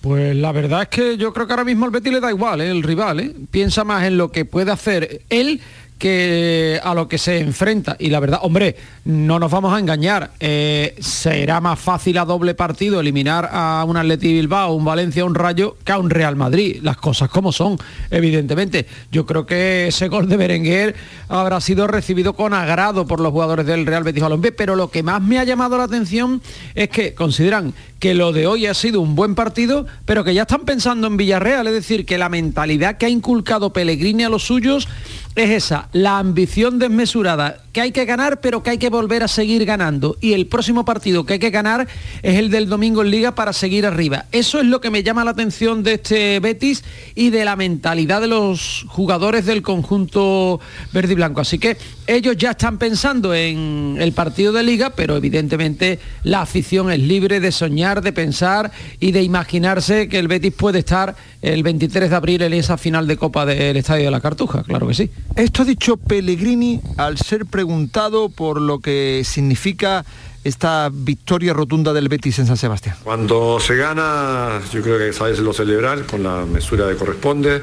Pues 0.00 0.34
la 0.34 0.52
verdad 0.52 0.82
es 0.82 0.88
que 0.88 1.16
yo 1.18 1.32
creo 1.32 1.46
que 1.46 1.52
ahora 1.52 1.64
mismo 1.64 1.84
al 1.84 1.90
Betis 1.90 2.12
le 2.12 2.20
da 2.20 2.30
igual, 2.30 2.62
¿eh? 2.62 2.70
el 2.70 2.82
rival, 2.82 3.20
¿eh? 3.20 3.34
piensa 3.50 3.84
más 3.84 4.04
en 4.04 4.16
lo 4.16 4.32
que 4.32 4.46
puede 4.46 4.72
hacer 4.72 5.22
él 5.28 5.60
que 6.00 6.80
a 6.82 6.94
lo 6.94 7.06
que 7.06 7.18
se 7.18 7.38
enfrenta. 7.38 7.94
Y 7.98 8.08
la 8.08 8.20
verdad, 8.20 8.40
hombre, 8.42 8.74
no 9.04 9.38
nos 9.38 9.50
vamos 9.50 9.74
a 9.74 9.78
engañar. 9.78 10.30
Eh, 10.40 10.96
será 10.98 11.60
más 11.60 11.78
fácil 11.78 12.16
a 12.16 12.24
doble 12.24 12.54
partido 12.54 13.00
eliminar 13.00 13.50
a 13.52 13.84
un 13.86 13.98
Atleti 13.98 14.32
Bilbao, 14.32 14.72
un 14.72 14.84
Valencia, 14.84 15.26
un 15.26 15.34
Rayo, 15.34 15.76
que 15.84 15.92
a 15.92 15.98
un 15.98 16.08
Real 16.08 16.36
Madrid. 16.36 16.78
Las 16.82 16.96
cosas 16.96 17.28
como 17.28 17.52
son, 17.52 17.76
evidentemente. 18.10 18.86
Yo 19.12 19.26
creo 19.26 19.44
que 19.44 19.88
ese 19.88 20.08
gol 20.08 20.26
de 20.26 20.38
Berenguer 20.38 20.96
habrá 21.28 21.60
sido 21.60 21.86
recibido 21.86 22.32
con 22.32 22.54
agrado 22.54 23.06
por 23.06 23.20
los 23.20 23.30
jugadores 23.30 23.66
del 23.66 23.84
Real 23.84 24.02
Betis 24.02 24.22
Balompié, 24.22 24.52
pero 24.52 24.76
lo 24.76 24.90
que 24.90 25.02
más 25.02 25.20
me 25.20 25.38
ha 25.38 25.44
llamado 25.44 25.76
la 25.76 25.84
atención 25.84 26.40
es 26.74 26.88
que 26.88 27.12
consideran 27.12 27.74
que 28.00 28.14
lo 28.14 28.32
de 28.32 28.46
hoy 28.46 28.66
ha 28.66 28.74
sido 28.74 29.02
un 29.02 29.14
buen 29.14 29.34
partido, 29.34 29.86
pero 30.06 30.24
que 30.24 30.34
ya 30.34 30.42
están 30.42 30.62
pensando 30.62 31.06
en 31.06 31.18
Villarreal, 31.18 31.66
es 31.66 31.74
decir, 31.74 32.06
que 32.06 32.16
la 32.16 32.30
mentalidad 32.30 32.96
que 32.96 33.06
ha 33.06 33.10
inculcado 33.10 33.74
Pellegrini 33.74 34.24
a 34.24 34.30
los 34.30 34.42
suyos 34.42 34.88
es 35.36 35.50
esa, 35.50 35.88
la 35.92 36.18
ambición 36.18 36.78
desmesurada, 36.78 37.62
que 37.72 37.80
hay 37.80 37.92
que 37.92 38.04
ganar, 38.04 38.40
pero 38.40 38.62
que 38.62 38.70
hay 38.70 38.78
que 38.78 38.90
volver 38.90 39.22
a 39.22 39.28
seguir 39.28 39.64
ganando. 39.64 40.16
Y 40.20 40.32
el 40.32 40.46
próximo 40.46 40.84
partido 40.84 41.24
que 41.24 41.34
hay 41.34 41.38
que 41.38 41.50
ganar 41.50 41.86
es 42.22 42.36
el 42.36 42.50
del 42.50 42.68
domingo 42.68 43.02
en 43.02 43.10
Liga 43.10 43.34
para 43.34 43.52
seguir 43.52 43.86
arriba. 43.86 44.26
Eso 44.32 44.58
es 44.58 44.66
lo 44.66 44.80
que 44.80 44.90
me 44.90 45.02
llama 45.02 45.24
la 45.24 45.30
atención 45.30 45.82
de 45.82 45.94
este 45.94 46.40
Betis 46.40 46.84
y 47.14 47.30
de 47.30 47.44
la 47.44 47.54
mentalidad 47.54 48.20
de 48.20 48.26
los 48.26 48.84
jugadores 48.88 49.46
del 49.46 49.62
conjunto 49.62 50.60
verde 50.92 51.12
y 51.12 51.16
blanco. 51.16 51.40
Así 51.40 51.58
que 51.58 51.76
ellos 52.06 52.36
ya 52.36 52.50
están 52.50 52.78
pensando 52.78 53.32
en 53.34 53.96
el 54.00 54.12
partido 54.12 54.52
de 54.52 54.64
Liga, 54.64 54.90
pero 54.90 55.16
evidentemente 55.16 56.00
la 56.24 56.42
afición 56.42 56.90
es 56.90 56.98
libre 56.98 57.38
de 57.38 57.52
soñar, 57.52 57.89
de 57.98 58.12
pensar 58.12 58.70
y 59.00 59.10
de 59.10 59.22
imaginarse 59.22 60.08
que 60.08 60.20
el 60.20 60.28
Betis 60.28 60.54
puede 60.54 60.78
estar 60.78 61.16
el 61.42 61.64
23 61.64 62.10
de 62.10 62.16
abril 62.16 62.42
en 62.42 62.52
esa 62.52 62.78
final 62.78 63.08
de 63.08 63.16
Copa 63.16 63.44
del 63.44 63.76
Estadio 63.76 64.04
de 64.04 64.10
la 64.12 64.20
Cartuja. 64.20 64.62
Claro 64.62 64.86
que 64.86 64.94
sí. 64.94 65.10
Esto 65.34 65.62
ha 65.62 65.64
dicho 65.64 65.96
Pellegrini 65.96 66.80
al 66.96 67.18
ser 67.18 67.46
preguntado 67.46 68.28
por 68.28 68.60
lo 68.60 68.78
que 68.78 69.22
significa 69.24 70.04
esta 70.44 70.88
victoria 70.92 71.52
rotunda 71.52 71.92
del 71.92 72.08
Betis 72.08 72.38
en 72.38 72.46
San 72.46 72.56
Sebastián? 72.56 72.96
Cuando 73.04 73.60
se 73.60 73.76
gana, 73.76 74.60
yo 74.72 74.82
creo 74.82 74.98
que 74.98 75.12
sabes 75.12 75.38
lo 75.40 75.52
celebrar 75.52 76.06
con 76.06 76.22
la 76.22 76.46
mesura 76.46 76.88
que 76.88 76.96
corresponde, 76.96 77.60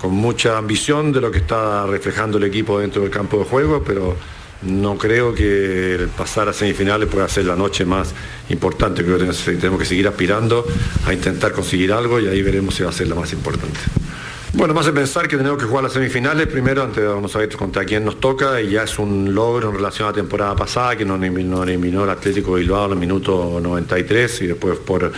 con 0.00 0.12
mucha 0.12 0.56
ambición 0.56 1.12
de 1.12 1.20
lo 1.20 1.30
que 1.30 1.38
está 1.38 1.86
reflejando 1.86 2.38
el 2.38 2.44
equipo 2.44 2.78
dentro 2.78 3.02
del 3.02 3.10
campo 3.10 3.38
de 3.38 3.44
juego, 3.44 3.82
pero 3.84 4.16
no 4.66 4.98
creo 4.98 5.34
que 5.34 5.94
el 5.94 6.08
pasar 6.08 6.48
a 6.48 6.52
semifinales 6.52 7.08
pueda 7.08 7.28
ser 7.28 7.46
la 7.46 7.56
noche 7.56 7.84
más 7.84 8.12
importante. 8.48 9.04
Creo 9.04 9.18
que 9.18 9.24
tenemos 9.54 9.78
que 9.78 9.86
seguir 9.86 10.08
aspirando 10.08 10.66
a 11.06 11.12
intentar 11.12 11.52
conseguir 11.52 11.92
algo 11.92 12.20
y 12.20 12.26
ahí 12.26 12.42
veremos 12.42 12.74
si 12.74 12.82
va 12.82 12.90
a 12.90 12.92
ser 12.92 13.08
la 13.08 13.14
más 13.14 13.32
importante. 13.32 13.78
Bueno, 14.52 14.72
más 14.72 14.86
de 14.86 14.92
pensar 14.92 15.28
que 15.28 15.36
tenemos 15.36 15.58
que 15.58 15.66
jugar 15.66 15.84
las 15.84 15.92
semifinales, 15.92 16.46
primero 16.46 16.82
antes 16.82 17.02
de 17.02 17.08
vamos 17.08 17.34
a 17.36 17.40
ver 17.40 17.54
contra 17.56 17.84
quién 17.84 18.06
nos 18.06 18.18
toca 18.20 18.58
y 18.62 18.70
ya 18.70 18.84
es 18.84 18.98
un 18.98 19.34
logro 19.34 19.68
en 19.68 19.76
relación 19.76 20.08
a 20.08 20.12
la 20.12 20.14
temporada 20.14 20.56
pasada 20.56 20.96
que 20.96 21.04
nos 21.04 21.22
eliminó 21.22 22.04
el 22.04 22.10
Atlético 22.10 22.54
Bilbao 22.54 22.86
en 22.86 22.92
el 22.92 22.98
minuto 22.98 23.60
93 23.62 24.40
y 24.42 24.46
después 24.46 24.78
por, 24.78 25.12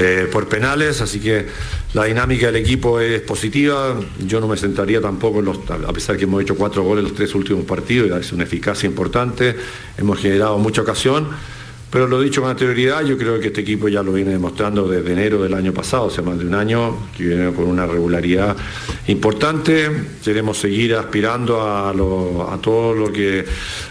eh, 0.00 0.28
por 0.30 0.48
penales, 0.48 1.00
así 1.00 1.18
que 1.18 1.46
la 1.92 2.04
dinámica 2.04 2.46
del 2.46 2.54
equipo 2.56 3.00
es 3.00 3.20
positiva, 3.22 3.98
yo 4.24 4.38
no 4.38 4.46
me 4.46 4.56
sentaría 4.56 5.00
tampoco, 5.00 5.40
en 5.40 5.46
los, 5.46 5.58
a 5.68 5.92
pesar 5.92 6.16
que 6.16 6.22
hemos 6.22 6.40
hecho 6.40 6.54
cuatro 6.54 6.84
goles 6.84 7.02
en 7.02 7.08
los 7.08 7.16
tres 7.16 7.34
últimos 7.34 7.64
partidos, 7.64 8.20
es 8.20 8.32
una 8.32 8.44
eficacia 8.44 8.86
importante, 8.86 9.56
hemos 9.96 10.20
generado 10.20 10.56
mucha 10.58 10.82
ocasión 10.82 11.26
pero 11.90 12.06
lo 12.06 12.20
dicho 12.20 12.42
con 12.42 12.50
anterioridad, 12.50 13.02
yo 13.02 13.16
creo 13.16 13.40
que 13.40 13.48
este 13.48 13.62
equipo 13.62 13.88
ya 13.88 14.02
lo 14.02 14.12
viene 14.12 14.32
demostrando 14.32 14.86
desde 14.86 15.12
enero 15.12 15.42
del 15.42 15.54
año 15.54 15.72
pasado, 15.72 16.04
o 16.04 16.10
sea, 16.10 16.22
más 16.22 16.38
de 16.38 16.46
un 16.46 16.54
año, 16.54 17.08
que 17.16 17.24
viene 17.24 17.52
con 17.52 17.64
una 17.66 17.86
regularidad 17.86 18.56
importante. 19.06 19.90
Queremos 20.22 20.58
seguir 20.58 20.94
aspirando 20.94 21.62
a, 21.62 21.92
todo 22.60 22.92
lo 22.94 23.12
que, 23.12 23.44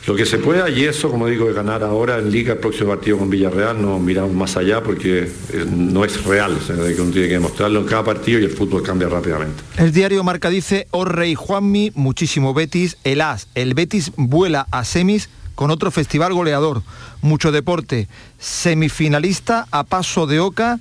lo 0.06 0.16
que 0.16 0.26
se 0.26 0.38
pueda 0.38 0.70
y 0.70 0.84
eso, 0.84 1.10
como 1.10 1.28
digo, 1.28 1.48
de 1.48 1.54
ganar 1.54 1.84
ahora 1.84 2.20
en 2.20 2.32
Liga 2.32 2.54
el 2.54 2.60
próximo 2.60 2.90
partido 2.90 3.18
con 3.18 3.30
Villarreal, 3.30 3.82
no 3.82 3.98
miramos 4.00 4.34
más 4.34 4.58
allá 4.58 4.84
porque 4.84 5.24
eh, 5.24 5.66
no 5.68 6.06
es 6.06 6.24
real, 6.24 6.56
o 6.56 6.68
que 6.68 7.02
uno 7.02 7.12
tiene 7.12 7.28
que 7.28 7.34
demostrarlo 7.34 7.80
en 7.80 7.86
cada 7.86 8.04
partido 8.04 8.40
y 8.40 8.44
el 8.44 8.52
fútbol 8.52 8.84
cambia 8.84 9.10
rápidamente. 9.10 9.64
El 9.78 9.92
diario 9.92 10.24
Marca 10.24 10.50
dice, 10.50 10.88
oh 10.92 11.06
rey 11.06 11.34
Juanmi, 11.34 11.92
muchísimo 11.96 12.54
Betis, 12.54 12.98
el 13.04 13.22
As, 13.22 13.48
el 13.56 13.74
Betis 13.74 14.12
vuela 14.16 14.68
a 14.72 14.84
semis 14.84 15.30
con 15.58 15.72
otro 15.72 15.90
festival 15.90 16.34
goleador. 16.34 16.84
Mucho 17.24 17.52
deporte. 17.52 18.08
Semifinalista 18.38 19.66
a 19.72 19.84
paso 19.84 20.28
de 20.28 20.40
Oca 20.40 20.80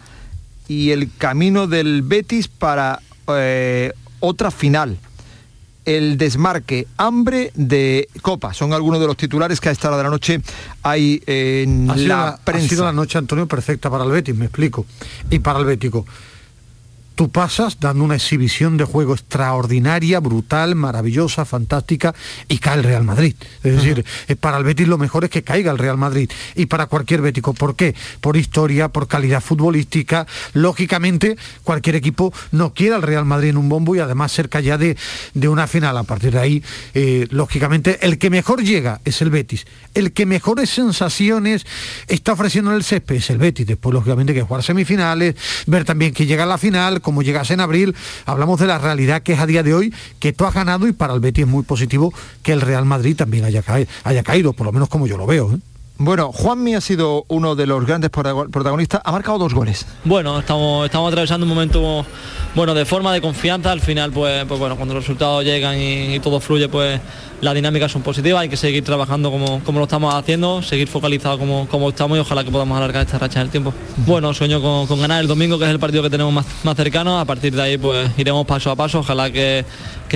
y 0.69 0.91
el 0.91 1.11
camino 1.17 1.67
del 1.67 2.03
Betis 2.03 2.47
para 2.47 3.01
eh, 3.29 3.95
otra 4.21 4.51
final. 4.51 4.99
El 5.87 6.19
desmarque, 6.19 6.87
hambre 6.99 7.53
de 7.55 8.07
Copa. 8.21 8.53
Son 8.53 8.75
algunos 8.75 9.01
de 9.01 9.07
los 9.07 9.17
titulares 9.17 9.63
que 9.63 9.71
a 9.71 9.73
esta 9.73 9.89
hora 9.89 9.97
de 9.97 10.03
la 10.03 10.11
noche 10.11 10.43
hay 10.83 11.23
en 11.27 11.87
la 12.07 12.39
prensa. 12.45 12.67
Ha 12.67 12.69
sido 12.69 12.85
la 12.85 12.93
noche, 12.93 13.17
Antonio, 13.17 13.47
perfecta 13.47 13.89
para 13.89 14.05
el 14.05 14.11
Betis, 14.11 14.37
me 14.37 14.45
explico. 14.45 14.85
Y 15.31 15.39
para 15.39 15.61
el 15.61 15.65
Bético 15.65 16.05
tú 17.17 17.31
pasas 17.31 17.81
dando 17.81 18.05
una 18.05 18.15
exhibición 18.15 18.77
de 18.77 18.85
juego 18.85 19.15
extraordinaria, 19.15 20.21
brutal, 20.21 20.75
maravillosa, 20.75 21.45
fantástica, 21.45 22.15
y 22.47 22.59
cae 22.59 22.77
el 22.77 22.85
Real 22.85 23.05
Madrid. 23.05 23.35
Es 23.65 23.77
decir, 23.77 24.05
eh, 24.29 24.37
para 24.37 24.59
el 24.59 24.65
Betis 24.65 24.87
lo 24.87 24.99
mejor 24.99 25.25
es 25.25 25.31
que 25.31 25.43
caiga 25.43 25.73
el 25.73 25.79
Real 25.79 25.97
Madrid. 25.97 26.31
Y 26.55 26.67
para 26.67 26.87
cualquier 26.87 27.23
bético, 27.23 27.55
¿por 27.55 27.75
qué? 27.75 27.95
Por 28.21 28.37
historia, 28.37 28.89
por 28.89 29.09
calidad 29.09 29.41
futbolística. 29.41 30.27
Lógicamente, 30.53 31.37
cualquier 31.65 31.97
equipo 31.97 32.33
no 32.53 32.75
quiere 32.75 32.95
al 32.95 33.03
Real 33.03 33.25
Madrid 33.25 33.49
en 33.49 33.57
un 33.57 33.69
bombo 33.69 33.97
y 33.97 34.01
además 34.01 34.33
cerca 34.33 34.61
ya 34.61 34.77
de, 34.77 34.97
de 35.33 35.49
una 35.49 35.67
final. 35.67 35.97
A 35.97 36.05
partir 36.05 36.33
de 36.33 36.39
ahí, 36.39 36.63
eh, 36.93 37.27
lógicamente, 37.31 37.99
el 38.03 38.19
que 38.19 38.29
mejor 38.29 38.63
llega 38.63 39.01
es 39.07 39.23
el 39.23 39.31
Betis. 39.31 39.67
El 39.95 40.13
que 40.13 40.27
mejores 40.27 40.69
sensaciones 40.69 41.65
está 42.09 42.33
ofreciendo 42.33 42.73
en 42.73 42.77
el 42.77 42.85
césped 42.85 43.17
es 43.17 43.31
el 43.31 43.39
Betis. 43.39 43.67
Después, 43.67 43.95
lógicamente, 43.95 44.33
hay 44.33 44.39
que 44.41 44.45
jugar 44.45 44.63
semifinales, 44.63 45.35
ver 45.67 45.87
también 45.87 46.13
que 46.13 46.27
llega 46.27 46.43
a 46.43 46.47
la 46.47 46.59
final, 46.59 47.01
como 47.07 47.23
llegas 47.23 47.53
en 47.53 47.61
abril, 47.61 47.95
hablamos 48.25 48.59
de 48.59 48.67
la 48.67 48.79
realidad 48.79 49.23
que 49.23 49.35
es 49.35 49.39
a 49.39 49.47
día 49.47 49.63
de 49.63 49.73
hoy, 49.75 49.95
que 50.19 50.33
tú 50.33 50.45
has 50.45 50.53
ganado 50.53 50.89
y 50.89 50.93
para 50.93 51.15
el 51.15 51.21
Betis 51.21 51.45
es 51.45 51.49
muy 51.49 51.63
positivo 51.63 52.13
que 52.43 52.51
el 52.51 52.61
Real 52.61 52.85
Madrid 52.85 53.15
también 53.15 53.45
haya, 53.45 53.63
haya 54.03 54.23
caído, 54.25 54.55
por 54.55 54.67
lo 54.67 54.73
menos 54.73 54.89
como 54.89 55.07
yo 55.07 55.17
lo 55.17 55.25
veo. 55.25 55.55
¿eh? 55.55 55.59
Bueno, 55.99 56.31
Juanmi 56.31 56.75
ha 56.75 56.83
sido 56.83 57.25
uno 57.29 57.55
de 57.55 57.67
los 57.67 57.87
grandes 57.87 58.11
protagonistas, 58.11 59.01
ha 59.03 59.13
marcado 59.13 59.39
dos 59.39 59.55
goles. 59.55 59.87
Bueno, 60.05 60.39
estamos, 60.39 60.85
estamos 60.85 61.09
atravesando 61.11 61.45
un 61.47 61.49
momento 61.49 62.05
bueno 62.55 62.75
de 62.75 62.85
forma 62.85 63.15
de 63.15 63.23
confianza, 63.23 63.73
al 63.73 63.81
final 63.81 64.13
pues, 64.13 64.45
pues 64.45 64.61
bueno, 64.61 64.77
cuando 64.77 64.93
los 64.93 65.05
resultados 65.05 65.43
llegan 65.43 65.81
y, 65.81 66.21
todo 66.21 66.39
fluye, 66.39 66.69
pues 66.69 67.01
las 67.41 67.55
dinámicas 67.55 67.93
son 67.93 68.03
positivas, 68.03 68.43
hay 68.43 68.51
que 68.51 68.59
seguir 68.59 68.85
trabajando 68.85 69.31
como, 69.31 69.65
como 69.65 69.79
lo 69.79 69.85
estamos 69.85 70.15
haciendo, 70.15 70.61
seguir 70.61 70.87
focalizado 70.87 71.39
como, 71.39 71.67
como 71.67 71.89
estamos 71.89 72.19
y 72.19 72.21
ojalá 72.21 72.45
que 72.45 72.51
podamos 72.51 72.77
alargar 72.77 73.07
esta 73.07 73.19
racha 73.19 73.41
en 73.41 73.47
el 73.47 73.51
tiempo. 73.51 73.73
Bueno, 74.05 74.35
sueño 74.35 74.61
con, 74.61 75.01
ganar 75.01 75.23
el 75.23 75.29
domingo, 75.29 75.59
que 75.59 75.65
es 75.65 75.71
el 75.71 75.79
partido 75.79 76.03
que 76.03 76.11
tenemos 76.11 76.33
más, 76.33 76.45
más 76.63 76.77
cercano, 76.77 77.19
a 77.19 77.25
partir 77.25 77.55
de 77.55 77.63
ahí 77.63 77.79
pues 77.79 78.11
iremos 78.19 78.47
paso 78.47 78.71
a 78.71 78.77
paso, 78.77 78.99
ojalá 78.99 79.31
que, 79.31 79.65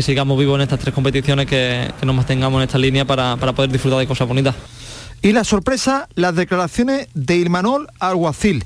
sigamos 0.02 0.38
vivos 0.38 0.56
en 0.56 0.62
estas 0.62 0.78
tres 0.78 0.94
competiciones, 0.94 1.46
que, 1.46 1.90
nos 2.02 2.14
mantengamos 2.14 2.58
en 2.58 2.64
esta 2.64 2.76
línea 2.76 3.06
para, 3.06 3.36
para 3.36 3.54
poder 3.54 3.72
disfrutar 3.72 3.98
de 3.98 4.06
cosas 4.06 4.28
bonitas. 4.28 4.54
Y 5.22 5.32
la 5.32 5.44
sorpresa, 5.44 6.08
las 6.14 6.34
declaraciones 6.34 7.08
de 7.12 7.36
Ilmanol 7.36 7.88
Alguacil. 7.98 8.64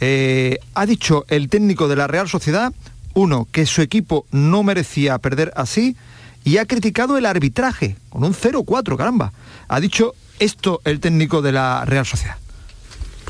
Eh, 0.00 0.58
ha 0.74 0.84
dicho 0.84 1.24
el 1.28 1.48
técnico 1.48 1.88
de 1.88 1.96
la 1.96 2.06
Real 2.06 2.28
Sociedad, 2.28 2.74
uno, 3.14 3.48
que 3.50 3.64
su 3.64 3.80
equipo 3.80 4.26
no 4.30 4.62
merecía 4.62 5.16
perder 5.16 5.50
así, 5.56 5.96
y 6.44 6.58
ha 6.58 6.66
criticado 6.66 7.16
el 7.16 7.24
arbitraje, 7.24 7.96
con 8.10 8.22
un 8.22 8.34
0-4, 8.34 8.98
caramba. 8.98 9.32
Ha 9.68 9.80
dicho 9.80 10.14
esto 10.38 10.82
el 10.84 11.00
técnico 11.00 11.40
de 11.40 11.52
la 11.52 11.86
Real 11.86 12.04
Sociedad. 12.04 12.36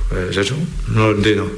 Pues 0.09 0.37
eso, 0.37 0.57
no 0.89 1.13
lo 1.13 1.17
entiendo. 1.17 1.49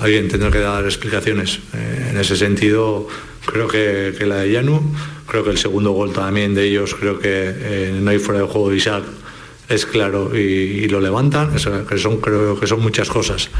alguien 0.00 0.28
tendrá 0.28 0.52
que 0.52 0.60
dar 0.60 0.84
explicaciones. 0.84 1.58
Eh, 1.72 2.10
en 2.10 2.18
ese 2.18 2.36
sentido, 2.36 3.08
creo 3.46 3.66
que, 3.66 4.14
la 4.24 4.36
de 4.36 4.52
Llano, 4.52 4.80
creo 5.26 5.42
que 5.42 5.50
el 5.50 5.58
segundo 5.58 5.90
gol 5.90 6.12
también 6.12 6.54
de 6.54 6.68
ellos, 6.68 6.94
creo 6.94 7.18
que 7.18 7.30
eh, 7.32 7.98
no 8.00 8.12
hay 8.12 8.20
fuera 8.20 8.42
de 8.42 8.46
juego 8.46 8.70
de 8.70 8.76
Isaac 8.76 9.02
es 9.68 9.86
claro 9.86 10.36
y, 10.36 10.88
lo 10.88 11.00
levantan, 11.00 11.52
que 11.52 11.58
son, 11.98 12.20
creo 12.20 12.58
que 12.58 12.66
son 12.66 12.80
muchas 12.80 13.08
cosas. 13.08 13.50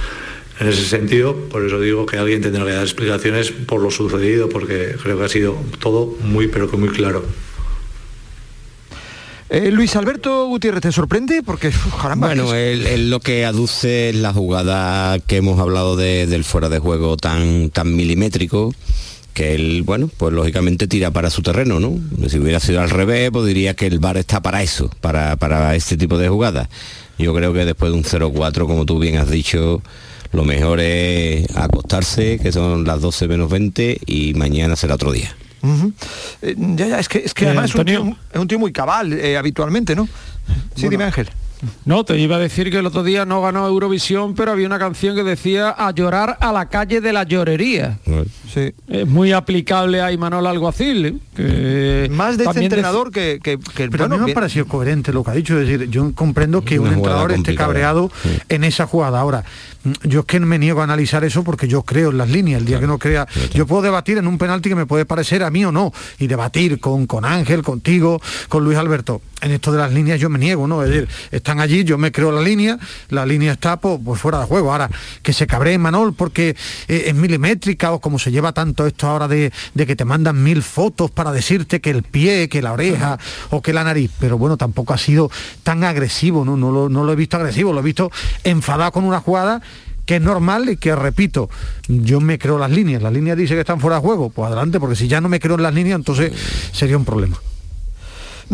En 0.60 0.68
ese 0.68 0.84
sentido, 0.84 1.34
por 1.48 1.64
eso 1.64 1.80
digo 1.80 2.06
que 2.06 2.16
alguien 2.16 2.40
tendrá 2.40 2.64
que 2.64 2.72
dar 2.72 2.82
explicaciones 2.82 3.50
por 3.50 3.80
lo 3.80 3.90
sucedido, 3.90 4.48
porque 4.48 4.94
creo 5.02 5.18
que 5.18 5.24
ha 5.24 5.28
sido 5.28 5.56
todo 5.80 6.14
muy, 6.22 6.46
pero 6.46 6.70
que 6.70 6.76
muy 6.76 6.90
claro. 6.90 7.24
Eh, 9.50 9.70
Luis 9.70 9.94
Alberto 9.96 10.46
Gutiérrez, 10.46 10.82
¿te 10.82 10.92
sorprende? 10.92 11.42
Porque, 11.42 11.70
Bueno, 12.16 12.54
él, 12.54 13.10
lo 13.10 13.20
que 13.20 13.44
aduce 13.44 14.08
es 14.10 14.16
la 14.16 14.32
jugada 14.32 15.18
que 15.18 15.36
hemos 15.36 15.60
hablado 15.60 15.96
del 15.96 16.44
fuera 16.44 16.68
de 16.68 16.78
juego 16.78 17.16
tan, 17.16 17.70
tan 17.70 17.94
milimétrico, 17.94 18.72
que 19.34 19.54
él, 19.54 19.82
bueno, 19.82 20.08
pues 20.16 20.32
lógicamente 20.32 20.86
tira 20.86 21.10
para 21.10 21.28
su 21.28 21.42
terreno, 21.42 21.80
¿no? 21.80 21.98
Si 22.28 22.38
hubiera 22.38 22.60
sido 22.60 22.80
al 22.80 22.88
revés, 22.88 23.30
pues 23.32 23.44
diría 23.44 23.74
que 23.74 23.86
el 23.86 23.98
bar 23.98 24.16
está 24.16 24.40
para 24.40 24.62
eso, 24.62 24.88
para, 25.00 25.36
para 25.36 25.74
este 25.74 25.96
tipo 25.96 26.16
de 26.16 26.28
jugadas. 26.28 26.68
Yo 27.18 27.34
creo 27.34 27.52
que 27.52 27.64
después 27.64 27.92
de 27.92 27.98
un 27.98 28.04
0-4, 28.04 28.66
como 28.66 28.86
tú 28.86 28.98
bien 28.98 29.18
has 29.18 29.28
dicho, 29.28 29.82
lo 30.32 30.44
mejor 30.44 30.80
es 30.80 31.54
acostarse, 31.56 32.38
que 32.38 32.52
son 32.52 32.84
las 32.84 33.00
12 33.00 33.28
menos 33.28 33.50
20, 33.50 34.00
y 34.06 34.34
mañana 34.34 34.76
será 34.76 34.94
otro 34.94 35.12
día. 35.12 35.36
Eh, 36.42 36.54
ya, 36.56 36.86
ya, 36.86 36.98
es 36.98 37.08
que, 37.08 37.18
es 37.18 37.34
que 37.34 37.44
eh, 37.44 37.48
además 37.48 37.70
es 37.70 37.74
un, 37.74 38.48
tío, 38.48 38.58
muy 38.58 38.72
cabal 38.72 39.12
eh, 39.12 39.36
habitualmente, 39.36 39.96
¿no? 39.96 40.08
Sí, 40.76 40.88
dime 40.88 41.04
Ángel. 41.04 41.28
No, 41.84 42.04
te 42.04 42.18
iba 42.18 42.36
a 42.36 42.38
decir 42.38 42.70
que 42.70 42.78
el 42.78 42.86
otro 42.86 43.02
día 43.02 43.24
no 43.24 43.40
ganó 43.42 43.66
Eurovisión, 43.66 44.34
pero 44.34 44.52
había 44.52 44.66
una 44.66 44.78
canción 44.78 45.14
que 45.14 45.22
decía 45.22 45.70
a 45.70 45.90
llorar 45.92 46.36
a 46.40 46.52
la 46.52 46.66
calle 46.66 47.00
de 47.00 47.12
la 47.12 47.24
llorería. 47.24 47.98
Sí. 48.52 48.72
Es 48.88 49.06
muy 49.06 49.32
aplicable 49.32 50.00
a 50.00 50.12
Imanol 50.12 50.46
Alguacil. 50.46 51.20
¿eh? 51.36 52.08
Más 52.10 52.38
de 52.38 52.44
este 52.44 52.64
entrenador 52.64 53.10
que, 53.10 53.40
Pero 53.76 54.04
a 54.04 54.08
mí 54.08 54.18
me 54.18 54.32
ha 54.32 54.34
parecido 54.34 54.66
coherente 54.66 55.12
lo 55.12 55.24
que 55.24 55.30
ha 55.30 55.34
dicho. 55.34 55.58
Es 55.58 55.68
decir, 55.68 55.90
yo 55.90 56.12
comprendo 56.14 56.64
que 56.64 56.78
un 56.78 56.92
entrenador 56.92 57.32
esté 57.32 57.54
cabreado 57.54 58.10
en 58.48 58.64
esa 58.64 58.86
jugada. 58.86 59.20
Ahora, 59.20 59.44
yo 60.02 60.20
es 60.20 60.26
que 60.26 60.40
me 60.40 60.58
niego 60.58 60.80
a 60.80 60.84
analizar 60.84 61.24
eso 61.24 61.44
porque 61.44 61.68
yo 61.68 61.82
creo 61.82 62.10
en 62.10 62.18
las 62.18 62.30
líneas. 62.30 62.60
El 62.60 62.66
día 62.66 62.80
que 62.80 62.86
no 62.86 62.98
crea, 62.98 63.26
yo 63.52 63.66
puedo 63.66 63.82
debatir 63.82 64.18
en 64.18 64.26
un 64.26 64.38
penalti 64.38 64.68
que 64.68 64.74
me 64.74 64.86
puede 64.86 65.04
parecer 65.04 65.42
a 65.42 65.50
mí 65.50 65.64
o 65.64 65.72
no. 65.72 65.92
Y 66.18 66.26
debatir 66.26 66.80
con, 66.80 67.06
con 67.06 67.24
Ángel, 67.24 67.62
contigo, 67.62 68.20
con 68.48 68.64
Luis 68.64 68.78
Alberto. 68.78 69.20
En 69.40 69.52
esto 69.52 69.72
de 69.72 69.78
las 69.78 69.92
líneas 69.92 70.18
yo 70.18 70.30
me 70.30 70.38
niego, 70.38 70.66
¿no? 70.66 70.82
Es 70.82 70.88
decir, 70.88 71.08
están 71.30 71.60
allí, 71.60 71.84
yo 71.84 71.98
me 71.98 72.12
creo 72.12 72.32
la 72.32 72.40
línea, 72.40 72.78
la 73.10 73.26
línea 73.26 73.52
está 73.52 73.78
pues, 73.78 74.00
pues 74.02 74.18
fuera 74.18 74.40
de 74.40 74.46
juego. 74.46 74.72
Ahora, 74.72 74.90
que 75.22 75.34
se 75.34 75.46
cabree 75.46 75.76
Manol 75.76 76.14
porque 76.14 76.56
eh, 76.88 77.04
es 77.06 77.14
milimétrica 77.14 77.92
o 77.92 78.00
como 78.00 78.18
se 78.18 78.30
lleva 78.30 78.52
tanto 78.52 78.86
esto 78.86 79.06
ahora 79.06 79.28
de, 79.28 79.52
que 79.76 79.96
te 79.96 80.04
mandan 80.06 80.42
mil 80.42 80.62
fotos 80.62 81.10
para 81.10 81.30
decirte 81.30 81.82
que 81.82 81.90
el 81.90 82.04
pie, 82.04 82.48
que 82.48 82.62
la 82.62 82.72
oreja 82.72 83.18
o 83.50 83.60
que 83.60 83.74
la 83.74 83.84
nariz. 83.84 84.10
Pero 84.18 84.38
bueno, 84.38 84.56
tampoco 84.56 84.94
ha 84.94 84.98
sido 84.98 85.30
tan 85.62 85.84
agresivo, 85.84 86.44
¿no? 86.44 86.56
No 86.56 86.70
lo, 86.70 86.88
no 86.88 87.04
lo 87.04 87.12
he 87.12 87.16
visto 87.16 87.36
agresivo, 87.36 87.72
lo 87.74 87.80
he 87.80 87.84
visto 87.84 88.10
enfadado 88.44 88.92
con 88.92 89.04
una 89.04 89.20
jugada 89.20 89.60
que 90.06 90.16
es 90.16 90.22
normal 90.22 90.68
y 90.68 90.76
que, 90.76 90.94
repito, 90.94 91.48
yo 91.88 92.20
me 92.20 92.38
creo 92.38 92.58
las 92.58 92.70
líneas. 92.70 93.02
Las 93.02 93.12
líneas 93.12 93.36
dice 93.36 93.54
que 93.54 93.60
están 93.60 93.80
fuera 93.80 93.96
de 93.96 94.02
juego, 94.02 94.30
pues 94.30 94.46
adelante, 94.46 94.80
porque 94.80 94.96
si 94.96 95.08
ya 95.08 95.20
no 95.20 95.28
me 95.28 95.40
creo 95.40 95.56
en 95.56 95.62
las 95.62 95.74
líneas, 95.74 95.96
entonces 95.96 96.32
sería 96.72 96.96
un 96.96 97.04
problema. 97.04 97.38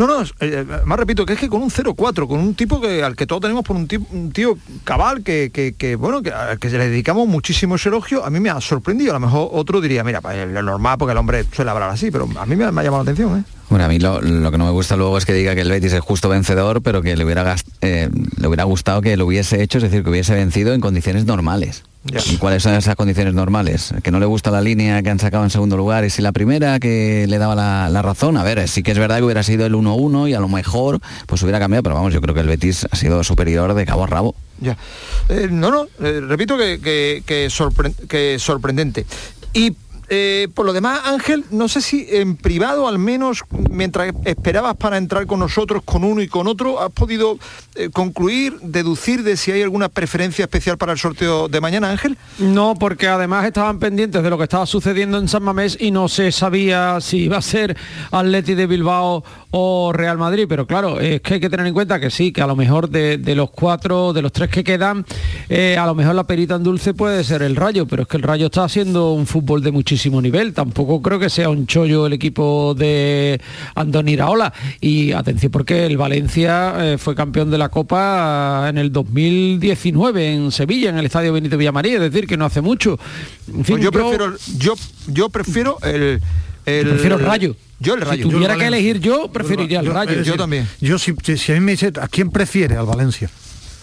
No, 0.00 0.06
no, 0.06 0.24
eh, 0.40 0.64
más 0.86 0.98
repito, 0.98 1.26
que 1.26 1.34
es 1.34 1.38
que 1.38 1.50
con 1.50 1.60
un 1.60 1.68
0-4, 1.68 2.26
con 2.26 2.40
un 2.40 2.54
tipo 2.54 2.80
que 2.80 3.02
al 3.02 3.14
que 3.14 3.26
todos 3.26 3.42
tenemos 3.42 3.62
por 3.62 3.76
un, 3.76 3.86
tipo, 3.86 4.06
un 4.16 4.32
tío 4.32 4.56
cabal, 4.82 5.22
que, 5.22 5.98
bueno, 6.00 6.22
que, 6.22 6.32
al 6.32 6.58
que 6.58 6.70
le 6.70 6.88
dedicamos 6.88 7.28
muchísimo 7.28 7.74
ese 7.74 7.90
elogio, 7.90 8.24
a 8.24 8.30
mí 8.30 8.40
me 8.40 8.48
ha 8.48 8.62
sorprendido. 8.62 9.10
A 9.10 9.20
lo 9.20 9.26
mejor 9.26 9.50
otro 9.52 9.78
diría, 9.78 10.02
mira, 10.02 10.22
pues, 10.22 10.38
es 10.38 10.48
lo 10.48 10.62
normal 10.62 10.96
porque 10.96 11.12
el 11.12 11.18
hombre 11.18 11.44
suele 11.52 11.70
hablar 11.70 11.90
así, 11.90 12.10
pero 12.10 12.26
a 12.38 12.46
mí 12.46 12.56
me, 12.56 12.64
ha 12.64 12.70
llamado 12.70 13.04
la 13.04 13.12
atención, 13.12 13.40
¿eh? 13.40 13.44
Bueno, 13.68 13.84
a 13.84 13.88
mí 13.88 13.98
lo, 13.98 14.20
que 14.22 14.56
no 14.56 14.64
me 14.64 14.70
gusta 14.70 14.96
luego 14.96 15.18
es 15.18 15.26
que 15.26 15.34
diga 15.34 15.54
que 15.54 15.60
el 15.60 15.68
Betis 15.68 15.92
es 15.92 16.00
justo 16.00 16.30
vencedor, 16.30 16.80
pero 16.80 17.02
que 17.02 17.14
le 17.14 17.22
hubiera, 17.26 17.54
eh, 17.82 18.08
le 18.38 18.48
hubiera 18.48 18.64
gustado 18.64 19.02
que 19.02 19.18
lo 19.18 19.26
hubiese 19.26 19.62
hecho, 19.62 19.76
es 19.76 19.84
decir, 19.84 20.02
que 20.02 20.08
hubiese 20.08 20.32
vencido 20.32 20.72
en 20.72 20.80
condiciones 20.80 21.26
normales. 21.26 21.84
Yeah. 22.04 22.22
¿Y 22.30 22.38
cuáles 22.38 22.62
son 22.62 22.74
esas 22.74 22.96
condiciones 22.96 23.34
normales? 23.34 23.92
Que 24.02 24.10
no 24.10 24.20
le 24.20 24.26
gusta 24.26 24.50
la 24.50 24.62
línea 24.62 25.02
que 25.02 25.10
han 25.10 25.18
sacado 25.18 25.44
en 25.44 25.50
segundo 25.50 25.76
lugar 25.76 26.04
y 26.04 26.10
si 26.10 26.22
la 26.22 26.32
primera 26.32 26.80
que 26.80 27.26
le 27.28 27.38
daba 27.38 27.54
la, 27.54 27.90
la 27.90 28.00
razón. 28.00 28.38
A 28.38 28.42
ver, 28.42 28.66
sí 28.68 28.82
que 28.82 28.92
es 28.92 28.98
verdad 28.98 29.18
que 29.18 29.24
hubiera 29.24 29.42
sido 29.42 29.66
el 29.66 29.74
1-1 29.74 30.30
y 30.30 30.34
a 30.34 30.40
lo 30.40 30.48
mejor 30.48 30.98
pues 31.26 31.42
hubiera 31.42 31.58
cambiado, 31.58 31.82
pero 31.82 31.94
vamos, 31.94 32.14
yo 32.14 32.22
creo 32.22 32.34
que 32.34 32.40
el 32.40 32.48
Betis 32.48 32.86
ha 32.90 32.96
sido 32.96 33.22
superior 33.22 33.74
de 33.74 33.84
cabo 33.84 34.04
a 34.04 34.06
rabo. 34.06 34.34
Ya. 34.60 34.78
Eh, 35.28 35.48
no, 35.50 35.70
no, 35.70 35.88
eh, 36.00 36.20
repito 36.20 36.56
que, 36.56 36.80
que, 36.80 37.22
que, 37.26 37.50
sorpre 37.50 37.92
que 38.08 38.38
sorprendente. 38.38 39.04
Y 39.52 39.76
eh, 40.12 40.48
por 40.54 40.66
lo 40.66 40.72
demás, 40.72 41.02
Ángel, 41.04 41.44
no 41.52 41.68
sé 41.68 41.80
si 41.80 42.04
en 42.10 42.34
privado, 42.34 42.88
al 42.88 42.98
menos 42.98 43.44
mientras 43.70 44.12
esperabas 44.24 44.74
para 44.74 44.96
entrar 44.96 45.24
con 45.28 45.38
nosotros, 45.38 45.84
con 45.84 46.02
uno 46.02 46.20
y 46.20 46.26
con 46.26 46.48
otro, 46.48 46.82
has 46.82 46.90
podido 46.90 47.38
eh, 47.76 47.90
concluir, 47.92 48.58
deducir 48.60 49.22
de 49.22 49.36
si 49.36 49.52
hay 49.52 49.62
alguna 49.62 49.88
preferencia 49.88 50.46
especial 50.46 50.78
para 50.78 50.90
el 50.90 50.98
sorteo 50.98 51.46
de 51.46 51.60
mañana, 51.60 51.90
Ángel. 51.90 52.18
No, 52.40 52.74
porque 52.74 53.06
además 53.06 53.46
estaban 53.46 53.78
pendientes 53.78 54.20
de 54.20 54.30
lo 54.30 54.36
que 54.36 54.42
estaba 54.42 54.66
sucediendo 54.66 55.16
en 55.16 55.28
San 55.28 55.44
Mamés 55.44 55.78
y 55.80 55.92
no 55.92 56.08
se 56.08 56.32
sabía 56.32 57.00
si 57.00 57.18
iba 57.18 57.36
a 57.36 57.42
ser 57.42 57.76
Atleti 58.10 58.56
de 58.56 58.66
Bilbao 58.66 59.22
o 59.52 59.92
Real 59.92 60.18
Madrid, 60.18 60.46
pero 60.48 60.66
claro, 60.66 60.98
es 60.98 61.20
que 61.20 61.34
hay 61.34 61.40
que 61.40 61.50
tener 61.50 61.68
en 61.68 61.74
cuenta 61.74 62.00
que 62.00 62.10
sí, 62.10 62.32
que 62.32 62.42
a 62.42 62.48
lo 62.48 62.56
mejor 62.56 62.88
de, 62.88 63.16
los 63.36 63.50
cuatro, 63.50 64.12
de 64.12 64.22
los 64.22 64.32
tres 64.32 64.50
que 64.50 64.64
quedan, 64.64 65.06
eh, 65.48 65.76
a 65.78 65.86
lo 65.86 65.94
mejor 65.94 66.16
la 66.16 66.24
perita 66.24 66.56
en 66.56 66.64
dulce 66.64 66.94
puede 66.94 67.22
ser 67.22 67.42
el 67.42 67.54
Rayo, 67.54 67.86
pero 67.86 68.02
es 68.02 68.08
que 68.08 68.16
el 68.16 68.24
Rayo 68.24 68.46
está 68.46 68.64
haciendo 68.64 69.12
un 69.12 69.26
fútbol 69.28 69.62
de 69.62 69.70
muchísimo 69.70 69.99
nivel. 70.08 70.54
Tampoco 70.54 71.02
creo 71.02 71.18
que 71.18 71.28
sea 71.28 71.48
un 71.48 71.66
chollo 71.66 72.06
el 72.06 72.12
equipo 72.12 72.74
de 72.74 73.40
Andoni 73.74 74.12
Iraola. 74.12 74.52
Y 74.80 75.12
atención 75.12 75.52
porque 75.52 75.86
el 75.86 75.96
Valencia 75.96 76.74
eh, 76.78 76.98
fue 76.98 77.14
campeón 77.14 77.50
de 77.50 77.58
la 77.58 77.68
Copa 77.68 78.66
en 78.68 78.78
el 78.78 78.92
2019 78.92 80.32
en 80.32 80.52
Sevilla, 80.52 80.90
en 80.90 80.98
el 80.98 81.06
Estadio 81.06 81.32
Benito 81.32 81.56
Villamaría, 81.56 81.94
es 81.96 82.00
decir, 82.00 82.26
que 82.26 82.36
no 82.36 82.44
hace 82.44 82.60
mucho. 82.60 82.98
En 83.48 83.64
fin, 83.64 83.76
pues 83.76 83.82
yo, 83.82 83.90
yo, 83.90 83.92
prefiero, 83.92 84.36
yo, 84.58 84.74
yo 85.08 85.28
prefiero 85.28 85.78
el... 85.82 86.20
el 86.66 86.88
prefiero 86.88 87.16
el 87.16 87.24
Rayo. 87.24 87.56
Yo 87.78 87.94
el 87.94 88.00
Rayo. 88.02 88.24
Si 88.24 88.30
tuviera 88.30 88.56
que 88.56 88.66
elegir 88.66 89.00
yo, 89.00 89.30
preferiría 89.32 89.80
el 89.80 89.86
yo, 89.86 89.92
Rayo. 89.92 90.12
Yo, 90.14 90.22
yo 90.22 90.36
también. 90.36 90.68
Yo 90.80 90.98
si, 90.98 91.14
si 91.36 91.52
a 91.52 91.54
mí 91.56 91.60
me 91.60 91.72
dice, 91.72 91.92
¿a 92.00 92.08
quién 92.08 92.30
prefiere? 92.30 92.76
Al 92.76 92.86
Valencia 92.86 93.30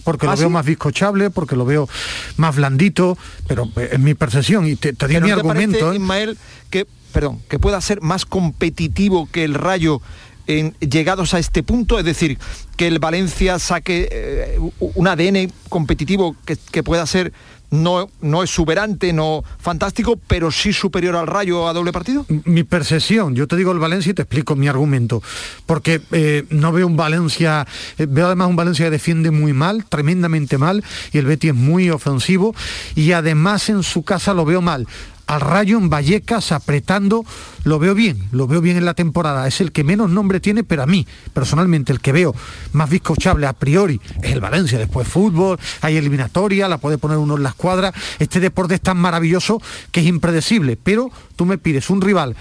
porque 0.07 0.25
¿Ah, 0.25 0.31
lo 0.31 0.37
veo 0.37 0.47
sí? 0.47 0.53
más 0.53 0.65
bizcochable, 0.65 1.29
porque 1.31 1.57
lo 1.57 1.65
veo 1.65 1.89
más 2.37 2.55
blandito, 2.55 3.17
pero 3.45 3.69
es 3.75 3.99
mi 3.99 4.13
percepción 4.13 4.65
y 4.65 4.77
te, 4.77 4.93
te 4.93 5.05
di 5.05 5.15
mi 5.15 5.19
¿no 5.19 5.25
te 5.25 5.31
argumento. 5.33 5.79
parece, 5.79 5.97
¿eh? 5.97 5.99
Ismael, 5.99 6.37
que, 6.69 6.87
perdón, 7.11 7.41
que 7.49 7.59
pueda 7.59 7.81
ser 7.81 8.01
más 8.01 8.25
competitivo 8.25 9.27
que 9.29 9.43
el 9.43 9.53
Rayo 9.53 10.01
en, 10.47 10.73
llegados 10.79 11.33
a 11.33 11.39
este 11.39 11.63
punto, 11.63 11.99
es 11.99 12.05
decir, 12.05 12.37
que 12.75 12.87
el 12.87 12.99
Valencia 12.99 13.59
saque 13.59 14.07
eh, 14.11 14.59
un 14.79 15.07
ADN 15.07 15.51
competitivo 15.69 16.35
que, 16.45 16.83
pueda 16.83 17.05
ser 17.05 17.33
no, 17.69 18.09
no 18.21 18.43
exuberante, 18.43 19.11
no 19.11 19.43
fantástico, 19.59 20.17
pero 20.27 20.51
sí 20.51 20.71
superior 20.71 21.15
al 21.15 21.27
Rayo 21.27 21.67
a 21.67 21.73
doble 21.73 21.91
partido? 21.91 22.25
Mi 22.45 22.63
percepción, 22.63 23.35
yo 23.35 23.47
te 23.47 23.57
digo 23.57 23.71
el 23.71 23.79
Valencia 23.79 24.11
y 24.11 24.13
te 24.13 24.21
explico 24.21 24.55
mi 24.55 24.67
argumento, 24.67 25.21
porque 25.65 26.01
eh, 26.11 26.45
no 26.49 26.71
veo 26.71 26.87
un 26.87 26.95
Valencia, 26.95 27.67
eh, 27.97 28.05
veo 28.07 28.27
además 28.27 28.47
un 28.47 28.55
Valencia 28.55 28.85
que 28.85 28.91
defiende 28.91 29.31
muy 29.31 29.53
mal, 29.53 29.83
tremendamente 29.85 30.57
mal, 30.57 30.83
y 31.11 31.17
el 31.17 31.25
Betis 31.25 31.51
es 31.51 31.57
muy 31.57 31.89
ofensivo, 31.89 32.55
y 32.95 33.11
además 33.11 33.69
en 33.69 33.83
su 33.83 34.03
casa 34.03 34.33
lo 34.33 34.45
veo 34.45 34.61
mal. 34.61 34.87
Al 35.27 35.41
Rayo 35.41 35.77
en 35.77 35.89
Vallecas 35.89 36.51
apretando, 36.53 37.25
lo 37.65 37.79
veo 37.79 37.93
bien, 37.93 38.23
lo 38.31 38.47
veo 38.47 38.61
bien 38.61 38.77
en 38.77 38.85
la 38.85 38.93
temporada. 38.93 39.45
Es 39.47 39.59
el 39.59 39.73
que 39.73 39.83
menos 39.83 40.09
nombre 40.09 40.39
tiene, 40.39 40.63
pero 40.63 40.83
a 40.83 40.85
mí, 40.85 41.05
personalmente, 41.33 41.91
el 41.91 41.99
que 41.99 42.13
veo 42.13 42.33
más 42.71 42.89
bizcochable 42.89 43.45
a 43.45 43.53
priori 43.53 43.99
es 44.21 44.31
el 44.31 44.39
Valencia. 44.39 44.79
Después 44.79 45.07
fútbol, 45.07 45.59
hay 45.81 45.97
eliminatoria, 45.97 46.69
la 46.69 46.77
puede 46.77 46.97
poner 46.97 47.17
uno 47.17 47.35
en 47.35 47.43
la 47.43 47.49
escuadra. 47.49 47.93
Este 48.19 48.39
deporte 48.39 48.75
es 48.75 48.81
tan 48.81 48.97
maravilloso 48.97 49.61
que 49.91 49.99
es 49.99 50.05
impredecible. 50.05 50.77
Pero 50.81 51.11
tú 51.35 51.45
me 51.45 51.57
pides 51.57 51.89
un 51.89 52.01
rival, 52.01 52.35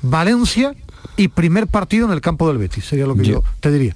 Valencia 0.00 0.74
y 1.16 1.28
primer 1.28 1.66
partido 1.66 2.06
en 2.06 2.12
el 2.12 2.20
campo 2.20 2.48
del 2.48 2.58
Betis, 2.58 2.84
sería 2.84 3.06
lo 3.06 3.16
que 3.16 3.24
yo, 3.24 3.32
yo 3.32 3.44
te 3.60 3.70
diría. 3.70 3.94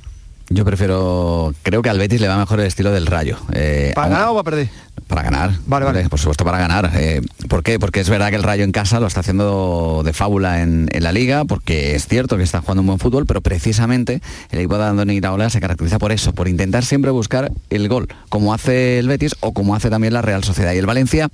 Yo 0.51 0.67
prefiero, 0.67 1.55
creo 1.63 1.81
que 1.81 1.89
al 1.89 1.99
Betis 1.99 2.21
le 2.21 2.29
va 2.29 2.37
mejor 2.37 2.61
el 2.61 2.67
estilo 2.67 2.91
del 2.91 3.07
Rayo. 3.07 3.39
Eh, 3.53 3.93
¿Para 3.95 4.09
ganar 4.09 4.29
o 4.29 4.35
para 4.35 4.45
perder? 4.45 4.71
Para 5.13 5.25
ganar. 5.25 5.51
Vale, 5.67 5.85
vale. 5.85 6.09
Por 6.09 6.19
supuesto, 6.19 6.43
para 6.43 6.57
ganar. 6.57 6.91
Eh, 6.95 7.21
¿Por 7.47 7.63
qué? 7.63 7.79
Porque 7.79 8.01
es 8.01 8.09
verdad 8.09 8.31
que 8.31 8.37
el 8.37 8.43
Rayo 8.43 8.65
en 8.65 8.73
casa 8.73 8.99
lo 8.99 9.07
está 9.07 9.21
haciendo 9.21 10.01
de 10.03 10.15
fábula 10.15 10.63
en, 10.63 10.89
en, 10.91 11.03
la 11.03 11.13
liga, 11.13 11.45
porque 11.45 11.95
es 11.95 12.09
cierto 12.09 12.39
que 12.39 12.43
está 12.43 12.63
jugando 12.63 12.81
un 12.81 12.87
buen 12.87 12.99
fútbol, 12.99 13.27
pero 13.27 13.43
precisamente 13.43 14.23
el 14.51 14.61
equipo 14.61 14.79
de 14.79 14.85
Andoni 14.85 15.13
Iraola 15.17 15.51
se 15.51 15.61
caracteriza 15.61 15.99
por 15.99 16.13
eso, 16.13 16.33
por 16.33 16.49
intentar 16.49 16.83
siempre 16.83 17.11
buscar 17.11 17.53
el 17.69 17.89
gol, 17.91 18.09
como 18.31 18.55
hace 18.55 19.01
el 19.01 19.07
Betis 19.07 19.37
o 19.41 19.53
como 19.53 19.75
hace 19.75 19.91
también 19.91 20.15
la 20.15 20.23
Real 20.23 20.45
Sociedad. 20.45 20.73
Y 20.73 20.79
el 20.79 20.87
Valencia 20.87 21.29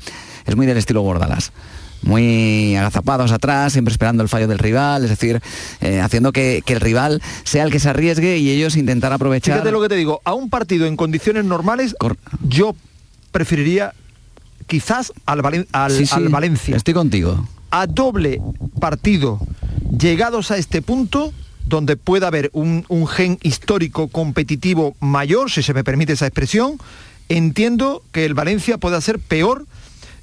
es 0.44 0.56
muy 0.56 0.66
del 0.66 0.76
estilo 0.76 1.02
Bordalas 1.02 1.52
muy 2.02 2.76
agazapados 2.76 3.32
atrás, 3.32 3.72
siempre 3.72 3.90
esperando 3.90 4.22
el 4.22 4.28
fallo 4.28 4.46
del 4.46 4.58
rival, 4.58 5.02
es 5.04 5.10
decir, 5.10 5.40
eh, 5.80 6.00
haciendo 6.00 6.30
que, 6.30 6.62
que, 6.64 6.74
el 6.74 6.80
rival 6.80 7.20
sea 7.42 7.64
el 7.64 7.72
que 7.72 7.80
se 7.80 7.88
arriesgue 7.88 8.38
y 8.38 8.50
ellos 8.50 8.76
intentar 8.76 9.12
aprovechar. 9.12 9.54
Fíjate 9.54 9.72
lo 9.72 9.80
que 9.82 9.88
te 9.88 9.96
digo, 9.96 10.20
a 10.24 10.32
un 10.34 10.48
partido 10.48 10.86
en 10.86 10.96
condiciones 10.96 11.44
normales, 11.44 11.96
Cor 11.98 12.16
yo 12.46 12.76
preferiría 13.30 13.92
quizás 14.66 15.12
al, 15.26 15.42
Valen 15.42 15.66
al, 15.72 15.92
sí, 15.92 16.06
sí, 16.06 16.14
al 16.14 16.28
Valencia. 16.28 16.76
Estoy 16.76 16.94
contigo. 16.94 17.48
A 17.70 17.86
doble 17.86 18.40
partido, 18.80 19.40
llegados 19.98 20.50
a 20.50 20.56
este 20.56 20.82
punto, 20.82 21.32
donde 21.66 21.96
pueda 21.96 22.28
haber 22.28 22.50
un, 22.52 22.84
un 22.88 23.06
gen 23.06 23.38
histórico 23.42 24.08
competitivo 24.08 24.96
mayor, 25.00 25.50
si 25.50 25.62
se 25.62 25.74
me 25.74 25.84
permite 25.84 26.14
esa 26.14 26.26
expresión, 26.26 26.78
entiendo 27.28 28.02
que 28.12 28.24
el 28.24 28.34
Valencia 28.34 28.78
pueda 28.78 29.00
ser 29.00 29.18
peor 29.18 29.66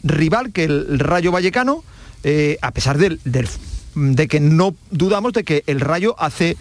rival 0.04 0.52
que 0.52 0.64
el 0.64 1.00
Rayo 1.00 1.32
Vallecano, 1.32 1.84
eh, 2.24 2.58
a 2.62 2.72
pesar 2.72 2.98
del, 2.98 3.20
del, 3.26 3.48
de 3.96 4.28
que 4.28 4.40
no 4.40 4.76
dudamos 4.92 5.34
de 5.34 5.44
que 5.44 5.64
el 5.68 5.80
Rayo 5.80 6.16
hace 6.20 6.58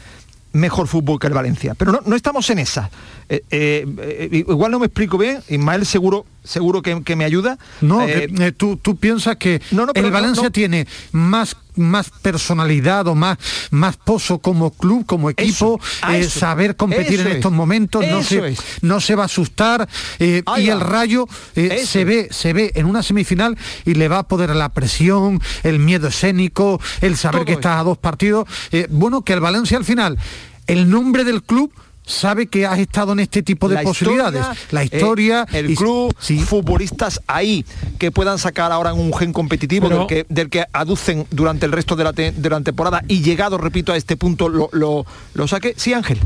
mejor 0.55 0.89
fútbol 0.89 1.19
que 1.19 1.27
el 1.27 1.35
Valencia. 1.35 1.75
Pero 1.75 1.93
no, 1.93 2.01
no 2.07 2.17
estamos 2.17 2.49
en 2.49 2.61
esa. 2.61 2.91
Eh, 3.29 3.43
eh, 3.51 4.29
igual 4.33 4.71
no 4.71 4.79
me 4.79 4.87
explico 4.87 5.19
bien, 5.19 5.43
Ismael 5.49 5.85
seguro, 5.85 6.25
seguro 6.43 6.81
que, 6.81 7.03
que 7.03 7.17
me 7.17 7.25
ayuda. 7.25 7.59
No, 7.83 8.07
tú, 8.57 8.79
tú, 8.79 8.97
piensas 8.97 9.37
que 9.37 9.61
no, 9.73 9.85
no, 9.85 9.93
el 9.95 10.11
Valencia 10.11 10.51
tiene 10.51 10.87
más 11.13 11.57
más 11.77 12.11
personalidad 12.11 13.07
o 13.07 13.15
más, 13.15 13.39
más 13.71 13.97
pozo 13.97 14.39
como 14.39 14.71
club, 14.71 15.07
como 15.07 15.31
equipo, 15.31 15.81
eso, 15.83 16.11
eh, 16.13 16.25
saber 16.25 16.77
competir 16.77 17.21
en 17.21 17.29
estos 17.29 17.53
momentos, 17.53 18.07
no 18.07 18.23
se, 18.23 18.49
es. 18.49 18.59
no 18.83 19.01
se 19.01 19.15
va 19.15 19.23
a 19.23 19.27
asustar 19.27 19.89
eh, 20.19 20.43
y 20.57 20.69
el 20.69 20.81
Rayo 20.81 21.27
eh, 21.55 21.85
se 21.85 22.05
ve, 22.05 22.29
se 22.31 22.53
ve 22.53 22.73
en 22.75 22.87
una 22.87 23.03
semifinal 23.03 23.57
y 23.85 23.95
le 23.95 24.09
va 24.09 24.21
a 24.21 24.29
poder 24.29 24.55
la 24.55 24.69
presión, 24.71 25.41
el 25.63 25.79
miedo 25.79 26.09
escénico, 26.09 26.81
el 27.01 27.17
saber 27.17 27.41
Todo 27.41 27.47
que 27.47 27.53
está 27.55 27.81
a 27.81 27.85
dos 27.85 27.99
partidos. 27.99 28.47
Bueno, 28.91 29.23
que 29.23 29.33
el 29.33 29.41
Valencia 29.41 29.77
al 29.77 29.85
final, 29.85 30.19
el 30.67 30.91
nombre 30.91 31.25
del 31.25 31.43
club 31.43 31.73
sabe 32.07 32.47
que 32.47 32.67
has 32.67 32.79
estado 32.79 33.13
en 33.13 33.21
este 33.21 33.43
tipo 33.43 33.69
de 33.69 33.77
la 33.77 33.83
posibilidades. 33.83 34.41
Historia, 34.41 34.69
la 34.71 34.85
historia, 34.85 35.47
eh, 35.53 35.59
el 35.61 35.71
y, 35.71 35.77
club, 35.77 36.15
sí. 36.19 36.39
futbolistas 36.39 37.21
ahí 37.27 37.65
que 37.99 38.11
puedan 38.11 38.39
sacar 38.39 38.73
ahora 38.73 38.93
un 38.93 39.13
gen 39.15 39.33
competitivo 39.33 39.89
Pero, 39.89 39.99
del, 40.01 40.07
que, 40.07 40.27
del, 40.29 40.51
que, 40.51 40.65
aducen 40.73 41.27
durante 41.31 41.67
el 41.67 41.73
resto 41.73 41.97
de 41.97 42.05
la, 42.05 42.13
te, 42.13 42.33
de 42.33 42.51
la 42.51 42.61
temporada 42.61 43.03
y 43.09 43.23
llegado, 43.23 43.59
repito, 43.59 43.93
a 43.93 43.97
este 43.97 44.17
punto 44.17 44.49
lo, 44.49 44.69
lo, 44.73 45.07
lo 45.35 45.49
saque. 45.49 45.75
Sí, 45.77 45.93
Ángel. 45.93 46.21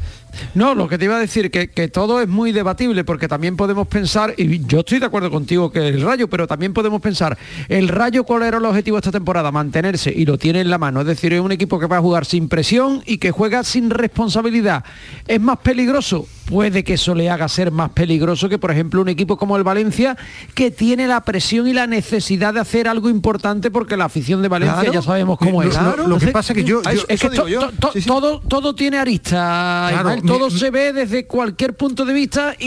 No, 0.54 0.74
lo 0.74 0.88
que 0.88 0.98
te 0.98 1.04
iba 1.04 1.16
a 1.16 1.20
decir, 1.20 1.50
que, 1.50 1.70
que, 1.70 1.88
todo 1.88 2.20
es 2.20 2.28
muy 2.28 2.52
debatible, 2.52 3.04
porque 3.04 3.28
también 3.28 3.56
podemos 3.56 3.86
pensar, 3.88 4.34
y 4.36 4.64
yo 4.66 4.80
estoy 4.80 4.98
de 4.98 5.06
acuerdo 5.06 5.30
contigo 5.30 5.70
que 5.70 5.88
el 5.88 6.02
Rayo, 6.02 6.28
pero 6.28 6.46
también 6.46 6.72
podemos 6.72 7.00
pensar, 7.00 7.36
el 7.68 7.88
Rayo 7.88 8.24
cuál 8.24 8.42
era 8.42 8.58
el 8.58 8.64
objetivo 8.64 8.96
de 8.96 9.00
esta 9.00 9.12
temporada, 9.12 9.50
mantenerse, 9.50 10.12
y 10.14 10.24
lo 10.24 10.38
tiene 10.38 10.60
en 10.60 10.70
la 10.70 10.78
mano, 10.78 11.00
es 11.00 11.06
decir, 11.06 11.32
es 11.32 11.40
un 11.40 11.52
equipo 11.52 11.78
que 11.78 11.86
va 11.86 11.98
a 11.98 12.00
jugar 12.00 12.24
sin 12.24 12.48
presión 12.48 13.02
y 13.06 13.18
que 13.18 13.30
juega 13.30 13.64
sin 13.64 13.90
responsabilidad. 13.90 14.84
¿Es 15.26 15.40
más 15.40 15.58
peligroso? 15.58 16.26
Puede 16.48 16.82
que 16.84 16.94
eso 16.94 17.14
le 17.14 17.28
haga 17.30 17.48
ser 17.48 17.70
más 17.70 17.90
peligroso 17.90 18.48
que, 18.48 18.58
por 18.58 18.70
ejemplo, 18.70 19.00
un 19.02 19.08
equipo 19.08 19.36
como 19.36 19.56
el 19.56 19.62
Valencia, 19.64 20.16
que 20.54 20.70
tiene 20.70 21.06
la 21.06 21.20
presión 21.22 21.68
y 21.68 21.72
la 21.72 21.86
necesidad 21.86 22.54
de 22.54 22.60
hacer 22.60 22.88
algo 22.88 23.08
importante 23.10 23.70
porque 23.70 23.96
la 23.96 24.06
afición 24.06 24.40
de 24.42 24.48
Valencia 24.48 24.78
Claro. 24.80 24.92
ya 24.92 25.02
sabemos 25.02 25.38
cómo 25.38 25.62
Lo- 25.62 25.68
es. 25.68 25.74
lo- 25.80 26.08
lo 26.08 26.18
que 26.18 26.28
pasa 26.28 26.54
que 26.54 26.64
yo- 26.64 26.82
yo- 26.82 27.04
es 27.08 27.20
que 27.20 27.28
to- 27.30 27.48
yo. 27.48 27.60
to- 27.68 27.90
to- 27.92 28.00
todo, 28.06 28.40
todo 28.40 28.74
tiene 28.74 28.98
arista, 28.98 29.88
Claro, 29.90 30.22
todo 30.22 30.48
mi- 30.50 30.58
se 30.58 30.70
ve 30.70 30.92
desde 30.92 31.26
cualquier 31.26 31.76
punto 31.76 32.04
de 32.04 32.12
vista 32.14 32.54
y, 32.58 32.66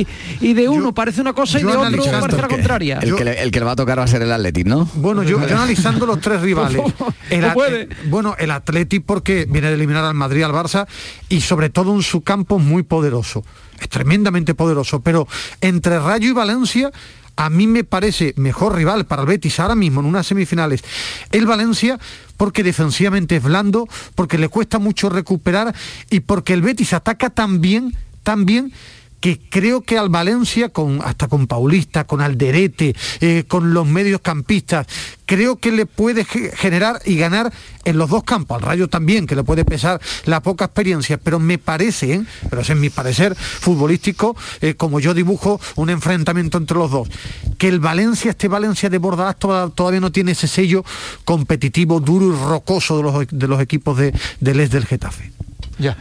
y- 0.00 0.06
y 0.40 0.54
de 0.54 0.68
uno 0.68 0.94
parece 0.94 1.20
una 1.20 1.32
cosa 1.32 1.58
y 1.58 1.62
de 1.62 1.68
otro 1.68 2.04
parece 2.20 2.42
la 2.42 2.48
contraria. 2.48 2.98
El, 3.00 3.14
que 3.16 3.24
le, 3.24 3.42
el 3.42 3.50
que 3.50 3.58
le 3.60 3.64
va 3.64 3.72
a 3.72 3.76
tocar 3.76 3.98
va 3.98 4.04
a 4.04 4.06
ser 4.08 4.22
el 4.22 4.32
Athletic, 4.32 4.66
¿no? 4.66 4.88
Bueno, 4.94 5.22
yo, 5.22 5.38
yo 5.40 5.56
analizando 5.56 6.06
los 6.06 6.20
tres 6.20 6.40
rivales. 6.42 6.80
El, 7.30 7.40
No 7.40 7.46
At- 7.48 7.54
puede. 7.54 7.88
bueno, 8.10 8.34
el 8.38 8.50
Athletic 8.50 9.04
porque 9.06 9.46
viene 9.48 9.68
de 9.68 9.74
eliminar 9.74 10.04
al 10.04 10.14
Madrid, 10.14 10.42
al 10.42 10.52
Barça, 10.52 10.86
y 11.28 11.40
sobre 11.40 11.70
todo 11.70 11.94
en 11.94 12.02
su 12.02 12.20
campo 12.22 12.58
muy 12.58 12.82
poderoso. 12.82 13.21
Es 13.80 13.88
tremendamente 13.88 14.54
poderoso. 14.54 15.00
Pero 15.00 15.26
entre 15.60 15.98
Rayo 15.98 16.28
y 16.28 16.32
Valencia, 16.32 16.90
a 17.36 17.50
mí 17.50 17.66
me 17.66 17.84
parece 17.84 18.34
mejor 18.36 18.74
rival 18.74 19.06
para 19.06 19.22
el 19.22 19.28
Betis 19.28 19.58
ahora 19.60 19.74
mismo 19.74 20.00
en 20.00 20.06
unas 20.06 20.26
semifinales. 20.26 20.84
El 21.30 21.46
Valencia 21.46 21.98
porque 22.36 22.62
defensivamente 22.62 23.36
es 23.36 23.42
blando, 23.42 23.88
porque 24.14 24.38
le 24.38 24.48
cuesta 24.48 24.78
mucho 24.78 25.08
recuperar 25.08 25.74
y 26.10 26.20
porque 26.20 26.52
el 26.52 26.62
Betis 26.62 26.92
ataca 26.92 27.30
tan 27.30 27.60
bien, 27.60 27.96
tan 28.22 28.44
bien 28.44 28.72
que 29.22 29.38
creo 29.48 29.82
que 29.82 29.96
al 29.96 30.08
Valencia, 30.08 30.70
con, 30.70 31.00
hasta 31.00 31.28
con 31.28 31.46
Paulista, 31.46 32.04
con 32.08 32.20
Alderete, 32.20 32.94
eh, 33.20 33.44
con 33.46 33.72
los 33.72 33.86
mediocampistas, 33.86 34.88
creo 35.26 35.56
que 35.60 35.70
le 35.70 35.86
puede 35.86 36.24
ge- 36.24 36.50
generar 36.56 37.00
y 37.04 37.16
ganar 37.16 37.52
en 37.84 37.98
los 37.98 38.10
dos 38.10 38.24
campos. 38.24 38.56
Al 38.56 38.62
Rayo 38.66 38.88
también, 38.88 39.28
que 39.28 39.36
le 39.36 39.44
puede 39.44 39.64
pesar 39.64 40.00
la 40.24 40.42
poca 40.42 40.64
experiencia, 40.64 41.18
pero 41.18 41.38
me 41.38 41.56
parece, 41.56 42.14
¿eh? 42.14 42.24
pero 42.50 42.62
ese 42.62 42.72
es 42.72 42.78
mi 42.80 42.90
parecer 42.90 43.36
futbolístico, 43.36 44.34
eh, 44.60 44.74
como 44.74 44.98
yo 44.98 45.14
dibujo 45.14 45.60
un 45.76 45.90
enfrentamiento 45.90 46.58
entre 46.58 46.76
los 46.76 46.90
dos, 46.90 47.08
que 47.58 47.68
el 47.68 47.78
Valencia, 47.78 48.32
este 48.32 48.48
Valencia 48.48 48.90
de 48.90 48.98
Bordalás 48.98 49.38
toda- 49.38 49.70
todavía 49.70 50.00
no 50.00 50.10
tiene 50.10 50.32
ese 50.32 50.48
sello 50.48 50.84
competitivo, 51.24 52.00
duro 52.00 52.26
y 52.26 52.36
rocoso 52.44 52.96
de 52.96 53.02
los, 53.04 53.26
de 53.30 53.46
los 53.48 53.60
equipos 53.60 53.96
de, 53.98 54.12
del 54.40 54.68
del 54.68 54.84
Getafe. 54.84 55.30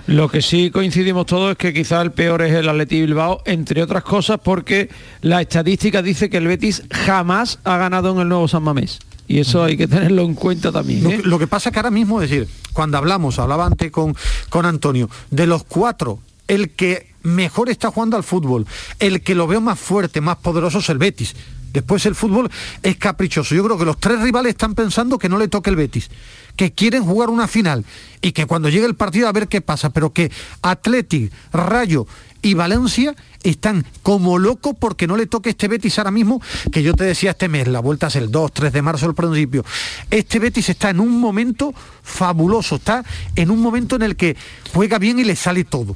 Lo 0.07 0.29
que 0.29 0.41
sí 0.41 0.69
coincidimos 0.71 1.25
todos 1.25 1.51
es 1.51 1.57
que 1.57 1.73
quizá 1.73 2.01
el 2.01 2.11
peor 2.11 2.41
es 2.43 2.53
el 2.53 2.69
Atleti 2.69 3.01
Bilbao, 3.01 3.41
entre 3.45 3.81
otras 3.81 4.03
cosas 4.03 4.39
porque 4.43 4.89
la 5.21 5.41
estadística 5.41 6.01
dice 6.01 6.29
que 6.29 6.37
el 6.37 6.47
Betis 6.47 6.83
jamás 6.91 7.59
ha 7.63 7.77
ganado 7.77 8.11
en 8.13 8.19
el 8.21 8.29
nuevo 8.29 8.47
San 8.47 8.63
Mamés. 8.63 8.99
Y 9.27 9.39
eso 9.39 9.63
hay 9.63 9.77
que 9.77 9.87
tenerlo 9.87 10.23
en 10.23 10.33
cuenta 10.35 10.71
también. 10.71 11.03
Lo, 11.03 11.09
¿eh? 11.09 11.17
que- 11.17 11.23
lo 11.27 11.39
que 11.39 11.47
pasa 11.47 11.71
que 11.71 11.79
ahora 11.79 11.91
mismo, 11.91 12.21
es 12.21 12.29
decir, 12.29 12.47
cuando 12.73 12.97
hablamos, 12.97 13.39
hablaba 13.39 13.65
antes 13.65 13.89
con, 13.91 14.15
con 14.49 14.65
Antonio, 14.65 15.09
de 15.29 15.47
los 15.47 15.63
cuatro, 15.63 16.19
el 16.49 16.71
que 16.71 17.07
mejor 17.23 17.69
está 17.69 17.91
jugando 17.91 18.17
al 18.17 18.23
fútbol, 18.23 18.65
el 18.99 19.21
que 19.21 19.35
lo 19.35 19.47
veo 19.47 19.61
más 19.61 19.79
fuerte, 19.79 20.19
más 20.21 20.37
poderoso 20.37 20.79
es 20.79 20.89
el 20.89 20.97
Betis. 20.97 21.35
Después 21.71 22.05
el 22.05 22.15
fútbol 22.15 22.51
es 22.83 22.97
caprichoso. 22.97 23.55
Yo 23.55 23.63
creo 23.63 23.77
que 23.77 23.85
los 23.85 23.97
tres 23.97 24.19
rivales 24.19 24.49
están 24.49 24.75
pensando 24.75 25.17
que 25.17 25.29
no 25.29 25.37
le 25.37 25.47
toque 25.47 25.69
el 25.69 25.77
Betis, 25.77 26.09
que 26.55 26.71
quieren 26.71 27.03
jugar 27.03 27.29
una 27.29 27.47
final 27.47 27.85
y 28.21 28.31
que 28.31 28.45
cuando 28.45 28.69
llegue 28.69 28.85
el 28.85 28.95
partido 28.95 29.27
a 29.27 29.31
ver 29.31 29.47
qué 29.47 29.61
pasa, 29.61 29.89
pero 29.89 30.13
que 30.13 30.31
Athletic, 30.61 31.31
Rayo 31.51 32.07
y 32.41 32.53
Valencia 32.53 33.15
están 33.43 33.85
como 34.03 34.37
locos 34.37 34.75
porque 34.79 35.07
no 35.07 35.17
le 35.17 35.27
toque 35.27 35.51
este 35.51 35.67
Betis 35.67 35.97
ahora 35.97 36.11
mismo, 36.11 36.41
que 36.71 36.83
yo 36.83 36.93
te 36.93 37.03
decía 37.03 37.31
este 37.31 37.47
mes, 37.47 37.67
la 37.67 37.79
vuelta 37.79 38.07
es 38.07 38.15
el 38.15 38.31
2, 38.31 38.51
3 38.53 38.73
de 38.73 38.81
marzo 38.81 39.05
al 39.05 39.15
principio. 39.15 39.65
Este 40.09 40.39
Betis 40.39 40.69
está 40.69 40.89
en 40.89 40.99
un 40.99 41.19
momento 41.19 41.73
fabuloso, 42.03 42.75
está 42.75 43.03
en 43.35 43.51
un 43.51 43.59
momento 43.59 43.95
en 43.95 44.03
el 44.03 44.15
que 44.15 44.35
juega 44.73 44.99
bien 44.99 45.19
y 45.19 45.23
le 45.23 45.35
sale 45.35 45.63
todo. 45.63 45.95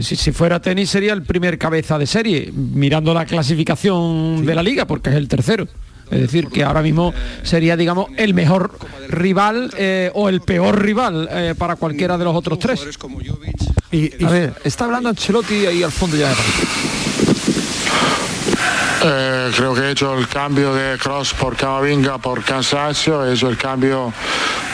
Si, 0.00 0.16
si 0.16 0.32
fuera 0.32 0.62
tenis 0.62 0.88
sería 0.88 1.12
el 1.12 1.22
primer 1.22 1.58
cabeza 1.58 1.98
de 1.98 2.06
serie, 2.06 2.50
mirando 2.54 3.12
la 3.12 3.26
clasificación 3.26 4.46
de 4.46 4.54
la 4.54 4.62
liga, 4.62 4.86
porque 4.86 5.10
es 5.10 5.16
el 5.16 5.28
tercero. 5.28 5.68
Es 6.10 6.20
decir, 6.20 6.48
que 6.48 6.64
ahora 6.64 6.82
mismo 6.82 7.12
sería, 7.42 7.76
digamos, 7.76 8.06
el 8.16 8.34
mejor 8.34 8.78
rival 9.08 9.72
eh, 9.76 10.10
o 10.14 10.28
el 10.28 10.40
peor 10.40 10.82
rival 10.82 11.28
eh, 11.30 11.54
para 11.56 11.76
cualquiera 11.76 12.18
de 12.18 12.24
los 12.24 12.34
otros 12.34 12.58
tres. 12.58 12.80
A 12.80 14.30
ver, 14.30 14.54
está 14.64 14.84
hablando 14.84 15.08
Ancelotti 15.08 15.66
ahí 15.66 15.82
al 15.82 15.92
fondo 15.92 16.16
ya. 16.16 16.34
Eh, 19.00 19.52
creo 19.54 19.74
que 19.74 19.82
he 19.82 19.90
hecho 19.92 20.18
el 20.18 20.26
cambio 20.26 20.74
de 20.74 20.98
Cross 20.98 21.32
por 21.34 21.56
Camavinga 21.56 22.18
por 22.18 22.42
cansancio, 22.42 23.24
he 23.24 23.32
hecho 23.32 23.48
el 23.48 23.56
cambio 23.56 24.12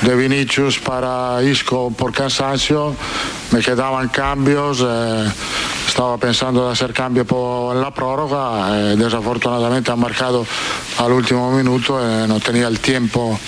de 0.00 0.16
Vinicius 0.16 0.78
para 0.78 1.42
Isco 1.42 1.90
por 1.90 2.10
cansancio, 2.10 2.96
me 3.50 3.60
quedaban 3.60 4.08
cambios, 4.08 4.82
eh, 4.82 5.30
estaba 5.86 6.16
pensando 6.16 6.66
de 6.66 6.72
hacer 6.72 6.94
cambio 6.94 7.26
por, 7.26 7.76
la 7.76 7.92
prórroga, 7.92 8.92
eh, 8.92 8.96
desafortunadamente 8.96 9.92
han 9.92 10.00
marcado 10.00 10.46
al 10.98 11.12
último 11.12 11.52
minuto 11.52 12.00
y 12.00 12.26
no 12.26 12.40
tenía 12.40 12.68
el 12.68 12.80
tiempo 12.80 13.38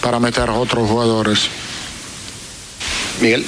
para 0.00 0.20
meter 0.20 0.48
otros 0.50 0.88
jugadores. 0.88 1.48
Miguel. 3.20 3.44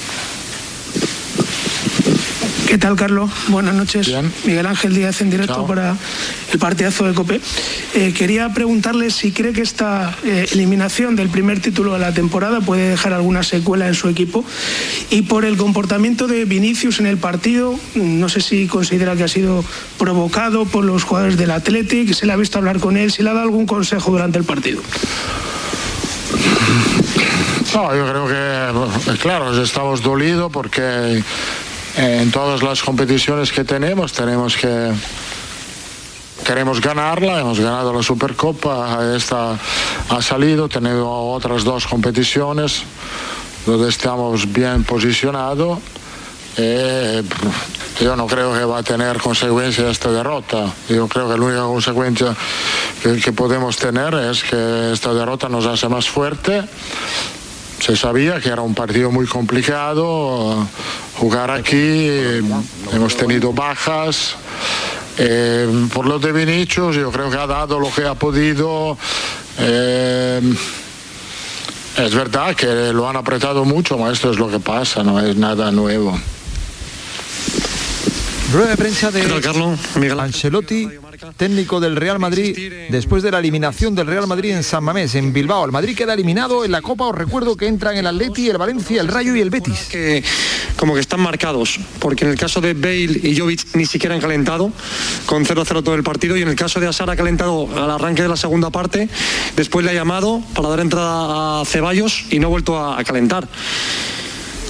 ¿Qué 2.74 2.78
tal, 2.78 2.96
Carlos? 2.96 3.30
Buenas 3.50 3.76
noches. 3.76 4.12
Miguel 4.44 4.66
Ángel 4.66 4.96
Díaz 4.96 5.20
en 5.20 5.30
directo 5.30 5.64
para 5.64 5.96
el 6.52 6.58
partidazo 6.58 7.04
de 7.06 7.14
Cope. 7.14 7.40
Eh, 7.94 8.12
quería 8.18 8.52
preguntarle 8.52 9.12
si 9.12 9.30
cree 9.30 9.52
que 9.52 9.60
esta 9.60 10.16
eh, 10.24 10.48
eliminación 10.50 11.14
del 11.14 11.28
primer 11.28 11.60
título 11.60 11.92
de 11.92 12.00
la 12.00 12.12
temporada 12.12 12.60
puede 12.60 12.88
dejar 12.88 13.12
alguna 13.12 13.44
secuela 13.44 13.86
en 13.86 13.94
su 13.94 14.08
equipo 14.08 14.44
y 15.08 15.22
por 15.22 15.44
el 15.44 15.56
comportamiento 15.56 16.26
de 16.26 16.46
Vinicius 16.46 16.98
en 16.98 17.06
el 17.06 17.16
partido, 17.16 17.78
no 17.94 18.28
sé 18.28 18.40
si 18.40 18.66
considera 18.66 19.14
que 19.14 19.22
ha 19.22 19.28
sido 19.28 19.64
provocado 19.96 20.64
por 20.64 20.84
los 20.84 21.04
jugadores 21.04 21.36
del 21.36 21.52
Athletic, 21.52 22.12
se 22.12 22.26
le 22.26 22.32
ha 22.32 22.36
visto 22.36 22.58
hablar 22.58 22.80
con 22.80 22.96
él, 22.96 23.12
si 23.12 23.22
le 23.22 23.30
ha 23.30 23.34
dado 23.34 23.44
algún 23.44 23.66
consejo 23.66 24.10
durante 24.10 24.38
el 24.38 24.44
partido. 24.44 24.82
No, 27.74 27.94
yo 27.94 28.06
creo 28.08 28.26
que, 28.28 29.18
claro, 29.18 29.60
estamos 29.60 30.00
dolidos 30.00 30.50
porque 30.52 31.22
en 31.96 32.30
todas 32.30 32.62
las 32.62 32.82
competiciones 32.82 33.52
que 33.52 33.64
tenemos 33.64 34.12
tenemos 34.12 34.56
que 34.56 34.92
queremos 36.44 36.80
ganarla, 36.80 37.40
hemos 37.40 37.58
ganado 37.58 37.92
la 37.92 38.02
Supercopa, 38.02 39.14
esta 39.16 39.58
ha 40.10 40.22
salido, 40.22 40.68
tenemos 40.68 41.06
otras 41.08 41.64
dos 41.64 41.86
competiciones 41.86 42.82
donde 43.66 43.88
estamos 43.88 44.52
bien 44.52 44.84
posicionados. 44.84 45.78
Eh, 46.56 47.22
yo 48.00 48.14
no 48.14 48.26
creo 48.26 48.52
que 48.52 48.64
va 48.64 48.78
a 48.78 48.82
tener 48.82 49.18
consecuencia 49.18 49.88
esta 49.90 50.12
derrota. 50.12 50.72
Yo 50.88 51.08
creo 51.08 51.28
que 51.28 51.38
la 51.38 51.44
única 51.44 51.62
consecuencia 51.62 52.36
que 53.02 53.32
podemos 53.32 53.76
tener 53.76 54.14
es 54.14 54.44
que 54.44 54.92
esta 54.92 55.14
derrota 55.14 55.48
nos 55.48 55.66
hace 55.66 55.88
más 55.88 56.08
fuerte. 56.08 56.62
Se 57.84 57.96
sabía 57.96 58.40
que 58.40 58.48
era 58.48 58.62
un 58.62 58.74
partido 58.74 59.10
muy 59.10 59.26
complicado, 59.26 60.66
jugar 61.18 61.50
aquí, 61.50 62.08
hemos 62.90 63.14
tenido 63.14 63.52
bajas. 63.52 64.36
Eh, 65.18 65.68
por 65.92 66.06
lo 66.06 66.18
de 66.18 66.32
Vinicius, 66.32 66.96
yo 66.96 67.12
creo 67.12 67.28
que 67.28 67.36
ha 67.36 67.46
dado 67.46 67.78
lo 67.78 67.92
que 67.92 68.06
ha 68.06 68.14
podido. 68.14 68.96
Eh, 69.58 70.40
es 71.98 72.14
verdad 72.14 72.56
que 72.56 72.90
lo 72.94 73.06
han 73.06 73.16
apretado 73.16 73.66
mucho, 73.66 73.98
pero 73.98 74.10
esto 74.10 74.30
es 74.30 74.38
lo 74.38 74.48
que 74.48 74.60
pasa, 74.60 75.02
no 75.02 75.20
es 75.20 75.36
nada 75.36 75.70
nuevo. 75.70 76.18
Rueda 78.54 78.70
de 78.70 78.76
prensa 78.76 79.10
de 79.10 79.20
Ancelotti, 80.20 80.88
técnico 81.36 81.80
del 81.80 81.96
Real 81.96 82.20
Madrid, 82.20 82.56
después 82.88 83.24
de 83.24 83.32
la 83.32 83.40
eliminación 83.40 83.96
del 83.96 84.06
Real 84.06 84.28
Madrid 84.28 84.52
en 84.52 84.62
San 84.62 84.84
Mamés, 84.84 85.16
en 85.16 85.32
Bilbao. 85.32 85.64
El 85.64 85.72
Madrid 85.72 85.96
queda 85.96 86.14
eliminado 86.14 86.64
en 86.64 86.70
la 86.70 86.80
Copa. 86.80 87.06
Os 87.06 87.16
recuerdo 87.16 87.56
que 87.56 87.66
entran 87.66 87.96
el 87.96 88.06
Atleti, 88.06 88.48
el 88.48 88.56
Valencia, 88.56 89.00
el 89.00 89.08
Rayo 89.08 89.34
y 89.34 89.40
el 89.40 89.50
Betis. 89.50 89.88
que 89.90 90.22
como 90.76 90.94
que 90.94 91.00
están 91.00 91.18
marcados, 91.18 91.80
porque 91.98 92.24
en 92.26 92.30
el 92.30 92.38
caso 92.38 92.60
de 92.60 92.74
Bale 92.74 93.20
y 93.24 93.36
Jovic 93.36 93.74
ni 93.74 93.86
siquiera 93.86 94.14
han 94.14 94.20
calentado, 94.20 94.70
con 95.26 95.44
0-0 95.44 95.82
todo 95.82 95.96
el 95.96 96.04
partido, 96.04 96.36
y 96.36 96.42
en 96.42 96.48
el 96.48 96.54
caso 96.54 96.78
de 96.78 96.86
Asar 96.86 97.10
ha 97.10 97.16
calentado 97.16 97.68
al 97.76 97.90
arranque 97.90 98.22
de 98.22 98.28
la 98.28 98.36
segunda 98.36 98.70
parte, 98.70 99.08
después 99.56 99.84
le 99.84 99.90
ha 99.90 99.94
llamado 99.94 100.40
para 100.54 100.68
dar 100.68 100.78
entrada 100.78 101.60
a 101.60 101.64
Ceballos 101.64 102.26
y 102.30 102.38
no 102.38 102.46
ha 102.46 102.50
vuelto 102.50 102.78
a, 102.78 103.00
a 103.00 103.02
calentar. 103.02 103.48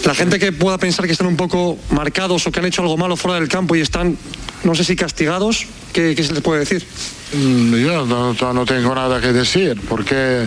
La 0.05 0.15
gente 0.15 0.39
que 0.39 0.53
pueda 0.53 0.77
pensar 0.77 1.07
que 1.07 1.13
están 1.13 1.27
un 1.27 1.37
poco 1.37 1.79
marcados 1.91 2.47
o 2.47 2.53
que 2.53 2.61
han 2.61 2.67
hecho 2.67 2.83
algo 2.83 2.97
malo 2.97 3.17
fuera 3.17 3.41
del 3.41 3.49
campo 3.49 3.75
y 3.75 3.81
están, 3.81 4.19
no 4.63 4.75
sé 4.75 4.85
si 4.85 4.97
castigados, 4.97 5.67
¿qué, 5.95 6.15
se 6.23 6.33
les 6.35 6.43
puede 6.43 6.61
decir? 6.61 6.87
Mm, 7.33 7.75
Yo 7.77 8.05
no, 8.05 8.65
tengo 8.67 8.95
nada 8.95 9.21
que 9.21 9.33
decir, 9.33 9.81
porque, 9.89 10.47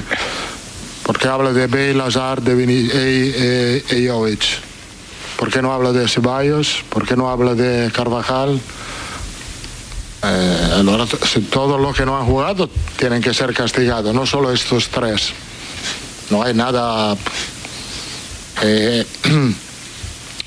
porque 1.03 1.27
habla 1.27 1.53
de 1.53 1.65
Bale, 1.65 2.01
Hazard 2.03 2.43
de 2.43 2.53
e, 2.63 3.83
e- 3.89 4.05
e 4.05 4.07
Jovic. 4.09 4.43
¿Por 5.37 5.49
qué 5.51 5.61
no 5.61 5.73
habla 5.73 5.91
de 5.91 6.07
Ceballos? 6.07 6.83
¿Por 6.89 7.07
qué 7.07 7.15
no 7.15 7.29
habla 7.29 7.55
de 7.55 7.91
Carvajal? 7.91 8.59
Eh, 10.23 10.69
allora, 10.75 11.05
t- 11.05 11.17
si 11.25 11.41
todos 11.41 11.79
los 11.81 11.95
que 11.95 12.05
no 12.05 12.17
han 12.17 12.25
jugado 12.25 12.69
tienen 12.97 13.21
que 13.21 13.33
ser 13.33 13.53
castigados, 13.53 14.13
no 14.13 14.25
solo 14.25 14.51
estos 14.51 14.89
tres. 14.89 15.31
No 16.29 16.43
hay 16.43 16.53
nada... 16.53 17.15
eh, 18.61 19.05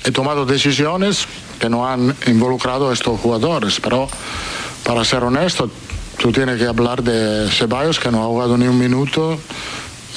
he 0.03 0.11
tomado 0.11 0.45
decisiones 0.45 1.27
que 1.59 1.69
no 1.69 1.87
han 1.87 2.15
involucrado 2.27 2.89
a 2.89 2.93
estos 2.93 3.19
jugadores. 3.19 3.79
Pero 3.79 4.09
para 4.83 5.05
ser 5.05 5.23
honesto, 5.23 5.69
tú 6.17 6.31
tienes 6.31 6.57
que 6.57 6.65
hablar 6.65 7.03
de 7.03 7.49
Ceballos 7.51 7.99
que 7.99 8.11
no 8.11 8.23
ha 8.23 8.27
jugado 8.27 8.57
ni 8.57 8.67
un 8.67 8.77
minuto, 8.77 9.39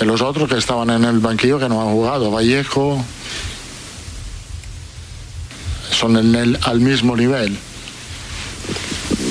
y 0.01 0.05
los 0.05 0.22
otros 0.22 0.49
que 0.49 0.59
estaban 0.59 0.90
en 0.90 1.05
el 1.05 1.20
banquillo 1.20 1.59
que 1.59 1.68
no 1.68 1.80
han 1.80 1.92
jugado, 1.92 2.30
Vallejo, 2.30 3.05
son 5.90 6.16
en 6.16 6.34
el, 6.34 6.59
al 6.62 6.80
mismo 6.80 7.16
nivel. 7.16 7.57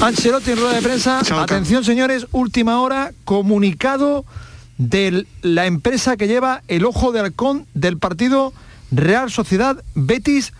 Ancelotti 0.01 0.51
en 0.51 0.57
rueda 0.57 0.73
de 0.75 0.81
prensa. 0.81 1.21
Atención, 1.41 1.83
señores, 1.83 2.27
última 2.31 2.81
hora, 2.81 3.11
comunicado 3.25 4.25
de 4.77 5.25
la 5.41 5.65
empresa 5.65 6.17
que 6.17 6.27
lleva 6.27 6.63
el 6.67 6.85
ojo 6.85 7.11
de 7.11 7.19
halcón 7.19 7.65
del 7.73 7.97
partido 7.97 8.53
Real 8.91 9.31
Sociedad 9.31 9.83
Betis. 9.95 10.53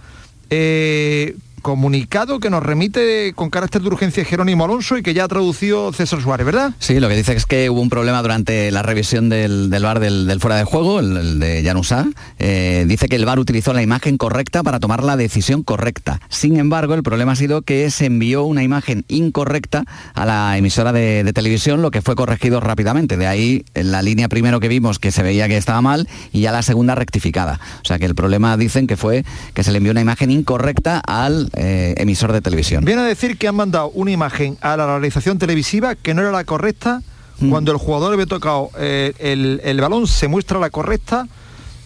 eh, 0.50 1.36
comunicado 1.64 2.40
que 2.40 2.50
nos 2.52 2.62
remite 2.62 3.34
con 3.34 3.50
carácter 3.50 3.82
de 3.82 3.88
urgencia 3.88 4.26
Jerónimo 4.26 4.66
Alonso 4.66 4.98
y 4.98 5.02
que 5.02 5.14
ya 5.14 5.24
ha 5.24 5.28
traducido 5.28 5.92
César 5.94 6.22
Suárez, 6.22 6.46
¿verdad? 6.46 6.74
Sí, 6.78 7.00
lo 7.00 7.08
que 7.08 7.16
dice 7.16 7.34
es 7.34 7.46
que 7.46 7.70
hubo 7.70 7.82
un 7.82 7.90
problema 7.90 8.22
durante 8.22 8.70
la 8.70 8.84
revisión 8.84 9.30
del, 9.30 9.70
del 9.70 9.82
bar 9.82 10.02
del, 10.02 10.40
fuera 10.42 10.58
de 10.58 10.66
juego, 10.66 11.00
el, 11.00 11.40
de 11.40 11.64
Janusá. 11.64 12.06
Eh, 12.38 12.84
dice 12.88 13.08
que 13.08 13.16
el 13.16 13.26
bar 13.26 13.40
utilizó 13.40 13.72
la 13.74 13.82
imagen 13.82 14.18
correcta 14.18 14.62
para 14.62 14.82
tomar 14.82 15.04
la 15.04 15.16
decisión 15.16 15.64
correcta. 15.64 16.20
Sin 16.28 16.58
embargo, 16.58 16.96
el 16.96 17.02
problema 17.02 17.32
ha 17.32 17.36
sido 17.38 17.62
que 17.62 17.90
se 17.90 18.08
envió 18.08 18.44
una 18.44 18.62
imagen 18.62 19.06
incorrecta 19.08 19.86
a 20.14 20.26
la 20.26 20.58
emisora 20.58 20.92
de, 20.92 21.32
televisión, 21.34 21.82
lo 21.82 21.92
que 21.92 22.02
fue 22.02 22.16
corregido 22.16 22.60
rápidamente. 22.60 23.16
De 23.16 23.26
ahí 23.26 23.64
la 23.74 24.02
línea 24.02 24.28
primero 24.28 24.60
que 24.60 24.68
vimos 24.68 25.00
que 25.00 25.12
se 25.12 25.24
veía 25.24 25.48
que 25.48 25.56
estaba 25.56 25.82
mal 25.82 26.10
y 26.34 26.42
ya 26.42 26.52
la 26.52 26.62
segunda 26.62 26.94
rectificada. 26.94 27.62
O 27.82 27.86
sea 27.86 28.00
que 28.00 28.06
el 28.06 28.16
problema 28.16 28.58
dicen 28.58 28.86
que 28.86 28.98
fue 28.98 29.24
que 29.54 29.64
se 29.64 29.72
le 29.72 29.78
envió 29.78 29.92
una 29.92 30.02
imagen 30.02 30.30
incorrecta 30.30 31.00
al 31.00 31.50
eh, 31.54 31.94
emisor 31.98 32.32
de 32.32 32.42
televisión. 32.42 32.84
Viene 32.86 33.02
a 33.02 33.06
decir 33.06 33.38
que 33.38 33.48
han 33.48 33.56
mandado 33.56 33.90
una 33.90 34.12
imagen 34.12 34.58
a 34.62 34.76
la 34.78 34.86
realización 34.86 35.38
televisiva 35.38 35.96
que 35.96 36.14
no 36.14 36.22
era 36.22 36.32
la 36.32 36.44
correcta. 36.44 37.02
Cuando 37.50 37.74
el 37.74 37.78
jugador 37.78 38.12
le 38.12 38.14
había 38.14 38.26
tocado 38.28 38.70
eh, 38.78 39.12
el, 39.20 39.60
el 39.66 39.82
balón, 39.82 40.08
se 40.08 40.30
muestra 40.30 40.60
la 40.60 40.70
correcta 40.70 41.28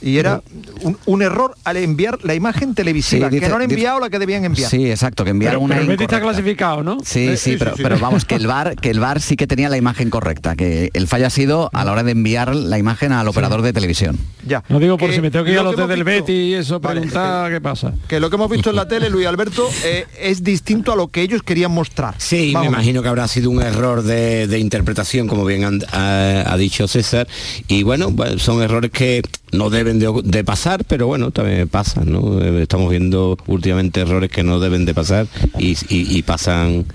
y 0.01 0.17
era 0.17 0.41
un, 0.81 0.97
un 1.05 1.21
error 1.21 1.55
al 1.63 1.77
enviar 1.77 2.19
la 2.23 2.35
imagen 2.35 2.75
televisiva, 2.75 3.27
Sí, 3.29 3.35
dice- 3.35 3.45
que 3.45 3.49
no 3.49 3.55
han 3.55 3.61
dice- 3.61 3.73
enviado 3.73 3.99
la 3.99 4.09
que 4.09 4.19
debían 4.19 4.45
enviar. 4.45 4.69
Sí, 4.69 4.89
exacto, 4.89 5.23
que 5.23 5.31
enviaron 5.31 5.63
una 5.63 5.75
Pero 5.77 5.91
el 5.91 6.01
está 6.01 6.21
clasificado, 6.21 6.83
¿no? 6.83 6.97
Sí, 7.03 7.29
Eh, 7.29 7.37
sí, 7.37 7.55
pero, 7.57 7.73
pero 7.75 7.97
vamos, 7.99 8.25
que 8.25 8.35
el 8.35 8.47
VAR, 8.47 8.75
que 8.75 8.89
el 8.89 8.99
VAR 8.99 9.21
sí 9.21 9.35
que 9.35 9.47
tenía 9.47 9.69
la 9.69 9.77
imagen 9.77 10.09
correcta, 10.09 10.55
que 10.55 10.89
el 10.93 11.07
fallo 11.07 11.27
ha 11.27 11.29
sido 11.29 11.69
a 11.73 11.83
la 11.85 11.91
hora 11.91 12.03
de 12.03 12.11
enviar 12.11 12.55
la 12.55 12.77
imagen 12.77 13.11
al 13.11 13.27
operador 13.27 13.61
de 13.61 13.73
televisión. 13.73 14.17
Ya. 14.45 14.63
No 14.69 14.79
digo 14.79 14.97
por 14.97 15.09
Que 15.09 15.15
si 15.15 15.21
me 15.21 15.31
tengo 15.31 15.45
que 15.45 15.51
ir 15.51 15.59
a 15.59 15.63
lo 15.63 15.71
los 15.73 15.81
que 15.81 15.87
del 15.87 16.03
Betis 16.03 16.29
y 16.35 16.53
eso, 16.53 16.79
preguntar 16.79 17.51
qué 17.51 17.61
pasa. 17.61 17.93
Que 18.07 18.19
lo 18.19 18.29
que 18.29 18.35
hemos 18.35 18.49
visto 18.49 18.69
en 18.69 18.75
la 18.77 18.87
tele, 18.87 19.09
Luis 19.09 19.27
Alberto, 19.27 19.67
eh, 19.83 20.05
es 20.21 20.43
distinto 20.43 20.91
a 20.93 20.95
lo 20.95 21.07
que 21.09 21.21
ellos 21.21 21.43
querían 21.43 21.71
mostrar. 21.71 22.15
Sí, 22.17 22.51
Vamos. 22.53 22.69
me 22.71 22.75
imagino 22.75 23.01
que 23.01 23.09
habrá 23.09 23.27
sido 23.27 23.49
un 23.49 23.61
error 23.61 24.03
de, 24.03 24.47
de 24.47 24.59
interpretación, 24.59 25.27
como 25.27 25.43
bien 25.45 25.63
han- 25.63 25.83
ha, 25.91 26.43
ha 26.53 26.57
dicho 26.57 26.87
César. 26.87 27.27
Y 27.67 27.83
bueno, 27.83 28.09
bueno, 28.11 28.39
son 28.39 28.61
errores 28.61 28.91
que 28.91 29.21
no 29.51 29.69
deben 29.69 29.86
de, 29.93 30.21
de 30.23 30.43
pasar, 30.43 30.83
pero 30.85 31.07
bueno, 31.07 31.31
también 31.31 31.67
pasan, 31.67 32.11
¿no? 32.11 32.41
Eh, 32.41 32.61
Estamos 32.63 32.89
viendo 32.91 33.37
últimamente 33.47 34.01
errores 34.01 34.29
que 34.29 34.43
no 34.43 34.59
deben 34.59 34.85
de 34.85 34.93
pasar 34.93 35.27
y, 35.57 35.71
y- 35.89 36.17
y 36.17 36.21
pasan 36.23 36.85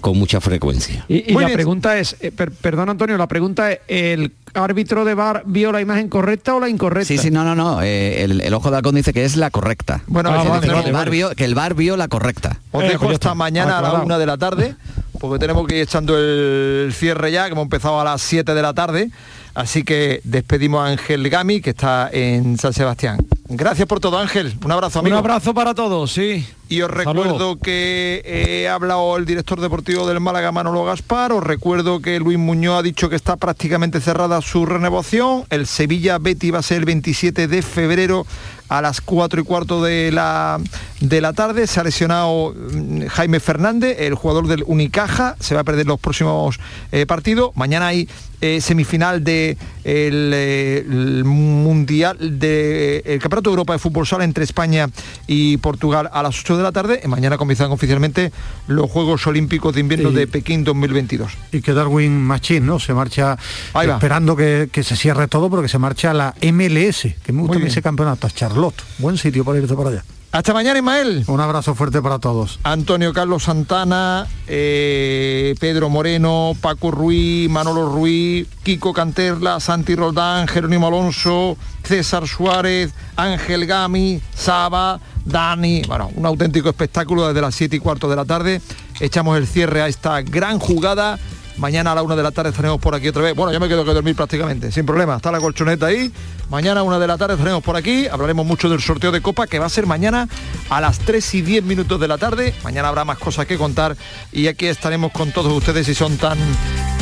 con 0.00 0.16
mucha 0.16 0.40
frecuencia. 0.40 1.04
Y, 1.08 1.32
y 1.32 1.34
la 1.34 1.48
pregunta 1.48 1.98
es, 1.98 2.16
eh, 2.20 2.30
per- 2.30 2.52
perdón 2.52 2.88
Antonio, 2.88 3.18
la 3.18 3.26
pregunta 3.26 3.72
es, 3.72 3.80
¿el 3.88 4.32
árbitro 4.54 5.04
de 5.04 5.14
VAR 5.14 5.42
vio 5.44 5.72
la 5.72 5.80
imagen 5.80 6.08
correcta 6.08 6.54
o 6.54 6.60
la 6.60 6.68
incorrecta? 6.68 7.08
Sí, 7.08 7.18
sí, 7.18 7.30
no, 7.32 7.42
no, 7.44 7.56
no. 7.56 7.82
eh, 7.82 8.22
el, 8.22 8.40
el 8.40 8.54
ojo 8.54 8.70
de 8.70 8.76
halcón 8.76 8.94
dice 8.94 9.12
que 9.12 9.24
es 9.24 9.36
la 9.36 9.50
correcta. 9.50 10.02
Bueno, 10.06 10.30
vale, 10.30 10.48
vale, 10.48 10.60
que, 10.60 10.66
el 10.68 10.72
VAR 10.74 10.92
vale. 10.92 11.10
vio, 11.10 11.30
que 11.34 11.44
el 11.44 11.54
VAR 11.56 11.74
vio 11.74 11.96
la 11.96 12.06
correcta. 12.06 12.60
Os 12.70 12.84
Eh, 12.84 12.88
dejo 12.90 13.06
pues 13.06 13.14
hasta 13.14 13.28
está. 13.30 13.34
mañana 13.34 13.78
a 13.80 13.82
la 13.82 13.92
una 13.94 14.18
de 14.18 14.26
la 14.26 14.38
tarde, 14.38 14.76
porque 15.18 15.40
tenemos 15.40 15.66
que 15.66 15.76
ir 15.78 15.82
echando 15.82 16.16
el 16.16 16.92
cierre 16.94 17.32
ya, 17.32 17.46
que 17.46 17.52
hemos 17.52 17.64
empezado 17.64 18.00
a 18.00 18.04
las 18.04 18.22
7 18.22 18.54
de 18.54 18.62
la 18.62 18.72
tarde. 18.74 19.10
Así 19.58 19.82
que 19.82 20.20
despedimos 20.22 20.86
a 20.86 20.92
Ángel 20.92 21.28
Gami, 21.28 21.60
que 21.60 21.70
está 21.70 22.08
en 22.12 22.58
San 22.58 22.72
Sebastián. 22.72 23.18
Gracias 23.48 23.88
por 23.88 23.98
todo, 23.98 24.16
Ángel. 24.16 24.54
Un 24.64 24.70
abrazo, 24.70 25.00
amigo. 25.00 25.16
Un 25.16 25.18
abrazo 25.18 25.52
para 25.52 25.74
todos, 25.74 26.12
sí. 26.12 26.46
Y 26.68 26.82
os 26.82 26.90
recuerdo 26.90 27.58
que 27.58 28.22
eh, 28.24 28.68
ha 28.68 28.74
hablado 28.74 29.16
el 29.16 29.24
director 29.24 29.60
deportivo 29.60 30.06
del 30.06 30.20
Málaga, 30.20 30.52
Manolo 30.52 30.84
Gaspar. 30.84 31.32
Os 31.32 31.42
recuerdo 31.42 32.00
que 32.00 32.20
Luis 32.20 32.38
Muñoz 32.38 32.78
ha 32.78 32.82
dicho 32.82 33.08
que 33.08 33.16
está 33.16 33.36
prácticamente 33.36 34.00
cerrada 34.00 34.40
su 34.42 34.64
renovación. 34.64 35.44
El 35.50 35.66
Sevilla 35.66 36.18
Betty 36.18 36.52
va 36.52 36.60
a 36.60 36.62
ser 36.62 36.76
el 36.78 36.84
27 36.84 37.48
de 37.48 37.62
febrero 37.62 38.26
a 38.68 38.82
las 38.82 39.00
4 39.00 39.40
y 39.40 39.44
cuarto 39.44 39.82
de 39.82 40.12
la, 40.12 40.60
de 41.00 41.20
la 41.20 41.32
tarde. 41.32 41.66
Se 41.66 41.80
ha 41.80 41.84
lesionado 41.84 42.54
mm, 42.54 43.06
Jaime 43.06 43.40
Fernández, 43.40 43.96
el 43.98 44.14
jugador 44.14 44.46
del 44.46 44.62
Unicaja. 44.66 45.36
Se 45.40 45.54
va 45.54 45.62
a 45.62 45.64
perder 45.64 45.86
los 45.86 45.98
próximos 45.98 46.60
eh, 46.92 47.06
partidos. 47.06 47.56
Mañana 47.56 47.88
hay 47.88 48.08
eh, 48.40 48.60
semifinal 48.60 49.24
de 49.24 49.56
el, 49.84 50.32
eh, 50.34 50.78
el 50.88 51.24
mundial 51.24 52.38
de 52.38 53.02
el 53.04 53.18
campeonato 53.18 53.50
de 53.50 53.54
Europa 53.54 53.72
de 53.72 53.78
fútbol 53.78 54.06
sala 54.06 54.24
entre 54.24 54.44
España 54.44 54.88
y 55.26 55.56
Portugal 55.58 56.08
a 56.12 56.22
las 56.22 56.40
8 56.40 56.56
de 56.56 56.62
la 56.62 56.72
tarde 56.72 57.00
y 57.04 57.08
mañana 57.08 57.36
comienzan 57.38 57.70
oficialmente 57.70 58.32
los 58.66 58.90
Juegos 58.90 59.26
Olímpicos 59.26 59.74
de 59.74 59.80
Invierno 59.80 60.10
de 60.10 60.26
Pekín 60.26 60.64
2022 60.64 61.32
y 61.52 61.60
que 61.60 61.72
Darwin 61.72 62.20
Machín, 62.20 62.66
¿no? 62.66 62.78
Se 62.78 62.94
marcha 62.94 63.36
Ahí 63.74 63.86
va. 63.86 63.94
esperando 63.94 64.36
que, 64.36 64.68
que 64.70 64.82
se 64.82 64.96
cierre 64.96 65.28
todo 65.28 65.50
porque 65.50 65.68
se 65.68 65.78
marcha 65.78 66.10
a 66.10 66.14
la 66.14 66.34
MLS, 66.42 67.08
que 67.22 67.32
me 67.32 67.42
gusta 67.42 67.58
ese 67.58 67.82
campeonato, 67.82 68.26
a 68.26 68.30
Charlotte. 68.30 68.82
Buen 68.98 69.18
sitio 69.18 69.44
para 69.44 69.58
irte 69.58 69.74
para 69.74 69.90
allá. 69.90 70.04
Hasta 70.30 70.52
mañana 70.52 70.78
Ismael. 70.78 71.24
Un 71.26 71.40
abrazo 71.40 71.74
fuerte 71.74 72.02
para 72.02 72.18
todos. 72.18 72.58
Antonio 72.62 73.12
Carlos 73.12 73.44
Santana 73.44 74.26
eh, 74.46 75.54
Pedro 75.58 75.88
Moreno 75.88 76.54
Paco 76.60 76.90
Ruiz 76.90 77.48
Manolo 77.48 77.88
Ruiz 77.90 78.46
Kiko 78.62 78.92
Canterla 78.92 79.60
Santi 79.60 79.94
Roldán 79.94 80.48
Jerónimo 80.48 80.88
Alonso 80.88 81.56
César 81.82 82.26
Suárez 82.28 82.92
Ángel 83.16 83.66
Gami 83.66 84.20
Saba 84.34 85.00
Dani. 85.24 85.82
Bueno 85.86 86.10
un 86.14 86.26
auténtico 86.26 86.68
espectáculo 86.68 87.28
desde 87.28 87.40
las 87.40 87.54
7 87.54 87.76
y 87.76 87.78
cuarto 87.78 88.08
de 88.08 88.16
la 88.16 88.24
tarde. 88.24 88.60
Echamos 89.00 89.38
el 89.38 89.46
cierre 89.46 89.82
a 89.82 89.88
esta 89.88 90.20
gran 90.22 90.58
jugada 90.58 91.18
Mañana 91.58 91.92
a 91.92 91.94
la 91.96 92.02
una 92.02 92.14
de 92.14 92.22
la 92.22 92.30
tarde 92.30 92.50
estaremos 92.50 92.80
por 92.80 92.94
aquí 92.94 93.08
otra 93.08 93.22
vez. 93.22 93.34
Bueno, 93.34 93.52
yo 93.52 93.58
me 93.58 93.68
quedo 93.68 93.84
que 93.84 93.92
dormir 93.92 94.14
prácticamente, 94.14 94.70
sin 94.70 94.86
problema. 94.86 95.16
Está 95.16 95.32
la 95.32 95.40
colchoneta 95.40 95.86
ahí. 95.86 96.12
Mañana 96.50 96.80
a 96.80 96.82
una 96.84 96.98
de 96.98 97.06
la 97.06 97.18
tarde 97.18 97.34
estaremos 97.34 97.62
por 97.62 97.76
aquí. 97.76 98.06
Hablaremos 98.06 98.46
mucho 98.46 98.68
del 98.68 98.80
sorteo 98.80 99.10
de 99.10 99.20
Copa 99.20 99.46
que 99.46 99.58
va 99.58 99.66
a 99.66 99.68
ser 99.68 99.86
mañana 99.86 100.28
a 100.70 100.80
las 100.80 101.00
3 101.00 101.34
y 101.34 101.42
10 101.42 101.64
minutos 101.64 102.00
de 102.00 102.08
la 102.08 102.16
tarde. 102.16 102.54
Mañana 102.62 102.88
habrá 102.88 103.04
más 103.04 103.18
cosas 103.18 103.46
que 103.46 103.58
contar 103.58 103.96
y 104.32 104.46
aquí 104.46 104.66
estaremos 104.66 105.10
con 105.12 105.32
todos 105.32 105.52
ustedes 105.52 105.86
si 105.86 105.94
son 105.94 106.16
tan 106.16 106.38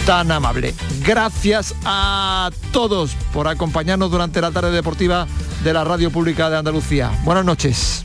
tan 0.07 0.31
amables. 0.31 0.75
Gracias 1.05 1.75
a 1.85 2.51
todos 2.73 3.17
por 3.33 3.49
acompañarnos 3.49 4.11
durante 4.11 4.41
la 4.41 4.53
tarde 4.53 4.71
deportiva 4.71 5.27
de 5.65 5.73
la 5.73 5.85
Radio 5.85 6.11
Pública 6.11 6.49
de 6.49 6.57
Andalucía. 6.57 7.11
Buenas 7.25 7.45
noches. 7.45 8.05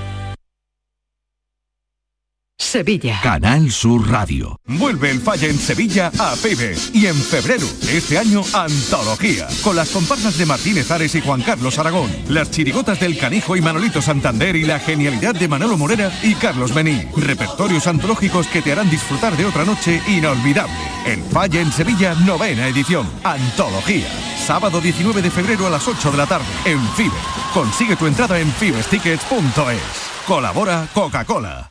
Sevilla. 2.71 3.19
Canal 3.21 3.69
Sur 3.69 4.09
Radio. 4.09 4.57
Vuelve 4.65 5.11
el 5.11 5.19
Falla 5.19 5.49
en 5.49 5.59
Sevilla 5.59 6.09
a 6.17 6.37
Fibes. 6.37 6.91
Y 6.93 7.05
en 7.05 7.15
febrero, 7.15 7.67
este 7.91 8.17
año, 8.17 8.43
Antología. 8.53 9.45
Con 9.61 9.75
las 9.75 9.89
comparsas 9.89 10.37
de 10.37 10.45
Martínez 10.45 10.89
Ares 10.89 11.13
y 11.15 11.19
Juan 11.19 11.41
Carlos 11.41 11.77
Aragón. 11.79 12.09
Las 12.29 12.49
chirigotas 12.49 13.01
del 13.01 13.17
Canijo 13.17 13.57
y 13.57 13.61
Manolito 13.61 14.01
Santander 14.01 14.55
y 14.55 14.63
la 14.63 14.79
genialidad 14.79 15.35
de 15.35 15.49
Manolo 15.49 15.77
Morera 15.77 16.17
y 16.23 16.33
Carlos 16.35 16.73
Bení. 16.73 17.09
Repertorios 17.17 17.87
antológicos 17.87 18.47
que 18.47 18.61
te 18.61 18.71
harán 18.71 18.89
disfrutar 18.89 19.35
de 19.35 19.47
otra 19.47 19.65
noche 19.65 20.01
inolvidable. 20.07 20.73
El 21.05 21.21
Falla 21.23 21.59
en 21.59 21.73
Sevilla, 21.73 22.15
novena 22.25 22.69
edición. 22.69 23.05
Antología. 23.25 24.07
Sábado 24.47 24.79
19 24.79 25.21
de 25.21 25.29
febrero 25.29 25.67
a 25.67 25.71
las 25.71 25.85
8 25.85 26.09
de 26.09 26.17
la 26.17 26.25
tarde. 26.25 26.45
En 26.63 26.79
Fibes. 26.91 27.19
Consigue 27.53 27.97
tu 27.97 28.07
entrada 28.07 28.39
en 28.39 28.49
fibestickets.es. 28.49 30.25
Colabora 30.25 30.87
Coca-Cola. 30.93 31.70